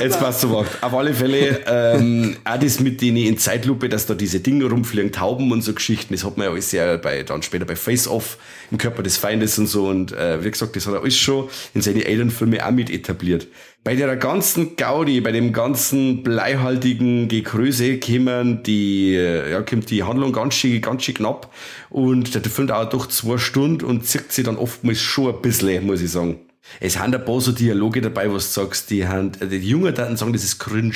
[0.00, 0.66] Jetzt passt so was.
[0.82, 5.12] Auf alle Fälle, ähm, auch das mit denen in Zeitlupe, dass da diese Dinge rumfliegen,
[5.12, 8.06] Tauben und so Geschichten, das hat man ja alles ja bei, dann später bei Face
[8.06, 8.38] Off
[8.70, 9.88] im Körper des Feindes und so.
[9.88, 13.48] Und äh, wie gesagt, das hat er alles schon in seine Alien-Filme auch mit etabliert.
[13.84, 20.02] Bei der ganzen Gaudi, bei dem ganzen bleihaltigen Gekröse kämen die, äh, ja, kommt die
[20.02, 21.52] Handlung ganz schön, ganz schön knapp.
[21.90, 25.86] Und der Film dauert doch zwei Stunden und zirkt sich dann oftmals schon ein bisschen,
[25.86, 26.38] muss ich sagen.
[26.80, 30.16] Es sind ein paar so Dialoge dabei, was du sagst, die haben, die Jungen dann
[30.16, 30.94] sagen, das ist cringe.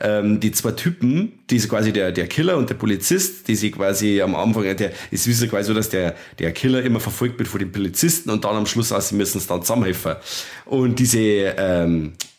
[0.00, 3.70] Ähm, die zwei Typen, die ist quasi der, der Killer und der Polizist, die sie
[3.70, 7.48] quasi am Anfang, der, es ist quasi so, dass der, der Killer immer verfolgt wird
[7.48, 10.16] von den Polizisten und dann am Schluss auch, sie müssen es dann zusammenhelfen.
[10.64, 12.31] Und diese, ähm, äh,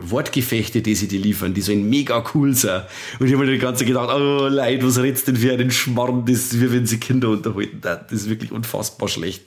[0.00, 2.82] Wortgefechte, die sie die liefern, die so ein mega cool sind.
[3.20, 5.70] Und ich habe mir die ganze Zeit gedacht, oh Leid, was redst denn für einen
[5.70, 7.78] Schmarrn, das ist wie wenn sie Kinder unterhalten.
[7.80, 9.44] Das ist wirklich unfassbar schlecht.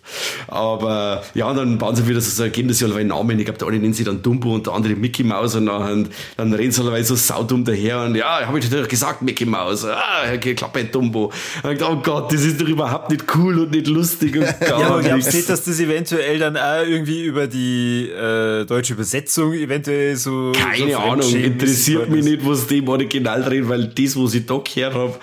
[0.47, 3.37] Aber ja, und dann bauen sie wieder so, geben das ja alle Namen.
[3.37, 6.07] Ich glaube, der eine nennt sie dann Dumbo und der andere Mickey Mouse und dann,
[6.37, 9.45] dann reden sie alle so saudumm daher und ja, habe ich dir doch gesagt, Mickey
[9.45, 9.83] Mouse.
[9.83, 11.33] Ah, okay, Klappe, Dumbo.
[11.63, 14.45] Und ich dachte, oh Gott, das ist doch überhaupt nicht cool und nicht lustig und
[14.61, 18.63] gar Ja, aber glaubst du nicht, dass das eventuell dann auch irgendwie über die äh,
[18.63, 20.51] deutsche Übersetzung eventuell so.
[20.53, 24.45] Keine so Ahnung, interessiert mich nicht, was die im Original drehen, weil das, was ich
[24.45, 25.19] da gehört habe,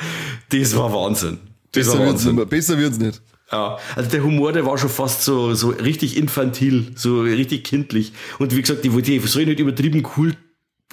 [0.50, 1.38] das war Wahnsinn.
[1.72, 2.34] Das Besser war wird's nicht Wahnsinn.
[2.36, 2.46] mehr.
[2.46, 3.22] Besser wird's nicht.
[3.52, 8.12] Ja, also der Humor, der war schon fast so, so richtig infantil, so richtig kindlich.
[8.38, 10.34] Und wie gesagt, die, die soll nicht übertrieben cool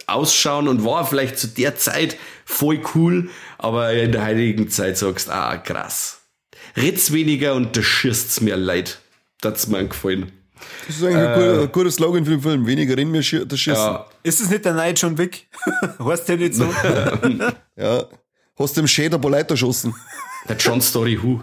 [0.07, 5.27] ausschauen und war vielleicht zu der Zeit voll cool, aber in der heutigen Zeit sagst
[5.27, 6.21] du, ah, krass.
[6.75, 8.99] Red's weniger und da schießt's mir leid.
[9.41, 10.31] Das hat's mir gefallen.
[10.87, 12.65] Das ist eigentlich ein, guter, ein guter Slogan für den Film.
[12.67, 13.75] Weniger wir schi- das Schießen.
[13.81, 13.91] Ja.
[13.93, 15.47] Ja, Ist das nicht der Neid schon weg?
[15.99, 16.65] heißt der nicht so?
[18.57, 19.93] Hast du im Schäder Boleiter geschossen?
[20.49, 21.41] der John Story Who.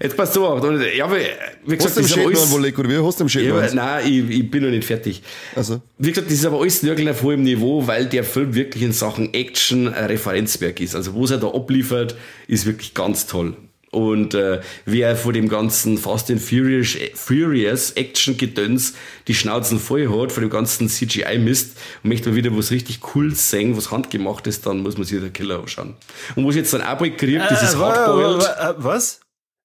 [0.00, 0.62] Jetzt passt du auf.
[0.62, 2.88] und, Ja, aber, wie gesagt, Hast du im das ist aber Schäden alles- Wolleck oder
[2.88, 2.96] wie?
[3.06, 5.22] Hast du im Schäden Ja, nein, ich, ich bin noch nicht fertig.
[5.54, 5.82] Also.
[5.98, 8.92] Wie gesagt, das ist aber alles nirgends auf hohem Niveau, weil der Film wirklich in
[8.92, 10.94] Sachen Action ein Referenzwerk ist.
[10.94, 12.16] Also, was er da abliefert,
[12.48, 13.56] ist wirklich ganz toll.
[13.92, 18.94] Und äh, wer vor dem ganzen Fast and Furious, Furious Action-Gedöns
[19.26, 23.50] die Schnauzen voll hat, von dem ganzen CGI-Mist und möchte mal wieder was richtig Cooles
[23.50, 25.94] sehen, was handgemacht ist, dann muss man sich den Killer anschauen.
[26.36, 28.42] Und was ich jetzt dann auch bald kriegt, das ist Äh, Hardboiled.
[28.42, 29.20] wa- wa- Was?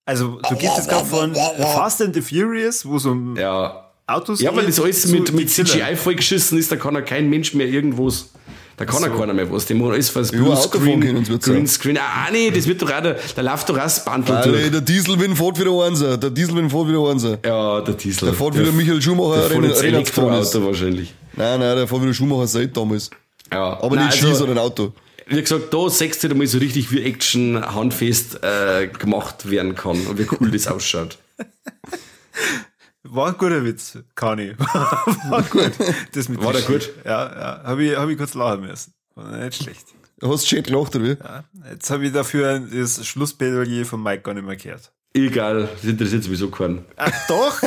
[0.07, 4.55] Also, du gehst jetzt gerade von Fast and the Furious, wo um Ja, Autos Ja,
[4.55, 5.49] weil das alles mit, mit.
[5.49, 8.29] CGI vollgeschissen ist, da kann ja kein Mensch mehr irgendwas.
[8.77, 9.65] Da kann ja keiner mehr was.
[9.65, 11.97] Die machen alles fürs Bluescreen, sie jetzt Greenscreen.
[11.97, 14.69] Ah, nee, das wird doch auch, der, da läuft doch auch das Bandel Alter, durch.
[14.71, 16.17] der Dieselwind fährt wieder Einser.
[16.17, 17.39] Der Dieselwind fährt wieder Einser.
[17.45, 18.25] Ja, der Diesel.
[18.25, 19.83] Der fährt wieder Michael Schumacher der fährt.
[19.83, 21.13] Elektroauto wahrscheinlich.
[21.37, 23.09] Nein, nein, der fährt wieder Schumacher seit damals.
[23.51, 23.79] Ja.
[23.81, 24.93] Aber Nein, nicht also, Ski, sondern Auto.
[25.27, 30.05] Wie gesagt, da sechst du mal so richtig, wie Action handfest äh, gemacht werden kann
[30.05, 31.17] und wie cool das ausschaut.
[33.07, 34.55] War ein guter Witz, Kani.
[34.57, 35.71] War gut.
[36.13, 36.91] Das mit War der gut?
[37.03, 37.63] Ja, ja.
[37.63, 38.93] Habe ich, hab ich kurz lachen müssen.
[39.13, 39.85] War nicht schlecht.
[40.19, 41.17] Du hast schön gelacht, oder wie?
[41.21, 41.43] Ja.
[41.69, 44.91] Jetzt habe ich dafür das Schlussplädoyer von Mike gar nicht mehr gehört.
[45.13, 46.83] Egal, das interessiert sowieso keinen.
[46.97, 47.61] Ach doch?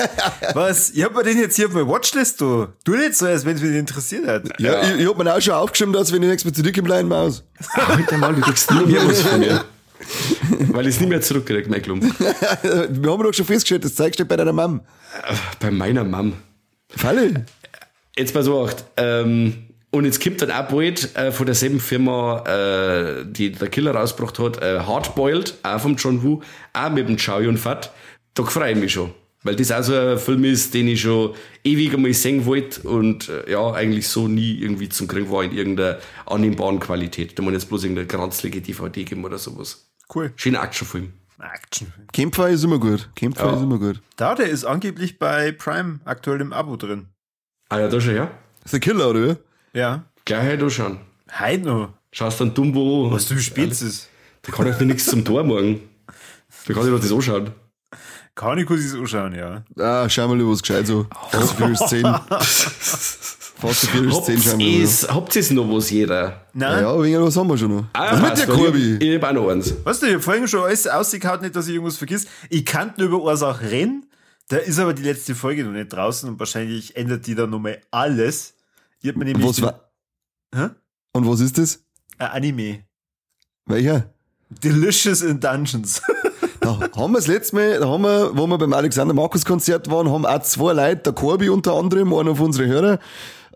[0.54, 0.90] Was?
[0.90, 2.66] Ich hab mir den jetzt hier auf meine Watchlist, du.
[2.84, 4.60] Du nicht so, als wenn es mich interessiert hat.
[4.60, 7.08] Ja, Ich, ich hab mir auch schon aufgeschrieben, dass wenn ich nächstes Mal zurückkomme, bleiben
[7.08, 7.44] Maus.
[7.76, 9.64] Heute mal, du kriegst nie mehr was von mir.
[10.72, 12.02] Weil ich es nicht mehr zurückkriege, mein Klump.
[12.62, 14.80] Wir haben doch schon festgestellt, das zeigst du bei deiner Mom.
[15.60, 16.34] Bei meiner Mom.
[16.88, 17.46] Falle.
[18.16, 18.84] Jetzt mal so acht.
[18.96, 23.94] Ähm, und jetzt kommt dann auch bald äh, von derselben Firma, äh, die der Killer
[23.94, 26.42] rausgebracht hat, äh, Hardboiled, auch vom John Woo,
[26.74, 27.92] auch mit dem Chow Yun Fat.
[28.34, 29.14] Da freue ich mich schon.
[29.44, 33.28] Weil das auch so ein Film ist, den ich schon ewig einmal sehen wollte und
[33.28, 37.38] äh, ja, eigentlich so nie irgendwie zum Kriegen war in irgendeiner annehmbaren Qualität.
[37.38, 39.88] Da muss jetzt bloß irgendeine granzlige DVD geben oder sowas.
[40.12, 40.32] Cool.
[40.36, 41.12] Schöner Actionfilm.
[41.40, 41.92] Action.
[42.12, 43.08] Campfire ist immer gut.
[43.14, 43.56] Campfire Ja.
[43.56, 44.00] ist immer gut.
[44.16, 47.08] Da, der ist angeblich bei Prime aktuell im Abo drin.
[47.68, 48.30] Ah ja, da schon, ja.
[48.64, 49.36] ist der Killer, oder?
[49.72, 50.04] Ja.
[50.24, 50.98] Gleich halt da schon.
[51.38, 51.92] Heute noch.
[52.12, 53.12] Schaust dann Dumbo an.
[53.12, 54.08] Was du spielst es.
[54.42, 55.80] Da kann ich noch nichts zum Tor machen.
[56.66, 57.50] Da kann ich noch das anschauen.
[58.34, 59.64] Kaniko sich anschauen, ja.
[59.78, 61.06] Ah, schau mal, was gescheit so.
[61.30, 62.02] Furious 10.
[63.60, 65.14] Fast Furious 10 schauen wir mal.
[65.14, 66.46] Habt ihr es noch was jeder?
[66.52, 66.82] Nein.
[66.82, 67.84] Ja, wegen was haben wir schon noch.
[67.92, 68.94] Ah, was mit weil Korbi?
[68.94, 69.74] Ich, ich hab auch noch eins.
[69.84, 72.26] Weißt du, ich hab vorhin schon alles ausgekaut, nicht, dass ich irgendwas vergiss.
[72.50, 74.06] Ich kann nur über eine Sache reden.
[74.48, 77.80] Da ist aber die letzte Folge noch nicht draußen und wahrscheinlich ändert die dann nochmal
[77.90, 78.54] alles.
[79.02, 79.90] Ich hab mir nämlich Was war,
[80.54, 80.68] Hä?
[81.12, 81.80] und was ist das?
[82.18, 82.84] ein Anime.
[83.66, 84.12] Welcher?
[84.50, 86.00] Delicious in Dungeons.
[86.60, 89.88] Da haben wir das letzte Mal, da haben wir, wo wir beim Alexander Markus Konzert
[89.90, 92.98] waren, haben auch zwei Leute, der Corby unter anderem, einer von unseren Hörer,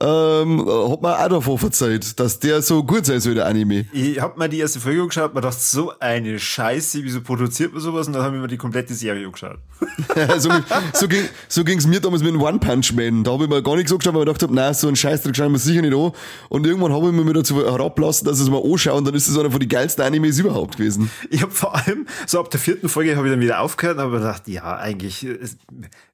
[0.02, 3.86] ähm, hat mir auch davon verzeiht, dass der so gut sein soll, der Anime.
[3.92, 7.80] Ich hab mir die erste Folge angeschaut, mir dachte, so eine Scheiße, wieso produziert man
[7.80, 8.08] sowas?
[8.08, 9.58] Und dann habe ich mir die komplette Serie angeschaut.
[10.38, 10.50] so,
[10.92, 13.22] so, ging, so ging's mir damals mit dem One Punch Man.
[13.22, 15.36] Da habe ich mir gar nichts angeschaut, weil ich gedacht habe, nein, so ein Scheißdreck
[15.36, 16.10] schauen wir sicher nicht an.
[16.48, 19.28] Und irgendwann habe ich mir dazu herablassen, dass ich es mal anschaue und dann ist
[19.28, 21.10] es einer von den geilsten Animes überhaupt gewesen.
[21.30, 24.02] Ich habe vor allem, so ab der vierten Folge habe ich dann wieder aufgehört und
[24.02, 25.38] habe mir gedacht, ja, eigentlich, äh,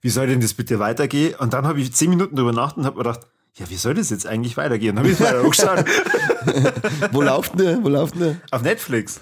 [0.03, 1.35] wie soll denn das bitte weitergehen?
[1.39, 3.27] Und dann habe ich zehn Minuten drüber nachgedacht und habe mir gedacht,
[3.59, 4.97] ja, wie soll das jetzt eigentlich weitergehen?
[4.97, 5.85] Dann habe ich weiter angeschaut.
[7.13, 7.85] Wo läuft denn der?
[7.85, 8.37] Wo läuft denn der?
[8.51, 9.21] Auf Netflix.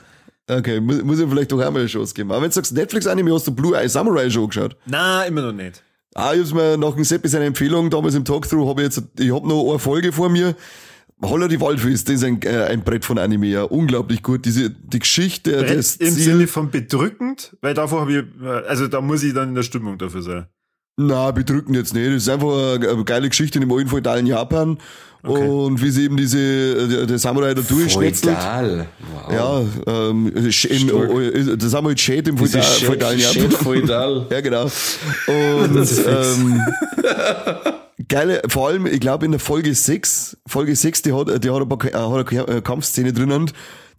[0.48, 2.30] Okay, muss, muss ich vielleicht doch einmal eine Chance geben.
[2.30, 4.76] Aber wenn du sagst Netflix-Anime, hast du Blue Eye Samurai schon angeschaut?
[4.86, 5.82] Na, immer noch nicht.
[6.14, 9.02] Ah, ich hab's mir nach dem Seppi seine Empfehlung damals im Talkthrough, habe ich jetzt,
[9.18, 10.54] ich hab noch eine Folge vor mir.
[11.22, 14.44] Holla die Waldfist, das ist ein, äh, ein Brett von Anime, ja, unglaublich gut.
[14.44, 16.24] Diese, die Geschichte, Brett das Im Ziel.
[16.24, 19.62] Sinne von bedrückend, weil davor habe ich, äh, also da muss ich dann in der
[19.62, 20.46] Stimmung dafür sein.
[20.96, 22.06] Na, bedrückend jetzt nicht.
[22.08, 24.78] Das ist einfach eine, geile Geschichte in dem alten feudalen Japan.
[25.22, 28.36] Und wie sie eben diese, äh, der, der Samurai da durchschnetzelt.
[28.36, 28.86] Feudal.
[29.28, 29.32] Wow.
[29.86, 33.50] Ja, ähm, in, oh, oh, der Samurai Shade im feudal, feudalen Japan.
[33.50, 34.26] Feudal.
[34.30, 34.64] Ja, genau.
[35.26, 36.60] Und ähm,
[38.08, 41.60] geile, vor allem, ich glaube in der Folge 6, Folge 6, die hat, die hat
[41.60, 43.50] ein paar äh, hat eine K- Kampfszene drinnen,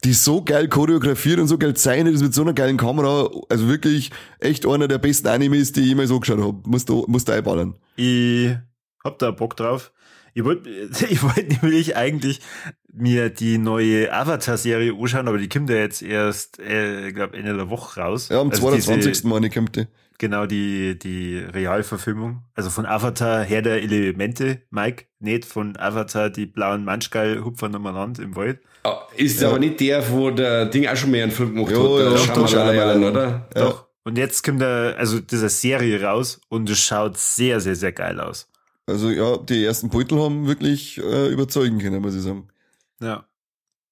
[0.04, 3.30] die so geil choreografiert und so geil zeichnet ist mit so einer geilen Kamera.
[3.50, 6.58] Also wirklich echt einer der besten Animes, die ich jemals angeschaut habe.
[6.66, 7.76] Musst du, musst du einballern.
[7.96, 8.56] Ich
[9.04, 9.92] hab da Bock drauf.
[10.38, 10.70] Ich wollte
[11.10, 12.42] ich wollt nämlich eigentlich
[12.94, 17.56] mir die neue Avatar-Serie anschauen, aber die kommt ja jetzt erst, äh, ich glaube, Ende
[17.56, 18.30] der Woche raus.
[18.30, 19.12] Ja, am Also 22.
[19.14, 19.88] diese- Meine kommt die.
[20.20, 22.44] Genau, die, die Realverfilmung.
[22.56, 28.22] Also von Avatar Herr der Elemente, Mike, nicht von Avatar die blauen Manschgeil hupfern umeinander
[28.24, 28.60] im Wald.
[28.84, 32.00] Ah, Ist aber nicht der, wo der Ding auch schon mehr einen Film gemacht Jo,
[32.00, 33.04] hat, ja, Shyamalan, Shyamalan.
[33.04, 33.48] oder?
[33.56, 33.62] Ja.
[33.62, 33.88] Doch.
[34.06, 38.20] Und jetzt kommt da, also diese Serie raus und es schaut sehr, sehr, sehr geil
[38.20, 38.50] aus.
[38.88, 42.48] Also ja, die ersten Beutel haben wirklich äh, überzeugen können, muss ich sagen.
[43.02, 43.26] Ja.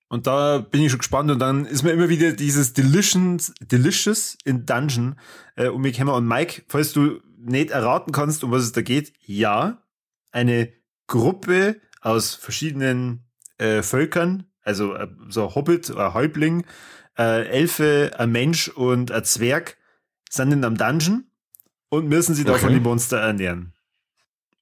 [0.07, 4.38] Und da bin ich schon gespannt und dann ist mir immer wieder dieses Delicious, Delicious
[4.45, 5.15] in Dungeon
[5.55, 6.13] äh, um mich herum.
[6.13, 9.81] Und Mike, falls du nicht erraten kannst, um was es da geht, ja,
[10.31, 10.72] eine
[11.07, 13.26] Gruppe aus verschiedenen
[13.57, 16.65] äh, Völkern, also äh, so ein Hobbit, ein Häuptling,
[17.17, 19.77] äh, Elfe, ein Mensch und ein Zwerg
[20.30, 21.26] sind in einem Dungeon
[21.89, 22.61] und müssen sich da Okay.
[22.61, 23.73] von den Monster ernähren.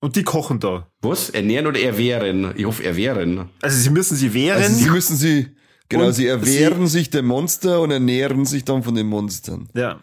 [0.03, 0.91] Und die kochen da.
[0.99, 1.29] Was?
[1.29, 2.53] Ernähren oder erwehren?
[2.57, 3.49] Ich hoffe, erwehren.
[3.61, 4.61] Also sie müssen sie wehren.
[4.61, 5.55] Also sie müssen sie,
[5.87, 9.69] genau, sie erwehren sich der Monster und ernähren sich dann von den Monstern.
[9.73, 9.99] ja.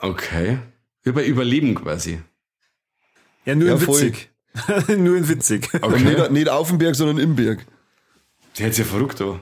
[0.00, 0.58] Okay.
[1.04, 2.18] Über Überleben quasi.
[3.44, 4.30] Ja, nur Ja, in witzig.
[4.88, 5.68] nur in witzig.
[5.80, 6.02] Okay.
[6.02, 7.64] nicht, nicht auf dem Berg, sondern im Berg.
[8.58, 9.38] Der hat's ja verrückt, da.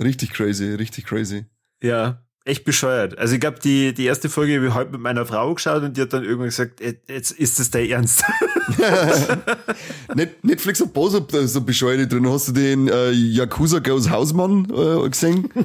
[0.00, 1.46] Richtig crazy, richtig crazy.
[1.82, 3.18] Ja, echt bescheuert.
[3.18, 5.96] Also ich glaube, die, die erste Folge habe ich heute mit meiner Frau geschaut und
[5.96, 8.22] die hat dann irgendwann gesagt, "Äh, jetzt ist das dein Ernst.
[10.14, 12.28] Net, Netflix hat paar so, so Bescheuerte drin.
[12.28, 15.50] Hast du den äh, Yakuza Goes Hausmann äh, gesehen?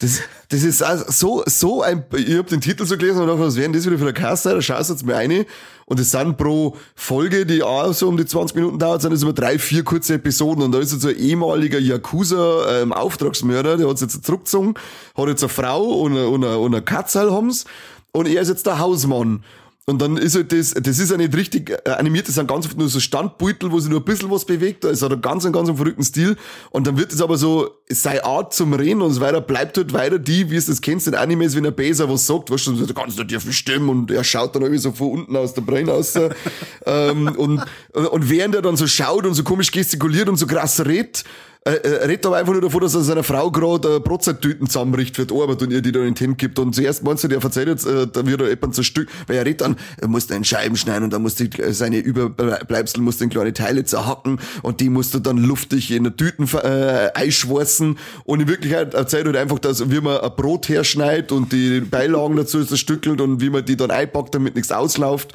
[0.00, 0.20] Das,
[0.50, 3.64] das ist so, so ein, ich hab den Titel so gelesen und dachte, was wäre
[3.64, 4.54] denn das wieder für eine Kasse?
[4.54, 5.44] Da schaust du jetzt mal eine.
[5.86, 9.24] Und es sind pro Folge, die auch so um die 20 Minuten dauert, sind es
[9.24, 10.62] immer drei, vier kurze Episoden.
[10.62, 14.74] Und da ist jetzt so ein ehemaliger Yakuza ähm, Auftragsmörder, der hat jetzt zurückgezogen,
[15.16, 17.64] hat jetzt eine Frau und eine, und eine, und eine Katze haben's.
[18.12, 19.42] Und er ist jetzt der Hausmann.
[19.88, 22.66] Und dann ist halt das, das ist ja nicht richtig äh, animiert, das sind ganz
[22.66, 25.22] oft nur so Standbeutel, wo sich nur ein bisschen was bewegt, da ist halt ein
[25.22, 26.36] ganz, ein ganz verrückten Stil.
[26.68, 29.94] Und dann wird es aber so, seine Art zum Reden und so weiter, bleibt halt
[29.94, 32.76] weiter die, wie es das kennst in Animes, wenn ein Bäser was sagt, weißt du,
[32.76, 35.62] so ganz eine tiefe Stimme und er schaut dann irgendwie so von unten aus der
[35.62, 36.14] Brain aus.
[36.16, 36.28] äh,
[36.84, 37.62] ähm, und,
[37.94, 41.24] und während er dann so schaut und so komisch gestikuliert und so krass redet,
[41.68, 45.16] äh, äh, redet aber einfach nur davon, dass er seiner Frau gerade äh, Brotzeittüten zusammenbricht
[45.16, 46.58] für die Arbeit und ihr die dann in den Händen gibt.
[46.58, 49.44] Und zuerst meinst du, der verzeiht jetzt, äh, da wird er jemand zerstückt, weil er
[49.44, 53.20] redet dann, er muss dann Scheiben schneiden und dann muss die, äh, seine Überbleibsel muss
[53.20, 57.98] in kleine Teile zerhacken und die musst du dann luftig in der Tüten äh, einschwarzen.
[58.24, 61.80] Und in Wirklichkeit erzählt er halt einfach, dass, wie man ein Brot herschneidet und die
[61.80, 65.34] Beilagen dazu zerstückelt und wie man die dann einpackt, damit nichts ausläuft.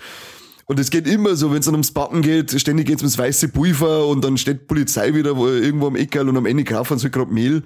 [0.65, 3.49] Und es geht immer so, wenn es dann ums Backen geht, ständig geht's ums weiße
[3.49, 7.09] Pulver und dann steht Polizei wieder wo, irgendwo am Eckerl und am Ende kaufen sie
[7.09, 7.63] gerade Mehl.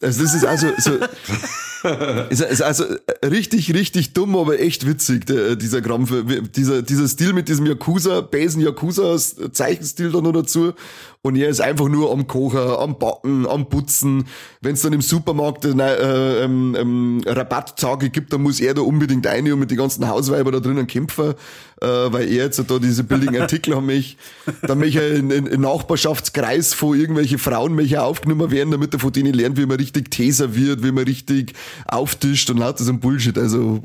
[0.00, 0.92] Also das ist also so,
[2.30, 2.84] ist, ist also
[3.24, 6.12] richtig, richtig dumm, aber echt witzig, der, dieser Krampf.
[6.54, 9.16] Dieser, dieser Stil mit diesem Yakuza, Besen Yakuza
[9.52, 10.74] Zeichenstil da noch dazu.
[11.22, 14.24] Und er ist einfach nur am Kochen, am Backen, am Putzen.
[14.62, 18.80] Wenn es dann im Supermarkt äh, äh, ähm, ähm, Rabatttage gibt, dann muss er da
[18.80, 21.34] unbedingt rein und mit den ganzen Hausweibern da drinnen kämpfen,
[21.82, 24.16] äh, weil er jetzt da diese billigen Artikel haben mich.
[24.62, 29.00] Dann möchte er in, in, in Nachbarschaftskreis von irgendwelche Frauen möchte aufgenommen werden, damit er
[29.00, 31.52] von denen lernt, wie man richtig Tee serviert, wie man richtig
[31.86, 33.36] auftischt und lauter so ein Bullshit.
[33.36, 33.82] Also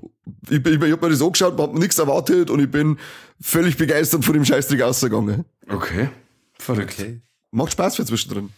[0.50, 2.98] ich, ich, ich hab mir das angeschaut, hab nichts erwartet und ich bin
[3.42, 5.46] völlig begeistert von dem Scheißdreck ausgegangen.
[5.70, 6.10] Okay.
[6.58, 6.96] Verrückt.
[7.00, 7.22] Okay.
[7.52, 8.50] Macht Spaß für zwischendrin.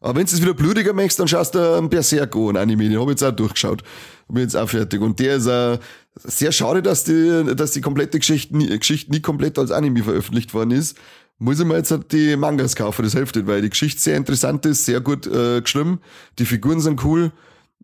[0.00, 2.88] Aber wenn du es wieder blutiger möchtest, dann schaust du einen Berserk an, Anime.
[2.88, 3.82] Den hab ich jetzt auch durchgeschaut.
[4.28, 5.00] Bin jetzt auch fertig.
[5.00, 5.78] Und der ist auch
[6.14, 10.52] sehr schade, dass die, dass die komplette Geschichte nie, Geschichte nie komplett als Anime veröffentlicht
[10.54, 10.98] worden ist.
[11.38, 14.16] Muss ich mir jetzt halt die Mangas kaufen, das hilft nicht, weil die Geschichte sehr
[14.16, 16.00] interessant ist, sehr gut äh, geschrieben.
[16.38, 17.30] Die Figuren sind cool.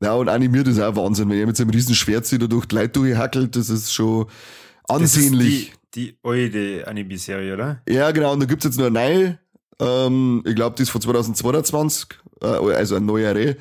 [0.00, 1.28] Ja, und animiert ist auch Wahnsinn.
[1.28, 3.92] Wenn er mit so einem riesen Schwert sich da durch die Leute durchhackelt, das ist
[3.92, 4.26] schon
[4.88, 5.72] ansehnlich.
[5.94, 7.82] die, die alte Anime-Serie, oder?
[7.88, 8.32] Ja, genau.
[8.32, 9.38] Und da gibt's jetzt noch eine neue
[9.82, 12.08] ähm, ich glaube, die ist von 2022,
[12.40, 13.56] äh, also ein neuere.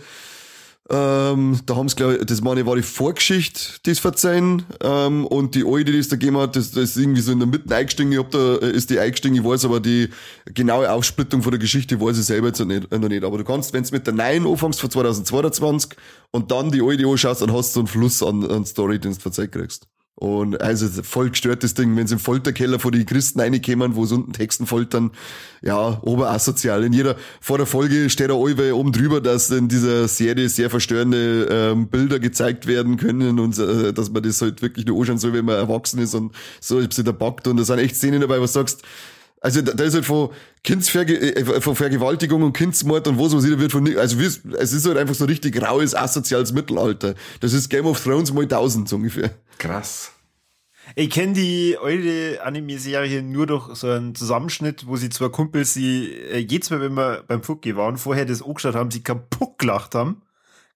[0.93, 4.63] Ähm, da haben sie, glaube ich, das meine war die Vorgeschichte, die es verzeihen.
[4.81, 7.39] Ähm, und die alte, die es da gegeben hat, das, das ist irgendwie so in
[7.39, 8.11] der Mitte eingestiegen.
[8.11, 10.09] Ich hab da, äh, ist die eingestiegen, ich weiß aber die
[10.53, 12.91] genaue Aufsplittung von der Geschichte weiß ich selber jetzt noch nicht.
[12.91, 13.23] Noch nicht.
[13.23, 15.91] Aber du kannst, wenn du mit der neuen anfängst von 2022
[16.31, 19.13] und dann die alte anschaust, dann hast du so einen Fluss an, an Story, den
[19.13, 19.87] du verzeiht kriegst.
[20.21, 24.13] Und also voll gestörtes Ding, wenn sie im Folterkeller vor die Christen reinkommen, wo sie
[24.13, 25.09] unten Texten foltern,
[25.63, 26.83] ja, oberasozial.
[26.83, 30.69] In jeder, vor der Folge steht da Euwe oben drüber, dass in dieser Serie sehr
[30.69, 35.17] verstörende ähm, Bilder gezeigt werden können und äh, dass man das halt wirklich nur anschauen
[35.17, 37.47] soll, wenn man erwachsen ist und so, ob sie da backt.
[37.47, 38.83] Und da sind echt Szenen dabei, was du sagst,
[39.41, 40.29] also da, da ist halt von
[40.63, 44.73] Kindsverge äh, von Vergewaltigung und Kindsmord und was was da wird von also wie, es
[44.73, 47.15] ist halt einfach so richtig raues asoziales Mittelalter.
[47.39, 49.31] Das ist Game of Thrones mal 1000 so ungefähr.
[49.57, 50.11] Krass.
[50.95, 56.13] Ich kenne die alte Anime-Serie nur durch so einen Zusammenschnitt, wo sie zwei Kumpels, die
[56.13, 59.95] äh, jedes Mal, wenn wir beim Fugge waren, vorher das angeschaut haben, sie kaputt gelacht
[59.95, 60.21] haben.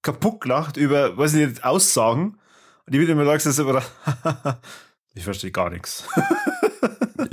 [0.02, 2.38] Kaputt gelacht über, weiß ich nicht, Aussagen.
[2.86, 3.84] Und ich würde immer sagen, das ist aber,
[5.16, 6.06] ich verstehe gar nichts.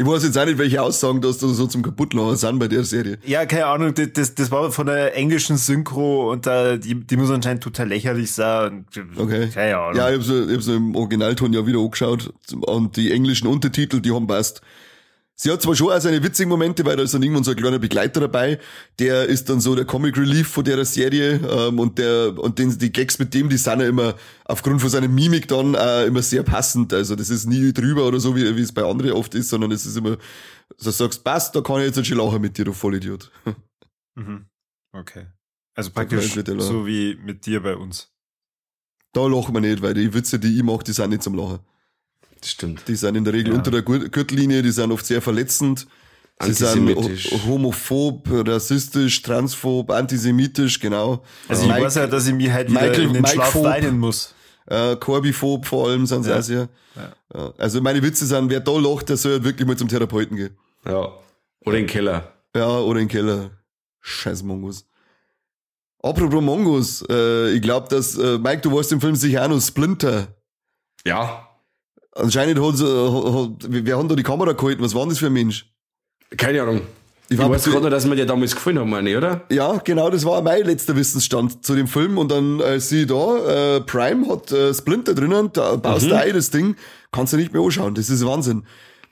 [0.02, 2.82] Ich weiß jetzt auch nicht, welche Aussagen das da so zum Kaputtlachen sind bei der
[2.82, 3.18] Serie.
[3.24, 7.30] Ja, keine Ahnung, das, das war von der englischen Synchro und da, die, die muss
[7.30, 8.84] anscheinend total lächerlich sein.
[9.16, 9.48] Okay.
[9.54, 9.96] Keine Ahnung.
[9.96, 14.10] Ja, ich habe so, ich im Originalton ja wieder angeschaut und die englischen Untertitel, die
[14.10, 14.60] haben passt.
[15.34, 17.56] Sie hat zwar schon auch seine witzigen Momente, weil da ist dann irgendwann so ein
[17.56, 18.60] kleiner Begleiter dabei,
[18.98, 22.78] der ist dann so der Comic Relief von der Serie ähm, und der und den,
[22.78, 24.14] die Gags mit dem, die sind ja immer
[24.44, 26.92] aufgrund von seiner Mimik dann äh, immer sehr passend.
[26.92, 29.72] Also das ist nie drüber oder so, wie, wie es bei anderen oft ist, sondern
[29.72, 30.16] es ist immer,
[30.82, 33.30] du sagst, passt, da kann ich jetzt ein lachen mit dir, du Vollidiot.
[34.14, 34.44] Mhm.
[34.92, 35.26] Okay.
[35.74, 38.12] Also praktisch so wie mit dir bei uns.
[39.14, 41.60] Da lachen wir nicht, weil die Witze, die ich mache, die sind nicht zum Lachen.
[42.42, 42.82] Das stimmt.
[42.88, 43.58] Die sind in der Regel ja.
[43.58, 45.86] unter der Gürtellinie, die sind oft sehr verletzend.
[46.42, 46.96] Sie sind
[47.46, 51.22] homophob, rassistisch, transphob, antisemitisch, genau.
[51.46, 53.54] Also ich Mike, weiß ja, dass ich mir halt wieder Michael, in den Mike Schlaf
[53.62, 54.34] weinen muss.
[54.66, 56.38] Äh, Corbiphob vor allem sind sie ja.
[56.38, 56.68] auch sehr.
[56.96, 57.52] Ja.
[57.58, 60.56] Also meine Witze sind, wer da lacht, der soll halt wirklich mal zum Therapeuten gehen.
[60.84, 61.12] Ja.
[61.64, 62.32] Oder in den Keller.
[62.56, 63.50] Ja, oder in den Keller.
[64.00, 64.84] Scheiß Mongos.
[66.02, 69.60] Apropos Mongos, äh, ich glaube, dass, äh, Mike, du warst im Film sicher auch noch
[69.60, 70.26] Splinter.
[71.04, 71.48] Ja.
[72.14, 74.82] Anscheinend hat, hat, wer hat da die Kamera gehalten?
[74.82, 75.66] Was war das für ein Mensch?
[76.36, 76.82] Keine Ahnung.
[77.28, 79.42] Ich, ich weiß gerade nur, dass wir dir damals gefallen haben, meine, oder?
[79.50, 82.18] Ja, genau, das war mein letzter Wissensstand zu dem Film.
[82.18, 86.10] Und dann äh, sieh da, äh, Prime hat äh, Splinter drinnen, da baust mhm.
[86.10, 86.76] du ein das Ding,
[87.10, 87.94] kannst du nicht mehr anschauen.
[87.94, 88.64] Das ist Wahnsinn.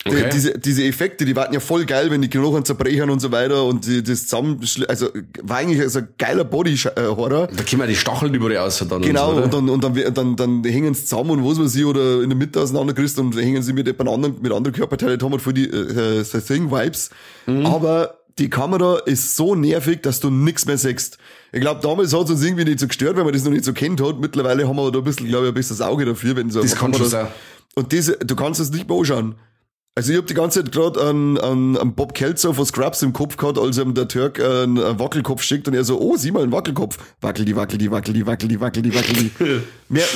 [0.07, 0.25] Okay.
[0.25, 3.31] Die, diese, diese Effekte, die waren ja voll geil, wenn die Knochen zerbrechen und so
[3.33, 4.59] weiter und die, das zusammen,
[4.89, 5.09] also
[5.43, 7.49] war eigentlich also ein geiler Body-Horror.
[7.49, 9.03] Da kommen ja die Stacheln über die aus dann.
[9.03, 11.75] Genau, und, so, und, dann, und dann, dann, dann hängen sie zusammen und was weiß
[11.75, 15.21] ich, oder in der Mitte auseinandergerissen und hängen sie mit jemand anderen, mit anderen Körperteilen,
[15.21, 17.11] haben wir voll die äh, The Thing-Vibes.
[17.47, 17.67] Mhm.
[17.67, 21.19] Aber die Kamera ist so nervig, dass du nix mehr siehst.
[21.53, 23.67] Ich glaube, damals hat es uns irgendwie nicht so gestört, weil man das noch nicht
[23.67, 24.19] so kennt hat.
[24.19, 26.75] Mittlerweile haben wir da ein bisschen, glaube ich, ein besseres Auge dafür, wenn so das
[26.75, 27.05] Kamera...
[27.05, 27.29] Das
[27.75, 29.37] und diese, du kannst es nicht mehr anschauen.
[29.97, 33.13] Also ich habe die ganze Zeit gerade an, an, an Bob Kelzer von Scrubs im
[33.13, 36.31] Kopf gehabt, als ihm der Türk äh, einen, Wackelkopf schickt und er so, oh, sieh
[36.31, 36.97] mal, ein Wackelkopf.
[37.21, 39.61] Wackel die, wackel die, wackel die, wackel die, wackel die, wackel die.
[39.89, 40.07] Mehr,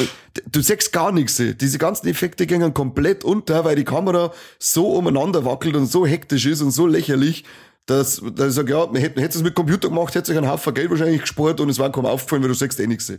[0.51, 1.43] du siehst gar nichts.
[1.61, 6.47] Diese ganzen Effekte gingen komplett unter, weil die Kamera so umeinander wackelt und so hektisch
[6.47, 7.45] ist und so lächerlich,
[7.87, 10.91] dass, dass ich sage, ja, hätte es mit Computer gemacht, hätte sich einen Haufen Geld
[10.91, 13.13] wahrscheinlich gespart und es war kaum aufgefallen, weil du sagst eh nichts.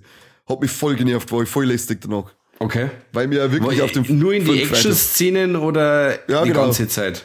[0.48, 2.32] Hat mich voll genervt, war ich voll lästig danach.
[2.60, 2.90] Okay.
[3.12, 6.64] Weil mir ja wirklich auf dem Nur in die Action-Szenen oder ja, die genau.
[6.64, 7.24] ganze Zeit?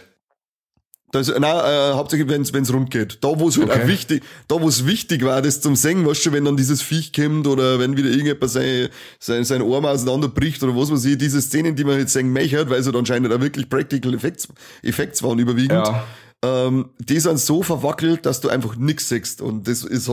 [1.12, 3.18] Das, nein, äh, hauptsächlich, wenn es rund geht.
[3.20, 3.82] Da, wo es halt Okay.
[3.82, 6.82] auch wichtig, da, wo es wichtig war, das zum Singen, weißt du, wenn dann dieses
[6.82, 8.88] Viech kommt oder wenn wieder irgendjemand sein,
[9.18, 12.68] sein, sein Arm auseinanderbricht oder was weiß ich, diese Szenen, die man jetzt singen möchte,
[12.70, 14.46] weil es halt anscheinend auch wirklich Practical Effects,
[14.82, 16.06] Effects waren überwiegend, Ja.
[16.44, 19.40] ähm, die sind so verwackelt, dass du einfach nix siehst.
[19.42, 20.08] Und das ist,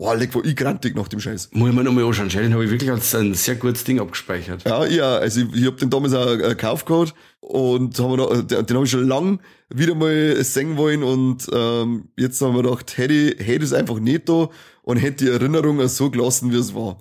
[0.00, 1.50] boah, leck, war ich grantig nach dem Scheiß.
[1.52, 2.28] Muss ich mir nochmal anschauen.
[2.30, 4.64] Den habe ich wirklich als ein sehr gutes Ding abgespeichert.
[4.66, 8.16] Ja, ja, also ich, ich hab den damals auch äh, gekauft gehabt und haben wir
[8.16, 12.40] noch, äh, den, den habe ich schon lang wieder mal singen wollen und ähm, jetzt
[12.40, 14.48] haben wir gedacht, hätte ich, hätte es einfach nicht da
[14.82, 16.96] und hätte die Erinnerung auch so gelassen, wie es war.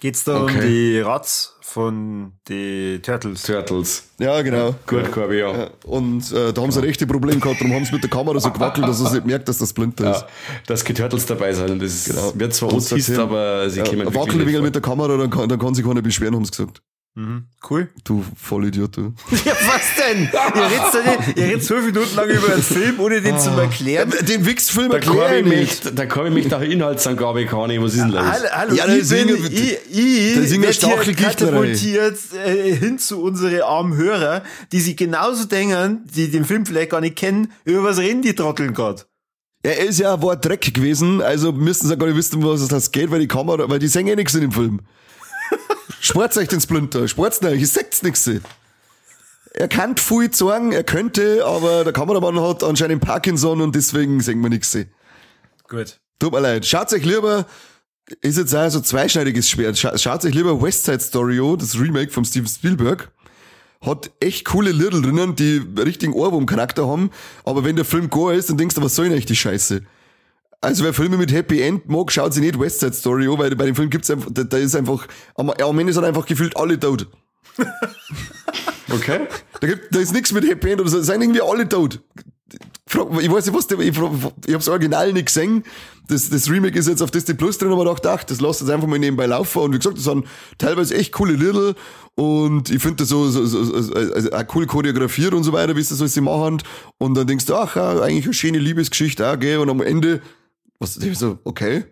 [0.00, 0.68] Geht's da um Okay.
[0.68, 3.42] die Rats von die Turtles?
[3.42, 4.04] Turtles.
[4.18, 4.74] Ja, genau.
[4.86, 5.52] Gut, Corby, ja.
[5.56, 8.10] Ja, Und äh, da haben sie ein rechte Problem gehabt, darum haben sie mit der
[8.10, 10.20] Kamera so gewackelt, dass er nicht merkt, dass das Splinter ist.
[10.20, 10.28] Ja,
[10.66, 11.82] dass keine Turtles dabei sind.
[11.82, 12.32] Das Genau.
[12.44, 14.64] Wird zwar autist, aber sie Ja, kommen wirklich wackel ein nicht wenig vor.
[14.64, 16.80] mit der Kamera, dann kann, dann kann sich keiner beschweren, haben sie gesagt.
[17.16, 17.44] Mhm.
[17.70, 17.90] Cool.
[18.02, 19.14] Du Vollidiot, du.
[19.44, 20.24] Ja, was denn?
[20.24, 23.50] Ihr redet, so nicht- ihr redet zwölf Minuten lang über einen Film, ohne den zu
[23.50, 24.12] erklären.
[24.28, 25.84] Den Wichsfilm Der erkläre ich nicht.
[25.84, 28.20] mich, der Corby mich nach Inhaltsangabe kann ich, was ist denn los?
[28.20, 32.18] Hallo, hallo Ja, ich das ist bin, ich, ich das ist Inge werd hier katapultiert
[32.44, 34.42] äh, hin zu unsere armen Hörer,
[34.72, 38.34] die sich genauso denken, die den Film vielleicht gar nicht kennen, über was reden die
[38.34, 39.02] Trotteln gerade?
[39.64, 42.92] Ja, er ist ja war Dreck gewesen, also müssten sie gar nicht wissen, was das
[42.92, 44.80] geht, weil die Kamera, weil die sehen eh nichts in dem Film.
[46.00, 48.28] Sport's euch den Splinter, sport's euch, ihr seht's nix.
[49.54, 54.40] Er kann viel sagen, er könnte, aber der Kameramann hat anscheinend Parkinson und deswegen sehen
[54.40, 54.76] wir nix.
[55.68, 55.98] Gut.
[56.18, 56.66] Tut mir leid.
[56.66, 57.46] Schaut euch lieber,
[58.20, 61.56] ist jetzt auch so ein zweischneidiges Schwert, Scha- schaut euch lieber West Side Story an,
[61.58, 63.10] das Remake von Steven Spielberg.
[63.84, 67.10] Hat echt coole Liedl drinnen, die richtigen Ohrwurm-Charakter haben,
[67.44, 69.82] aber wenn der Film gar ist, dann denkst du, was soll denn echt die Scheiße?
[70.60, 73.54] Also wer Filme mit Happy End mag, schaut sich nicht West Side Story an, weil
[73.54, 76.56] bei dem Film gibt's einfach, da, da ist einfach, am, am Ende sind einfach gefühlt
[76.56, 77.06] alle tot.
[78.92, 79.26] Okay.
[79.60, 82.00] Da, gibt, da ist nichts mit Happy End oder so, sind irgendwie alle tot.
[82.86, 85.64] Ich weiß nicht, was ich, ich hab's Original nicht gesehen.
[86.08, 88.60] Das, das Remake ist jetzt auf Disney Plus drin, aber ich dachte, ach, das lasst
[88.60, 89.62] jetzt einfach mal nebenbei laufen.
[89.62, 90.26] Und wie gesagt, das sind
[90.58, 91.74] teilweise echt coole Little
[92.16, 95.74] und ich finde das so, so, so, so also auch cool choreografiert und so weiter,
[95.74, 96.62] wie sie das alles machen.
[96.98, 99.58] Und dann denkst du, ach, ja, eigentlich eine schöne Liebesgeschichte auch, gell?
[99.58, 100.20] Und am Ende,
[100.78, 101.84] was, ich so, okay.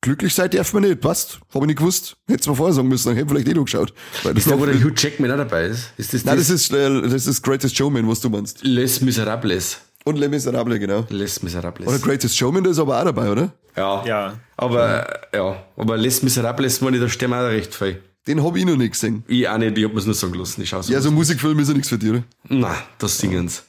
[0.00, 1.40] Glücklich seid darf man nicht, passt.
[1.52, 2.18] Hab ich nicht gewusst.
[2.28, 3.94] Hätt's mir vorher sagen müssen, dann hätte ich vielleicht eh noch geschaut.
[4.22, 5.92] Weil das Ist da, wo der Hugh Jackman auch dabei ist?
[5.96, 6.48] Ist das Nein, das?
[6.48, 8.62] das ist, äh, das ist Greatest Showman, was du meinst.
[8.62, 9.78] Les Miserables.
[10.04, 11.06] Und Les Miserables, genau.
[11.08, 11.88] Les Miserables.
[11.88, 13.52] Oder Greatest Showman, der ist aber auch dabei, oder?
[13.76, 14.04] ja.
[14.06, 14.34] Ja.
[14.56, 15.64] Aber, ja.
[15.76, 18.00] Aber Les Miserables, meine ich, da sterben auch recht viel.
[18.26, 19.24] Den hab ich noch nicht gesehen.
[19.28, 20.62] Ich auch nicht, ich hab mir's nur sagen lassen.
[20.62, 20.92] Ich schau so.
[20.92, 22.22] Ja, so Musikfilm ist ja nichts für dich, oder?
[22.48, 23.64] Nein, das Singen's.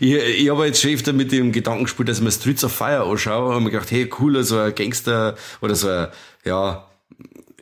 [0.00, 2.72] Ich, ich habe jetzt schon öfter mit dem Gedanken gespielt, dass ich mir Streets of
[2.72, 6.08] Fire anschaue und mir gedacht, hey, cool, so ein Gangster oder so ein,
[6.44, 6.86] ja,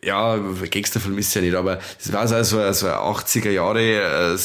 [0.04, 3.50] ja, Gangsterfilm ist ja nicht, aber das war so ein, so ein, so ein 80er
[3.50, 3.80] Jahre
[4.34, 4.36] äh,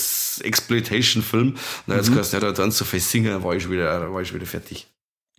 [0.44, 1.56] Exploitation-Film.
[1.88, 4.22] Und jetzt kannst du ja da dann so viel singen, war ich schon wieder, war
[4.22, 4.88] ich wieder fertig.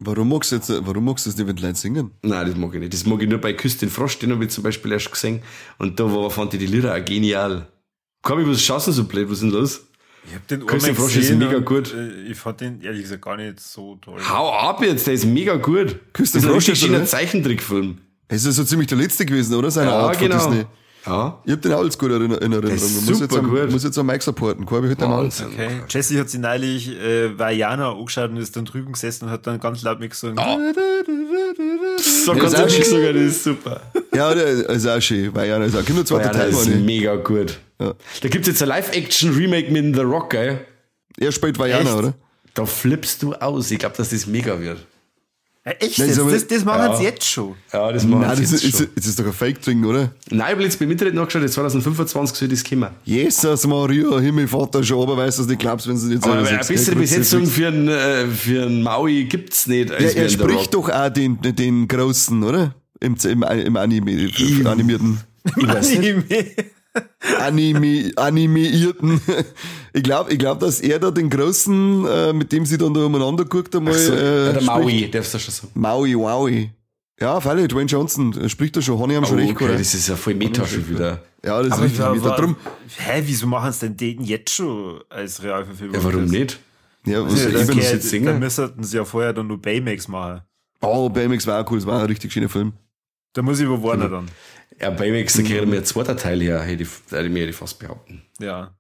[0.01, 2.13] Warum magst du jetzt, warum magst du das nicht, wenn die Leute singen?
[2.23, 2.93] Nein, das mag ich nicht.
[2.93, 5.43] Das mag ich nur bei Küss den Frosch, den habe ich zum Beispiel erst gesehen.
[5.79, 7.67] Und da war, fand ich die Lieder auch genial.
[8.23, 9.27] Komm, ich was schaust du so blöd?
[9.29, 9.81] Was ist denn los?
[10.29, 11.93] Ich hab den Christian Frosch ist mega gut.
[11.95, 14.21] äh, Ich fand den ehrlich gesagt gar nicht so toll.
[14.29, 15.97] Hau ab jetzt, der ist mega gut.
[16.19, 17.05] Ist ein Frosch ist, oder?
[17.05, 17.99] Zeichentrickfilm.
[18.29, 19.71] Es ist so ziemlich der letzte gewesen, oder?
[19.71, 20.49] Seine Ja, Art von genau.
[20.49, 20.67] Disney.
[21.07, 21.39] Ja.
[21.47, 22.71] Ich hab den auch als gut in in Erinnerung.
[22.73, 23.71] muss jetzt super am, gut.
[23.71, 24.67] muss jetzt am Mike supporten.
[24.67, 25.23] Corby hört den mal.
[25.25, 25.47] Wahnsinn.
[25.47, 25.81] Okay.
[25.89, 29.59] Jesse hat sie neulich äh, Vajana angeschaut und ist dann drüben gesessen und hat dann
[29.59, 30.37] ganz laut mitgesungen.
[30.37, 30.43] So
[32.35, 32.85] Ja, auch du nicht schön.
[32.85, 33.81] sagen, das ist super.
[34.15, 35.33] Ja, der ist auch schön.
[35.35, 35.85] Ja, ist auch.
[35.85, 37.59] Gibt nur Ja, Teil, das ist mega gut.
[37.81, 37.95] Ja.
[38.23, 40.61] Da gibt's jetzt ein Live-Action-Remake mit The Rock, gell?
[41.19, 41.99] Er spielt Vajana, Echt?
[41.99, 42.15] oder?
[42.55, 43.71] Da flippst du aus.
[43.71, 44.79] Ich glaube, dass das mega wird.
[45.69, 45.99] Ja, echt?
[45.99, 46.19] Nein, jetzt?
[46.19, 46.97] ist Das, das machen Ja.
[46.97, 47.55] sie jetzt schon.
[47.73, 48.87] Ja, das machen Nein, sie das jetzt ist, schon.
[48.87, 50.11] ist, das ist doch ein Fake-Ding, oder?
[50.31, 52.89] Nein, ich habe jetzt beim Internet nachgeschaut, jetzt 2025 soll das kommen.
[53.05, 56.59] Jesus Maria, Himmelvater schon, aber weißt du das nicht glaubst, wenn sie jetzt Aber eine
[56.59, 59.91] bessere Besetzung ist- für einen, äh, für einen Maui gibt's nicht.
[59.91, 62.75] Ja, er spricht doch auch den, den Großen, oder?
[63.01, 64.31] Im, im, im Anime,
[64.65, 65.21] animierten.
[65.67, 66.25] Anime.
[67.41, 69.21] Anime, animierten.
[69.93, 73.01] Ich glaube, ich glaub, dass er da den Großen, äh, mit dem sie dann da
[73.05, 73.95] umeinander guckt, einmal.
[73.95, 74.63] So, äh, ja, der.
[74.63, 75.73] Maui, darfst du schon sagen.
[75.75, 76.71] Maui, Wowi.
[77.21, 78.99] Ja, freilich, Dwayne Johnson äh, spricht da schon.
[78.99, 81.21] Honey haben schon Oh, recht, okay, das ist ja voll Meta schon wieder.
[81.45, 82.25] Ja, das Aber ist richtig.
[82.25, 82.57] wa- Drum,
[82.97, 85.97] Hä, wieso machen sie denn den jetzt schon als Realverfilmung?
[85.97, 86.61] Ja, warum nicht?
[87.07, 88.27] ja, was Ja, ich geht- jetzt singen?
[88.27, 90.43] Dann müssten sie ja vorher dann nur Baymax machen.
[90.81, 92.73] Oh, BMX war auch cool, das war ein richtig schöner Film.
[93.33, 94.29] Da muss ich über Warner dann.
[94.81, 97.51] Ja, Baymax, da kriegt mir ein zweiter Teil her, hätte ich, hätte ich mir hätte
[97.51, 98.23] ich fast behaupten.
[98.39, 98.77] Ja.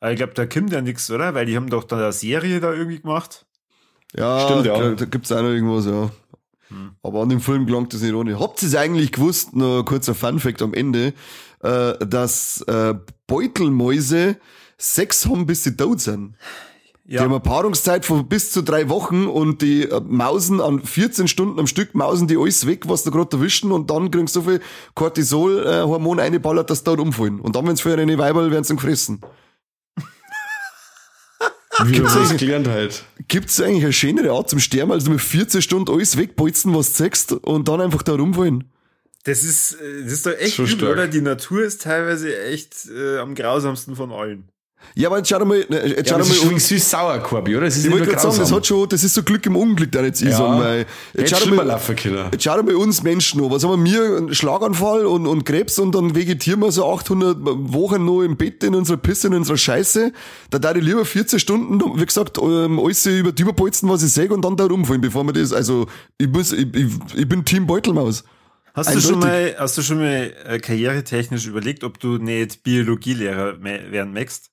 [0.00, 1.34] Aber ich glaube, da kommt ja nichts, oder?
[1.34, 3.46] Weil die haben doch dann eine Serie da irgendwie gemacht.
[4.14, 4.78] Ja, Stimmt, ja.
[4.78, 6.10] Da, da gibt's auch noch irgendwas, ja.
[7.02, 8.38] Aber an dem Film gelangt das nicht ohne.
[8.38, 11.12] Habt ihr es eigentlich gewusst, nur ein kurzer Funfact am Ende,
[11.60, 12.94] äh, dass äh,
[13.26, 14.36] Beutelmäuse
[14.78, 16.36] Sex haben, bis sie tot sind?
[17.04, 21.26] Die haben eine Paarungszeit von bis zu drei Wochen und die äh, mausen an 14
[21.26, 24.34] Stunden am Stück, mausen die alles weg, was da gerade erwischen und dann kriegen sie
[24.34, 24.60] so viel
[24.94, 27.40] Cortisol-Hormon äh, eingeballert, dass sie da umfallen.
[27.40, 29.20] Und dann, wenn sie für ihre Weiberl werden sie gefressen.
[31.84, 33.04] Wie du das gelernt halt.
[33.28, 37.02] Gibt's eigentlich eine schönere Art zum Sterben, als mit 14 Stunden alles wegbolzen, was du
[37.04, 38.70] sagst, und dann einfach da rumfallen?
[39.24, 40.92] Das ist, äh, das ist doch echt Schon übel, stark.
[40.92, 41.08] oder?
[41.08, 44.48] Die Natur ist teilweise echt äh, am grausamsten von allen.
[44.94, 46.52] Ja, aber jetzt schau dir mal, ne, jetzt Ja, schau dir das ist mal schon
[46.54, 46.58] um.
[46.60, 47.66] süß-sauer, Korbi, oder?
[47.66, 49.90] Das ist Ich wollte gerade sagen, das hat schon, das ist so Glück im Unglück,
[49.92, 50.36] da jetzt ich Ja.
[50.36, 50.86] sagen, weil Hätte
[51.34, 52.28] jetzt schau mal, laufen können.
[52.32, 53.50] Jetzt schau mal uns Menschen an.
[53.50, 54.16] Was haben wir?
[54.16, 58.62] Einen Schlaganfall und, und Krebs und dann vegetieren wir so 800 Wochen noch im Bett
[58.64, 60.12] in unserer Pisse, in unserer Scheiße.
[60.50, 64.12] Da darf ich lieber 14 Stunden, wie gesagt, ähm, alles über die überbolzen, was ich
[64.12, 65.86] sage und dann da rumfallen, bevor wir das, also,
[66.18, 66.86] ich muss, ich, ich,
[67.16, 68.24] ich bin Team Beutelmaus.
[68.74, 73.62] Hast du schon mal, hast du schon mal äh, karrieretechnisch überlegt, ob du nicht Biologielehrer
[73.62, 74.51] werden möchtest?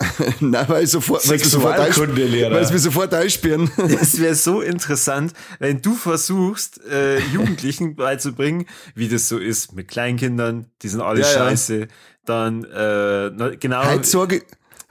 [0.40, 3.70] Nein, weil ich sofort, weil sie sofort, weil sie mich sofort einsperren.
[4.00, 9.88] Das wäre so interessant, wenn du versuchst, äh, Jugendlichen beizubringen, wie das so ist mit
[9.88, 11.32] Kleinkindern, die sind alle Ja, ja.
[11.34, 11.88] scheiße.
[12.24, 13.84] Dann, äh, na, genau.
[13.84, 14.42] Heute sage ich,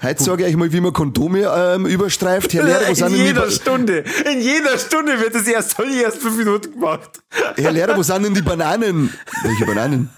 [0.02, 2.54] heute sage ich mal, wie man Kondome ähm, überstreift.
[2.54, 5.78] Herr Lehrer, wo sind in denn jeder die, Stunde, in jeder Stunde wird das erst,
[5.78, 7.22] soll ich erst fünf Minuten gemacht.
[7.56, 9.14] Herr Lehrer, wo sind denn die Bananen?
[9.44, 10.10] Welche Bananen?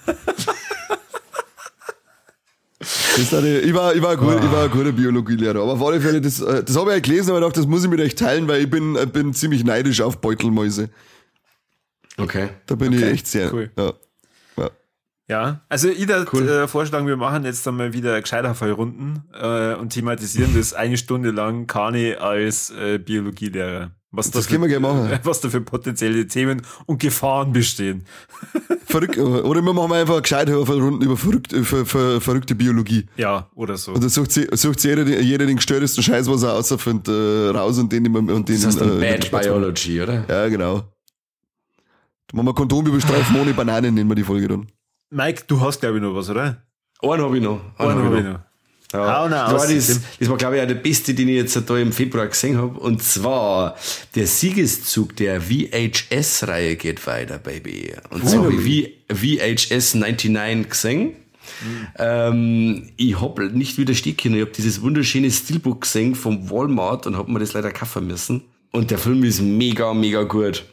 [3.11, 5.61] Das ist eine, ich, war, ich, war ein gut, ich war ein guter Biologielehrer.
[5.61, 7.67] Aber auf alle Fälle, das, äh, das habe ich ja gelesen, aber ich dachte, das
[7.67, 10.89] muss ich mit euch teilen, weil ich bin, äh, bin ziemlich neidisch auf Beutelmäuse.
[12.17, 12.49] Okay.
[12.67, 13.53] Da bin ich echt sehr.
[13.53, 13.69] cool.
[13.77, 13.93] Ja.
[14.57, 14.69] Ja.
[15.29, 16.47] Ja, also ich würde Cool.
[16.47, 21.67] äh, vorschlagen, wir machen jetzt einmal wieder Gescheiterfallrunden äh, und thematisieren das eine Stunde lang
[21.67, 23.91] Kani als äh, Biologielehrer.
[24.13, 25.19] Was Das für, können wir gerne machen.
[25.23, 28.05] Was da für potenzielle Themen und Gefahren bestehen.
[28.85, 33.05] Verrückt, oder wir machen einfach gescheite Runden über verrückt, ver, ver, verrückte Biologie.
[33.15, 33.93] Ja, oder so.
[33.93, 37.57] Und dann sucht, sie, sucht sie jeder, jeder den gestörtesten Scheiß, was er außerfindet, äh,
[37.57, 40.25] raus und den, immer- und den Das heißt dann äh, Bad Biology, oder?
[40.27, 40.83] Ja, genau.
[42.27, 44.67] Da machen wir Kondom überstreifen ohne Bananen, nennen wir die Folge dann.
[45.09, 46.63] Mike, du hast glaube ich noch was, oder?
[47.01, 47.61] Einen habe ich noch.
[47.77, 48.39] Einen Einen hab hab ich ich noch.
[48.93, 49.27] Ja.
[49.29, 51.91] Das, war das, das war, glaube ich, auch der beste, den ich jetzt da im
[51.91, 52.79] Februar gesehen habe.
[52.79, 53.75] Und zwar
[54.15, 57.93] der Siegeszug der VHS-Reihe geht weiter, Baby.
[58.09, 61.13] Und zwar habe ich VHS 99 gesehen.
[61.97, 64.35] Ähm, ich habe nicht widerstehen können.
[64.35, 68.41] Ich habe dieses wunderschöne Steelbook gesehen vom Walmart und habe mir das leider kaufen müssen.
[68.71, 70.63] Und der Film ist mega, mega gut.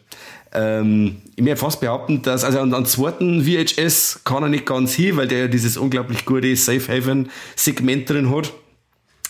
[0.53, 4.95] Ähm, ich möchte fast behaupten, dass, also an, an zweiten VHS kann er nicht ganz
[4.95, 8.53] hin, weil der ja dieses unglaublich gute Safe Haven Segment drin hat.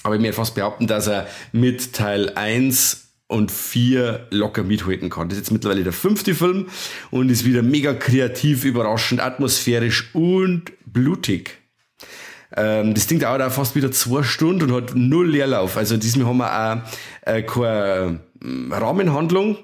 [0.03, 5.29] Aber ich möchte fast behaupten, dass er mit Teil 1 und 4 locker mithalten kann.
[5.29, 6.67] Das ist jetzt mittlerweile der fünfte Film
[7.11, 11.59] und ist wieder mega kreativ, überraschend, atmosphärisch und blutig.
[12.57, 15.77] Ähm, das Ding dauert auch fast wieder zwei Stunden und hat null Leerlauf.
[15.77, 16.51] Also diesmal haben wir
[17.27, 19.59] auch äh, keine ähm, Rahmenhandlung.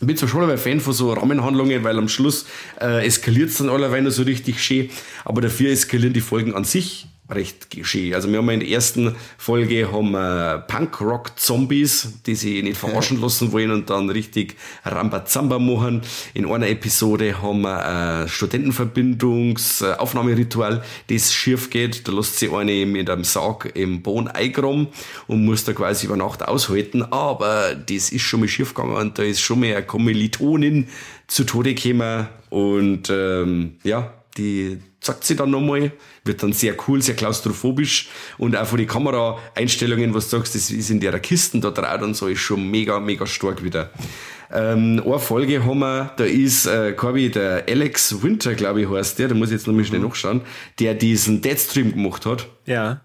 [0.00, 2.46] Ich bin zwar schon ein Fan von so Rahmenhandlungen, weil am Schluss
[2.80, 4.88] äh, eskaliert es dann allerweil so richtig schön,
[5.24, 8.14] aber dafür eskalieren die Folgen an sich recht schön.
[8.14, 13.52] Also wir haben in der ersten Folge haben wir Punk-Rock-Zombies, die sich nicht verarschen lassen
[13.52, 16.02] wollen und dann richtig Rambazamba machen.
[16.34, 22.06] In einer Episode haben wir ein Studentenverbindungsaufnahmeritual, das schief geht.
[22.06, 24.88] Da lässt sich eine mit einem Sarg im Boden eingraben
[25.26, 27.02] und muss da quasi über Nacht aushalten.
[27.02, 30.88] Aber das ist schon mal schief gegangen und da ist schon mal eine Kommilitonin
[31.26, 34.78] zu Tode gekommen und ähm, ja, die
[35.10, 35.92] sagt sie dann nochmal,
[36.24, 38.08] wird dann sehr cool, sehr klaustrophobisch
[38.38, 42.00] und auch von den Kameraeinstellungen, was du sagst, das ist in der Kisten da drauf
[42.02, 43.90] und so, ist schon mega, mega stark wieder.
[44.52, 49.18] Ähm, eine Folge haben wir, da ist, äh, Corby, der Alex Winter, glaube ich, heißt
[49.18, 50.42] der, da muss ich jetzt nochmal schnell nachschauen,
[50.78, 52.48] der diesen Deadstream gemacht hat.
[52.66, 53.00] Ja.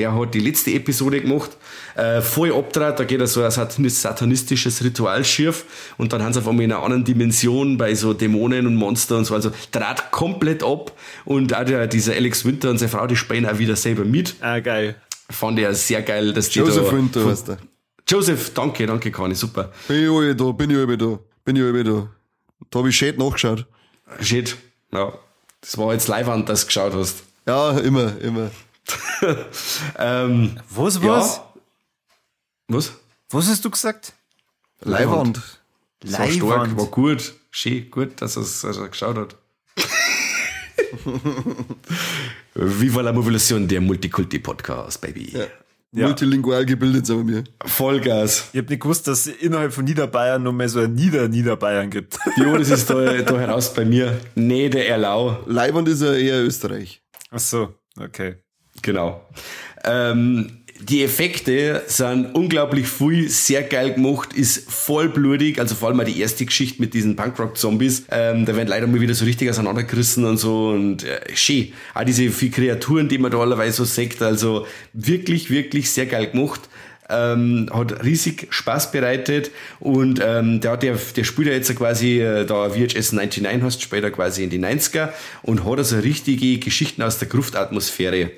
[0.00, 1.50] Der hat die letzte Episode gemacht,
[1.94, 5.66] äh, voll abtrat, da geht er so ein satanis- satanistisches Ritual schief
[5.98, 9.18] und dann haben sie auf einmal in einer anderen Dimension bei so Dämonen und Monster
[9.18, 10.92] und so, also trat komplett ab
[11.26, 14.36] und auch der, dieser Alex Winter und seine Frau, die spielen auch wieder selber mit.
[14.40, 14.96] Ah, geil.
[15.28, 16.96] Fand ich ja sehr geil, dass die Joseph da...
[16.96, 17.58] Winter heißt der.
[18.08, 19.70] Joseph, danke, danke, Conny, super.
[19.86, 22.08] Bin ich alle da, bin ich alle da, bin ich alle da.
[22.70, 23.66] Da habe ich shit nachgeschaut.
[24.22, 24.56] Shit,
[24.92, 25.12] ja.
[25.60, 27.22] Das war jetzt live an, dass du geschaut hast.
[27.46, 28.50] Ja, immer, immer.
[29.98, 31.02] Ähm, Was, ja.
[31.08, 31.40] was?
[32.68, 32.92] Was?
[33.30, 34.12] Was hast du gesagt?
[34.80, 35.40] Leihwand.
[36.00, 37.34] Das war stark, war gut.
[37.50, 39.36] Schön, gut, dass er es geschaut hat.
[42.54, 45.32] Viva la Mobilisation, der Multikulti-Podcast, Baby.
[45.92, 46.06] Ja.
[46.06, 47.44] Multilingual gebildet sind wir.
[47.64, 48.48] Vollgas.
[48.52, 52.16] Ich hab nicht gewusst, dass es innerhalb von Niederbayern noch mehr so ein Nieder-Niederbayern gibt.
[52.36, 54.20] Jo, das ist da, da heraus bei mir.
[54.36, 55.42] Nee, der Erlau.
[55.46, 57.02] Leihwand ist ja eher Österreich.
[57.30, 58.36] Ach so, okay.
[58.82, 59.20] Genau.
[59.84, 66.06] Ähm, die Effekte sind unglaublich viel, sehr geil gemacht, ist vollblutig, also vor allem mal
[66.06, 70.24] die erste Geschichte mit diesen Punkrock-Zombies, ähm, da werden leider mal wieder so richtig auseinandergerissen
[70.24, 71.72] und so und äh, schön.
[71.92, 76.28] Auch diese vier Kreaturen, die man da allerweise so sagt, also wirklich, wirklich sehr geil
[76.28, 76.62] gemacht.
[77.10, 79.50] Ähm, hat riesig Spaß bereitet
[79.80, 84.10] und ähm, der, der, der spielt ja jetzt quasi äh, da VHS 99 hast, später
[84.10, 85.10] quasi in die 90er
[85.42, 88.30] und hat also richtige Geschichten aus der Gruftatmosphäre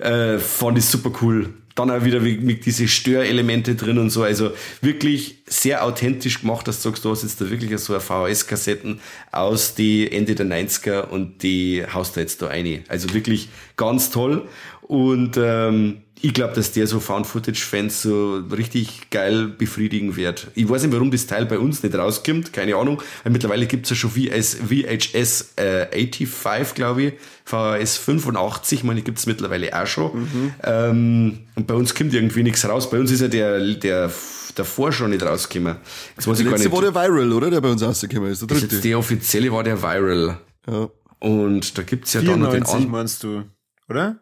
[0.00, 1.54] äh, fand ich super cool.
[1.74, 4.22] Dann auch wieder mit, diese Störelemente drin und so.
[4.22, 4.50] Also
[4.80, 9.00] wirklich sehr authentisch gemacht, dass du sagst, du hast jetzt da wirklich so eine VHS-Kassetten
[9.30, 12.84] aus die Ende der 90er und die haust du jetzt da rein.
[12.88, 14.48] Also wirklich ganz toll.
[14.82, 20.48] Und ähm, ich glaube, dass der so Found-Footage-Fans so richtig geil befriedigen wird.
[20.54, 23.02] Ich weiß nicht, warum das Teil bei uns nicht rauskommt, keine Ahnung.
[23.22, 27.12] Weil mittlerweile gibt's ja schon VS, VHS äh, 85, glaube ich.
[27.44, 30.52] VHS 85, meine, gibt's mittlerweile auch schon.
[30.62, 32.90] Ähm, und bei uns kommt irgendwie nichts raus.
[32.90, 34.10] Bei uns ist ja der, der
[34.54, 35.76] davor schon nicht rausgekommen.
[36.16, 36.72] Jetzt weiß Der ich gar letzte nicht.
[36.74, 37.50] war der Viral, oder?
[37.50, 38.40] Der bei uns rausgekommen ist.
[38.42, 38.88] Der das ist jetzt dritte.
[38.88, 40.38] der offizielle war der Viral.
[40.68, 40.88] Ja.
[41.20, 42.90] Und da gibt's ja dann noch den 94 anderen.
[42.92, 43.44] meinst du,
[43.88, 44.20] oder?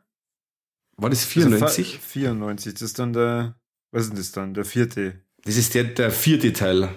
[0.98, 1.94] War das Also 94?
[1.94, 3.54] fa- 94, das ist dann der,
[3.92, 5.14] was ist denn das dann, der vierte.
[5.44, 6.88] Das ist der, der vierte Teil.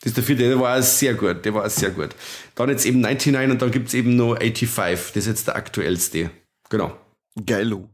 [0.00, 2.10] Das ist der vierte, der war sehr gut, der war sehr gut.
[2.54, 6.30] Dann jetzt eben 99 und dann gibt's eben noch 85, das ist jetzt der aktuellste.
[6.70, 6.96] Genau.
[7.44, 7.88] Geilo.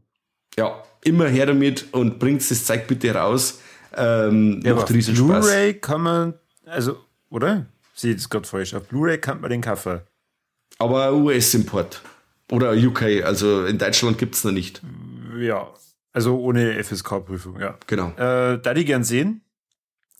[0.57, 3.59] Ja, immer her damit und bringt das Zeug bitte raus.
[3.95, 5.45] Ähm, Ja, macht auf riesen Spaß.
[5.45, 6.33] Blu-ray kann man,
[6.65, 6.97] also,
[7.29, 7.65] oder?
[7.95, 8.73] Sehe ich das gerade falsch.
[8.73, 10.01] Auf Blu-ray kann man den kaufen.
[10.77, 12.01] Aber US-Import.
[12.51, 14.81] Oder UK, also in Deutschland gibt's noch nicht.
[15.41, 15.73] Ja.
[16.13, 17.77] Also ohne FSK-Prüfung, ja.
[17.87, 18.09] Genau.
[18.17, 19.41] Äh, da die gern sehen.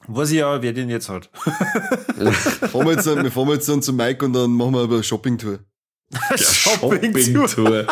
[0.07, 1.29] Weiß ich ja, wer den jetzt hat.
[1.35, 5.03] Fahren wir, jetzt, dann- wir fahren jetzt dann zu Mike und dann machen wir eine
[5.03, 5.59] Shopping-Tour.
[6.35, 7.47] Shopping-Tour.
[7.47, 7.87] Shopping-Tour.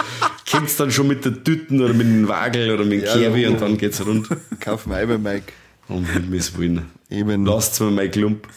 [0.49, 3.47] Kommt's dann schon mit der Tüten oder mit dem Wagel oder mit dem Ja, Kerwi
[3.47, 4.27] und dann geht's rund.
[4.59, 5.53] Kaufen wir ein bei Mike.
[5.87, 6.89] Um Himmels Willen.
[7.09, 7.45] Eben.
[7.45, 8.47] Lasst's mir mein Klump.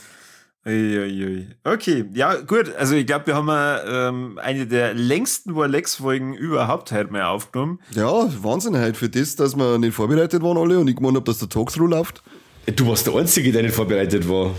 [0.65, 1.49] Uiuiui.
[1.65, 2.73] Okay, ja, gut.
[2.77, 7.81] Also ich glaube, wir haben äh, ähm, eine der längsten Warlex-Folgen überhaupt heute mal aufgenommen.
[7.91, 11.25] Ja, Wahnsinn halt für das, dass wir nicht vorbereitet waren alle und ich gemeint hab,
[11.25, 12.23] dass der Talkthrough läuft.
[12.77, 14.55] Du warst der Einzige, der nicht vorbereitet war.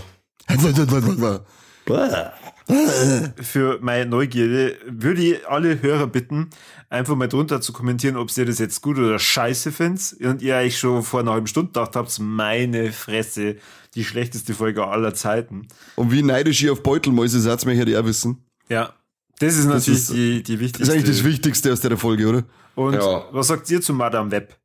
[3.42, 6.50] Für meine Neugierde würde ich alle Hörer bitten,
[6.94, 10.14] einfach mal drunter zu kommentieren, ob ihr das jetzt gut oder scheiße findet.
[10.20, 13.56] Und ihr euch schon vor einer halben Stunde gedacht habt, meine Fresse,
[13.94, 15.68] die schlechteste Folge aller Zeiten.
[15.96, 18.44] Und wie neidisch ihr auf Beutelmäuse seid, möchte ich auch wissen.
[18.68, 18.94] Ja,
[19.40, 20.82] das ist natürlich ist- die, die Das wichtigste.
[20.82, 22.44] ist eigentlich das Wichtigste aus der Folge, oder?
[22.74, 23.24] Und Ja.
[23.32, 24.56] was sagt ihr zu Madame Web?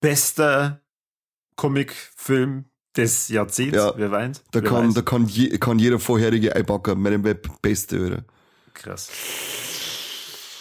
[0.00, 0.80] Bester
[1.56, 2.64] Comicfilm
[2.96, 3.92] des Jahrzehnts, Ja.
[3.96, 4.42] wer weint?
[4.52, 4.94] Da wer kann, weiß?
[4.94, 8.24] da kann, je, kann jeder vorherige Eibacker meinem Web Beste, oder?
[8.74, 9.10] Krass.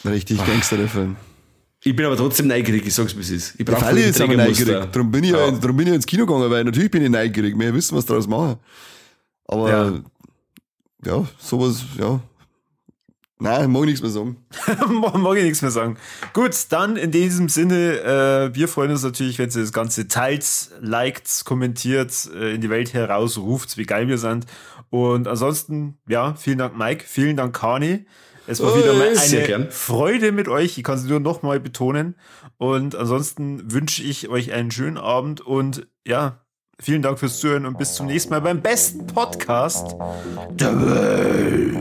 [0.05, 1.15] Richtig Gangster, der Film.
[1.81, 3.53] Ich bin aber trotzdem neugierig, ich sag's es ist.
[3.57, 4.91] Ich Ja, brauche Falle jetzt aber neugierig.
[4.91, 5.45] Darum bin, ich ja.
[5.47, 5.51] Ja.
[5.51, 7.57] darum bin ich ins Kino gegangen, weil natürlich bin ich neugierig.
[7.57, 8.57] Wir wissen, was daraus machen.
[9.47, 9.93] Aber Ja.
[11.05, 12.19] ja, sowas, ja.
[13.41, 14.35] Nein, mag ich nichts mehr sagen.
[14.89, 15.95] Mag mag ich nichts mehr sagen.
[16.33, 20.45] Gut, dann in diesem Sinne, äh, wir freuen uns natürlich, wenn ihr das Ganze teilt,
[20.81, 24.45] liked, kommentiert, äh, in die Welt herausruft, wie geil wir sind.
[24.89, 28.05] Und ansonsten, ja, vielen Dank, Mike, vielen Dank, Kani.
[28.49, 29.69] Es war Oh, wieder mal sehr eine.
[29.69, 30.75] Freude mit euch.
[30.79, 32.15] Ich kann es nur noch mal betonen.
[32.57, 36.39] Und ansonsten wünsche ich euch einen schönen Abend und ja,
[36.79, 39.95] vielen Dank fürs Zuhören und bis zum nächsten Mal beim besten Podcast
[40.49, 41.77] der Welt.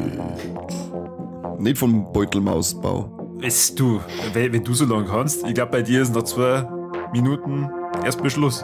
[1.59, 3.39] Nicht vom Beutelmausbau.
[3.41, 4.03] Weißt du,
[4.35, 6.69] wenn, du so lange kannst, ich glaube, bei dir ist noch zwei
[7.13, 7.71] Minuten
[8.05, 8.63] erst Beschluss.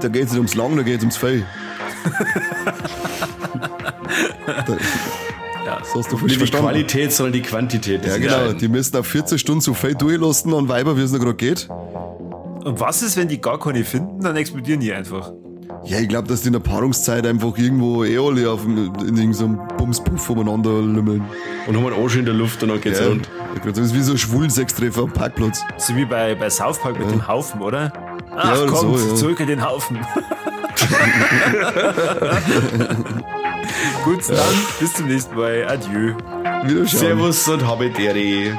[0.00, 1.46] Da geht es nicht ums Lang, da geht es ums Fell.
[5.94, 6.00] Ja.
[6.00, 6.58] das hast du falsch Nicht die.
[6.58, 8.04] Qualität, sondern die Quantität.
[8.06, 8.52] Ja, genau.
[8.52, 11.68] Die müssen auf 14 Stunden so viel durchlassen an Weiber, wie es noch gerade geht.
[12.64, 15.32] Und was ist, wenn die gar keine finden, dann explodieren die einfach.
[15.84, 19.16] Ja, ich glaube, dass die in der Paarungszeit einfach irgendwo eh alle auf, dem- in
[19.18, 21.22] irgendeinem Bumspuff umeinander lümmeln.
[21.66, 23.28] Und haben einen Arsch in der Luft und dann geht's Ja, rund.
[23.66, 25.62] das ist wie so ein Schwulen-Sextreffer am Parkplatz.
[25.76, 27.92] So wie bei, bei South Park mit dem Haufen, oder?
[28.34, 29.14] Ach, Ja, kommt, so, ja.
[29.14, 29.98] zurück in den Haufen.
[34.04, 35.66] Gut, dann bis zum nächsten Mal.
[35.66, 36.14] Adieu.
[36.86, 38.58] Servus und habe Ehre.